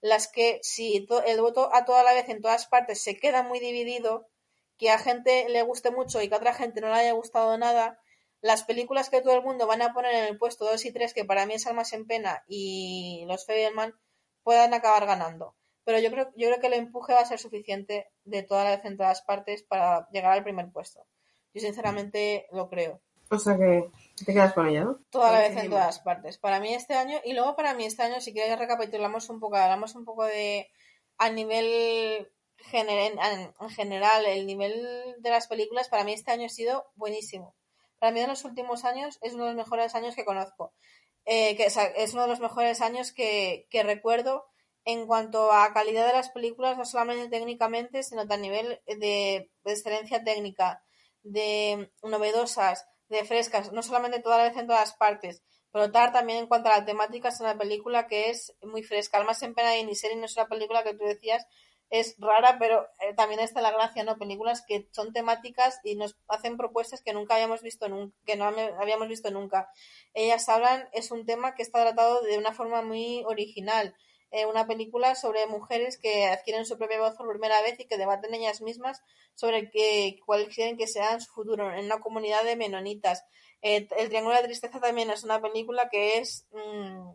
Las 0.00 0.28
que 0.28 0.60
si 0.62 1.06
el 1.26 1.40
voto 1.40 1.74
a 1.74 1.84
toda 1.86 2.02
la 2.02 2.12
vez 2.12 2.28
en 2.28 2.42
todas 2.42 2.66
partes 2.66 3.02
se 3.02 3.16
queda 3.16 3.42
muy 3.42 3.58
dividido, 3.58 4.28
que 4.76 4.90
a 4.90 4.98
gente 4.98 5.48
le 5.48 5.62
guste 5.62 5.90
mucho 5.90 6.20
y 6.20 6.28
que 6.28 6.34
a 6.34 6.38
otra 6.38 6.52
gente 6.52 6.80
no 6.80 6.88
le 6.88 6.94
haya 6.94 7.12
gustado 7.12 7.56
nada, 7.56 8.00
las 8.42 8.64
películas 8.64 9.08
que 9.08 9.22
todo 9.22 9.34
el 9.34 9.42
mundo 9.42 9.66
van 9.66 9.80
a 9.80 9.94
poner 9.94 10.14
en 10.14 10.24
el 10.24 10.36
puesto 10.36 10.66
2 10.66 10.84
y 10.84 10.92
3, 10.92 11.14
que 11.14 11.24
para 11.24 11.46
mí 11.46 11.54
es 11.54 11.66
Almas 11.66 11.94
en 11.94 12.06
pena 12.06 12.44
y 12.46 13.24
Los 13.26 13.46
Fableman, 13.46 13.94
puedan 14.42 14.74
acabar 14.74 15.06
ganando. 15.06 15.56
Pero 15.84 15.98
yo 15.98 16.10
creo, 16.10 16.30
yo 16.36 16.48
creo 16.48 16.60
que 16.60 16.66
el 16.66 16.74
empuje 16.74 17.14
va 17.14 17.20
a 17.20 17.26
ser 17.26 17.38
suficiente 17.38 18.10
de 18.24 18.42
toda 18.42 18.64
la 18.64 18.76
vez 18.76 18.84
en 18.84 18.98
todas 18.98 19.22
partes 19.22 19.62
para 19.62 20.06
llegar 20.10 20.32
al 20.32 20.44
primer 20.44 20.70
puesto. 20.72 21.06
Yo 21.54 21.62
sinceramente 21.62 22.46
lo 22.52 22.68
creo. 22.68 23.00
O 23.30 23.38
sea 23.38 23.56
que 23.56 23.90
te 24.24 24.32
quedas 24.32 24.52
con 24.52 24.68
ella, 24.68 24.84
¿no? 24.84 25.00
Toda 25.10 25.32
la 25.32 25.40
vez 25.40 25.56
en 25.56 25.70
todas 25.70 25.98
partes. 26.00 26.38
Para 26.38 26.60
mí 26.60 26.72
este 26.72 26.94
año, 26.94 27.18
y 27.24 27.32
luego 27.32 27.56
para 27.56 27.74
mí 27.74 27.84
este 27.84 28.02
año, 28.02 28.20
si 28.20 28.32
quieres 28.32 28.58
recapitulamos 28.58 29.28
un 29.28 29.40
poco, 29.40 29.56
hablamos 29.56 29.94
un 29.94 30.04
poco 30.04 30.24
de 30.24 30.70
a 31.18 31.30
nivel 31.30 32.30
gener 32.56 33.12
en 33.12 33.70
general, 33.70 34.24
el 34.26 34.46
nivel 34.46 35.16
de 35.18 35.30
las 35.30 35.46
películas, 35.46 35.88
para 35.88 36.04
mí 36.04 36.12
este 36.12 36.30
año 36.32 36.46
ha 36.46 36.50
sido 36.50 36.86
buenísimo. 36.94 37.54
Para 37.98 38.12
mí 38.12 38.20
en 38.20 38.28
los 38.28 38.44
últimos 38.44 38.84
años 38.84 39.18
es 39.22 39.34
uno 39.34 39.44
de 39.44 39.50
los 39.50 39.64
mejores 39.64 39.94
años 39.94 40.14
que 40.14 40.24
conozco. 40.24 40.72
Eh, 41.24 41.56
que, 41.56 41.66
o 41.66 41.70
sea, 41.70 41.84
es 41.86 42.12
uno 42.12 42.22
de 42.22 42.28
los 42.28 42.40
mejores 42.40 42.80
años 42.80 43.12
que, 43.12 43.66
que 43.70 43.82
recuerdo 43.82 44.46
en 44.84 45.06
cuanto 45.06 45.52
a 45.52 45.72
calidad 45.72 46.06
de 46.06 46.12
las 46.12 46.28
películas, 46.30 46.76
no 46.76 46.84
solamente 46.84 47.28
técnicamente, 47.28 48.02
sino 48.02 48.26
también 48.26 48.52
a 48.54 48.62
nivel 48.62 48.82
de, 48.86 49.50
de 49.64 49.72
excelencia 49.72 50.22
técnica, 50.22 50.82
de 51.22 51.90
novedosas, 52.02 52.86
de 53.08 53.24
frescas, 53.24 53.72
no 53.72 53.82
solamente 53.82 54.20
toda 54.20 54.38
la 54.38 54.44
vez 54.44 54.56
en 54.56 54.66
todas 54.66 54.94
partes, 54.94 55.42
pero 55.72 55.90
tal 55.90 56.12
también 56.12 56.38
en 56.38 56.46
cuanto 56.46 56.68
a 56.68 56.78
la 56.78 56.84
temática 56.84 57.28
es 57.28 57.40
una 57.40 57.58
película 57.58 58.06
que 58.06 58.30
es 58.30 58.54
muy 58.62 58.82
fresca. 58.82 59.18
Almas 59.18 59.42
en 59.42 59.54
pena 59.54 59.76
y 59.76 59.84
ni 59.84 59.94
serie 59.94 60.16
no 60.16 60.26
es 60.26 60.36
una 60.36 60.46
película 60.46 60.84
que 60.84 60.94
tú 60.94 61.04
decías 61.04 61.46
es 61.90 62.16
rara, 62.18 62.58
pero 62.58 62.88
eh, 63.00 63.14
también 63.14 63.40
está 63.40 63.60
la 63.60 63.70
gracia, 63.70 64.04
¿no? 64.04 64.18
Películas 64.18 64.64
que 64.66 64.88
son 64.92 65.12
temáticas 65.12 65.80
y 65.84 65.94
nos 65.94 66.16
hacen 66.28 66.56
propuestas 66.56 67.02
que 67.02 67.12
nunca 67.12 67.34
habíamos 67.34 67.62
visto, 67.62 67.88
nunca, 67.88 68.16
que 68.26 68.36
no 68.36 68.46
habíamos 68.46 69.08
visto 69.08 69.30
nunca. 69.30 69.70
Ellas 70.12 70.48
hablan, 70.48 70.88
es 70.92 71.10
un 71.10 71.24
tema 71.24 71.54
que 71.54 71.62
está 71.62 71.82
tratado 71.82 72.22
de 72.22 72.38
una 72.38 72.52
forma 72.52 72.82
muy 72.82 73.22
original. 73.26 73.94
Eh, 74.30 74.46
una 74.46 74.66
película 74.66 75.14
sobre 75.14 75.46
mujeres 75.46 75.96
que 75.96 76.26
adquieren 76.26 76.64
su 76.66 76.76
propia 76.76 76.98
voz 77.00 77.14
por 77.16 77.28
primera 77.28 77.60
vez 77.62 77.78
y 77.78 77.84
que 77.84 77.96
debaten 77.96 78.34
ellas 78.34 78.60
mismas 78.62 79.00
sobre 79.34 79.70
que, 79.70 80.18
cuál 80.26 80.48
quieren 80.48 80.76
que 80.76 80.86
sea 80.88 81.20
su 81.20 81.32
futuro 81.32 81.72
en 81.72 81.84
una 81.84 82.00
comunidad 82.00 82.42
de 82.44 82.56
menonitas. 82.56 83.24
Eh, 83.62 83.86
el 83.96 84.08
Triángulo 84.08 84.34
de 84.34 84.42
la 84.42 84.46
Tristeza 84.48 84.80
también 84.80 85.10
es 85.10 85.22
una 85.24 85.40
película 85.40 85.88
que 85.88 86.18
es 86.18 86.46
mmm, 86.52 87.10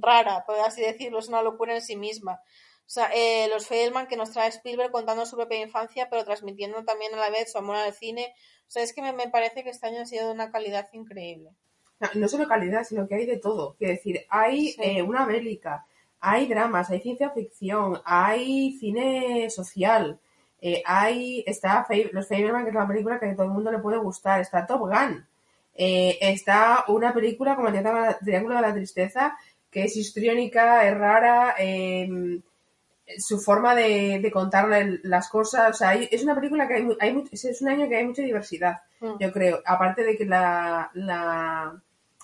rara, 0.00 0.44
por 0.46 0.58
así 0.60 0.80
decirlo, 0.80 1.18
es 1.18 1.28
una 1.28 1.42
locura 1.42 1.74
en 1.74 1.82
sí 1.82 1.96
misma. 1.96 2.40
O 2.86 2.92
sea, 2.92 3.10
eh, 3.14 3.48
los 3.48 3.66
Feldman 3.66 4.06
que 4.08 4.16
nos 4.16 4.32
trae 4.32 4.48
Spielberg 4.48 4.90
contando 4.92 5.26
su 5.26 5.36
propia 5.36 5.60
infancia, 5.60 6.08
pero 6.10 6.24
transmitiendo 6.24 6.84
también 6.84 7.14
a 7.14 7.18
la 7.18 7.30
vez 7.30 7.52
su 7.52 7.58
amor 7.58 7.76
al 7.76 7.92
cine. 7.94 8.32
O 8.66 8.70
sea, 8.70 8.82
es 8.82 8.92
que 8.92 9.02
me, 9.02 9.12
me 9.12 9.28
parece 9.28 9.62
que 9.64 9.70
este 9.70 9.86
año 9.88 10.02
ha 10.02 10.06
sido 10.06 10.26
de 10.26 10.32
una 10.34 10.50
calidad 10.52 10.88
increíble. 10.92 11.50
No, 12.00 12.08
no 12.14 12.28
solo 12.28 12.48
calidad, 12.48 12.82
sino 12.84 13.06
que 13.06 13.14
hay 13.16 13.26
de 13.26 13.36
todo. 13.38 13.74
Quiero 13.76 13.92
decir, 13.94 14.24
hay 14.30 14.68
Sí. 14.72 14.80
eh, 14.82 15.02
una 15.02 15.26
bélica, 15.26 15.86
hay 16.20 16.46
dramas, 16.46 16.90
hay 16.90 17.00
ciencia 17.00 17.30
ficción, 17.30 18.00
hay 18.04 18.72
cine 18.78 19.48
social, 19.50 20.18
eh, 20.60 20.82
hay 20.84 21.42
está 21.46 21.86
Los 22.12 22.28
Fableman, 22.28 22.64
que 22.64 22.68
es 22.70 22.74
la 22.74 22.86
película 22.86 23.18
que 23.18 23.26
a 23.30 23.34
todo 23.34 23.46
el 23.46 23.52
mundo 23.52 23.72
le 23.72 23.78
puede 23.78 23.98
gustar, 23.98 24.40
está 24.40 24.66
Top 24.66 24.80
Gun, 24.80 25.26
eh, 25.74 26.18
está 26.20 26.84
una 26.88 27.12
película 27.14 27.56
como 27.56 27.68
el 27.68 27.74
Triángulo 27.74 28.16
Triángulo 28.22 28.56
de 28.56 28.62
la 28.62 28.74
Tristeza, 28.74 29.36
que 29.70 29.84
es 29.84 29.96
histriónica, 29.96 30.86
es 30.86 30.98
rara, 30.98 31.54
eh, 31.58 32.08
su 33.18 33.38
forma 33.40 33.74
de, 33.74 34.20
de 34.20 34.30
contar 34.30 34.68
las 35.02 35.28
cosas, 35.28 35.70
o 35.70 35.72
sea, 35.72 35.88
hay- 35.90 36.08
es 36.12 36.22
una 36.22 36.34
película 36.34 36.68
que 36.68 36.74
hay, 36.74 36.88
hay 37.00 37.24
es 37.32 37.60
un 37.62 37.68
año 37.68 37.88
que 37.88 37.96
hay 37.96 38.04
mucha 38.06 38.22
diversidad, 38.22 38.80
Mm. 39.00 39.16
yo 39.18 39.32
creo, 39.32 39.60
aparte 39.64 40.04
de 40.04 40.16
que 40.16 40.26
la, 40.26 40.90
la, 40.92 41.74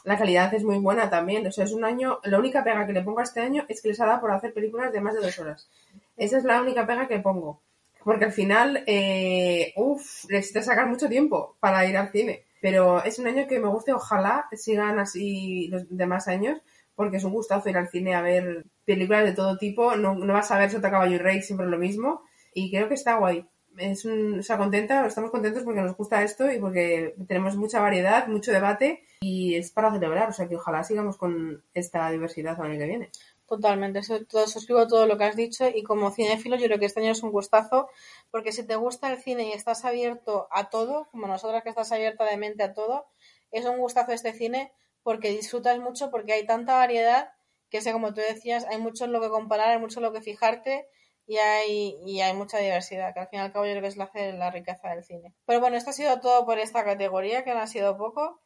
la 0.07 0.17
calidad 0.17 0.55
es 0.55 0.63
muy 0.63 0.79
buena 0.79 1.11
también, 1.11 1.45
o 1.49 1.51
sea, 1.51 1.65
es 1.65 1.73
un 1.73 1.85
año, 1.85 2.21
la 2.23 2.39
única 2.39 2.63
pega 2.63 2.87
que 2.87 2.93
le 2.93 3.03
pongo 3.03 3.19
a 3.19 3.25
este 3.25 3.41
año 3.41 3.65
es 3.69 3.83
que 3.83 3.89
les 3.89 4.01
ha 4.01 4.07
dado 4.07 4.21
por 4.21 4.31
hacer 4.31 4.55
películas 4.55 4.93
de 4.93 5.01
más 5.01 5.15
de 5.15 5.21
dos 5.21 5.37
horas, 5.41 5.69
esa 6.17 6.39
es 6.39 6.45
la 6.45 6.63
única 6.63 6.87
pega 6.87 7.09
que 7.09 7.19
pongo, 7.19 7.61
porque 8.05 8.27
al 8.27 8.33
final, 8.33 8.85
eh, 8.87 9.73
uff, 9.75 10.27
necesitas 10.29 10.67
sacar 10.67 10.87
mucho 10.87 11.09
tiempo 11.09 11.57
para 11.59 11.85
ir 11.87 11.97
al 11.97 12.13
cine, 12.13 12.45
pero 12.61 13.03
es 13.03 13.19
un 13.19 13.27
año 13.27 13.49
que 13.49 13.59
me 13.59 13.67
gusta 13.67 13.97
ojalá 13.97 14.47
sigan 14.53 15.01
así 15.01 15.67
los 15.73 15.85
demás 15.89 16.29
años, 16.29 16.61
porque 16.95 17.17
es 17.17 17.25
un 17.25 17.33
gustazo 17.33 17.69
ir 17.69 17.77
al 17.77 17.89
cine 17.89 18.15
a 18.15 18.23
ver 18.23 18.65
películas 18.85 19.25
de 19.25 19.33
todo 19.33 19.59
tipo, 19.59 19.97
no, 19.97 20.15
no 20.15 20.33
vas 20.33 20.53
a 20.53 20.59
ver 20.59 20.71
Sota 20.71 20.89
Caballo 20.89 21.17
y 21.17 21.19
Rey, 21.19 21.43
siempre 21.43 21.67
lo 21.67 21.79
mismo, 21.79 22.23
y 22.55 22.71
creo 22.71 22.87
que 22.87 22.95
está 22.95 23.17
guay. 23.17 23.45
Es 23.77 24.07
o 24.07 24.43
sea, 24.43 24.57
contenta, 24.57 25.05
estamos 25.05 25.33
contentos 25.33 25.65
porque 25.65 25.83
nos 25.83 25.97
gusta 25.97 26.23
esto 26.23 26.51
y 26.51 26.61
porque 26.61 27.17
tenemos 27.27 27.57
mucha 27.57 27.81
variedad, 27.81 28.29
mucho 28.29 28.53
debate 28.53 29.03
y 29.21 29.55
es 29.55 29.71
para 29.71 29.93
celebrar, 29.93 30.29
o 30.29 30.33
sea 30.33 30.49
que 30.49 30.57
ojalá 30.57 30.85
sigamos 30.85 31.17
con 31.17 31.65
esta 31.75 32.11
diversidad 32.11 32.59
el 32.59 32.67
año 32.67 32.79
que 32.79 32.87
viene. 32.87 33.11
Totalmente, 33.47 34.01
eso, 34.01 34.25
todo, 34.25 34.47
suscribo 34.49 34.87
todo 34.89 35.07
lo 35.07 35.17
que 35.17 35.25
has 35.25 35.37
dicho 35.37 35.69
y 35.69 35.83
como 35.85 36.11
cinéfilo 36.11 36.57
yo 36.57 36.67
creo 36.67 36.79
que 36.79 36.87
este 36.87 37.01
año 37.01 37.13
es 37.13 37.23
un 37.23 37.31
gustazo 37.31 37.89
porque 38.31 38.51
si 38.53 38.67
te 38.67 38.75
gusta 38.75 39.13
el 39.13 39.19
cine 39.19 39.49
y 39.49 39.53
estás 39.53 39.85
abierto 39.85 40.49
a 40.51 40.69
todo, 40.69 41.09
como 41.13 41.29
nosotras 41.29 41.63
que 41.63 41.69
estás 41.69 41.93
abierta 41.93 42.25
de 42.25 42.37
mente 42.37 42.65
a 42.65 42.75
todo, 42.75 43.07
es 43.53 43.65
un 43.65 43.79
gustazo 43.79 44.13
este 44.13 44.33
cine 44.33 44.73
porque 45.03 45.31
disfrutas 45.31 45.79
mucho 45.79 46.11
porque 46.11 46.33
hay 46.33 46.45
tanta 46.45 46.75
variedad 46.77 47.31
que 47.71 47.81
sé 47.81 47.93
como 47.93 48.15
tú 48.15 48.21
decías, 48.21 48.65
hay 48.69 48.79
mucho 48.79 49.05
en 49.05 49.13
lo 49.13 49.21
que 49.21 49.29
comparar, 49.29 49.71
hay 49.71 49.79
mucho 49.79 50.01
en 50.01 50.05
lo 50.05 50.13
que 50.13 50.23
fijarte 50.23 50.89
y 51.27 51.39
hay, 51.39 51.99
y 52.07 52.21
hay 52.21 52.35
mucha 52.35 52.59
diversidad, 52.59 53.13
que 53.13 53.21
al 53.21 53.29
fin 53.29 53.41
y 53.41 53.43
al 53.43 53.53
cabo 53.53 53.67
yo 53.67 53.73
creo 53.73 53.83
que 53.83 53.89
es 53.89 53.97
la, 53.97 54.11
la 54.15 54.51
riqueza 54.51 54.91
del 54.91 55.05
cine. 55.05 55.35
Pero 55.45 55.61
bueno, 55.61 55.77
esto 55.77 55.91
ha 55.91 55.93
sido 55.93 56.21
todo 56.21 56.47
por 56.47 56.59
esta 56.59 56.85
categoría, 56.85 57.43
que 57.45 57.53
no 57.53 57.61
ha 57.61 57.67
sido 57.67 57.97
poco. 57.97 58.41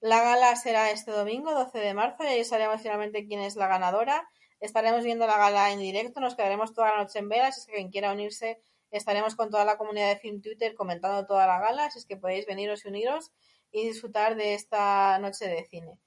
La 0.00 0.22
gala 0.22 0.54
será 0.56 0.90
este 0.90 1.10
domingo, 1.10 1.52
12 1.52 1.78
de 1.78 1.94
marzo, 1.94 2.22
y 2.24 2.26
ahí 2.26 2.44
sabremos 2.44 2.82
finalmente 2.82 3.26
quién 3.26 3.40
es 3.40 3.56
la 3.56 3.66
ganadora. 3.66 4.28
Estaremos 4.60 5.04
viendo 5.04 5.26
la 5.26 5.38
gala 5.38 5.72
en 5.72 5.78
directo, 5.78 6.20
nos 6.20 6.34
quedaremos 6.34 6.74
toda 6.74 6.90
la 6.90 7.02
noche 7.02 7.18
en 7.18 7.28
vela, 7.28 7.50
si 7.50 7.60
es 7.60 7.66
que 7.66 7.72
quien 7.74 7.90
quiera 7.90 8.12
unirse, 8.12 8.60
estaremos 8.90 9.36
con 9.36 9.50
toda 9.50 9.64
la 9.64 9.78
comunidad 9.78 10.08
de 10.08 10.18
Film 10.18 10.42
Twitter 10.42 10.74
comentando 10.74 11.26
toda 11.26 11.46
la 11.46 11.58
gala, 11.60 11.90
si 11.90 11.98
es 11.98 12.06
que 12.06 12.16
podéis 12.16 12.46
veniros 12.46 12.84
y 12.84 12.88
uniros 12.88 13.32
y 13.72 13.86
disfrutar 13.86 14.36
de 14.36 14.54
esta 14.54 15.18
noche 15.18 15.48
de 15.48 15.64
cine. 15.64 15.98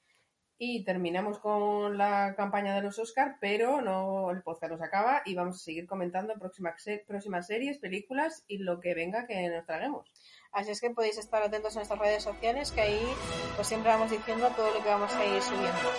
Y 0.57 0.83
terminamos 0.83 1.39
con 1.39 1.97
la 1.97 2.35
campaña 2.35 2.75
de 2.75 2.81
los 2.81 2.99
Oscar, 2.99 3.37
pero 3.39 3.81
no 3.81 4.29
el 4.29 4.43
podcast 4.43 4.73
nos 4.73 4.81
acaba 4.81 5.21
y 5.25 5.33
vamos 5.33 5.55
a 5.55 5.63
seguir 5.63 5.87
comentando 5.87 6.33
próximas, 6.37 6.83
próximas 7.07 7.47
series, 7.47 7.79
películas 7.79 8.43
y 8.47 8.57
lo 8.57 8.79
que 8.79 8.93
venga 8.93 9.25
que 9.25 9.47
nos 9.47 9.65
traguemos. 9.65 10.11
Así 10.51 10.71
es 10.71 10.81
que 10.81 10.89
podéis 10.89 11.17
estar 11.17 11.41
atentos 11.43 11.75
a 11.75 11.79
nuestras 11.79 11.99
redes 11.99 12.23
sociales, 12.23 12.71
que 12.71 12.81
ahí 12.81 13.15
pues 13.55 13.67
siempre 13.67 13.91
vamos 13.91 14.09
diciendo 14.09 14.49
todo 14.55 14.73
lo 14.73 14.81
que 14.81 14.89
vamos 14.89 15.13
a 15.13 15.25
ir 15.25 15.41
subiendo. 15.41 15.91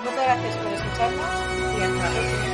Muchas 0.00 0.24
gracias 0.24 0.56
por 0.56 0.72
escucharnos 0.72 1.78
y 1.78 1.82
hasta 1.82 2.10
la 2.10 2.10
próxima. 2.10 2.51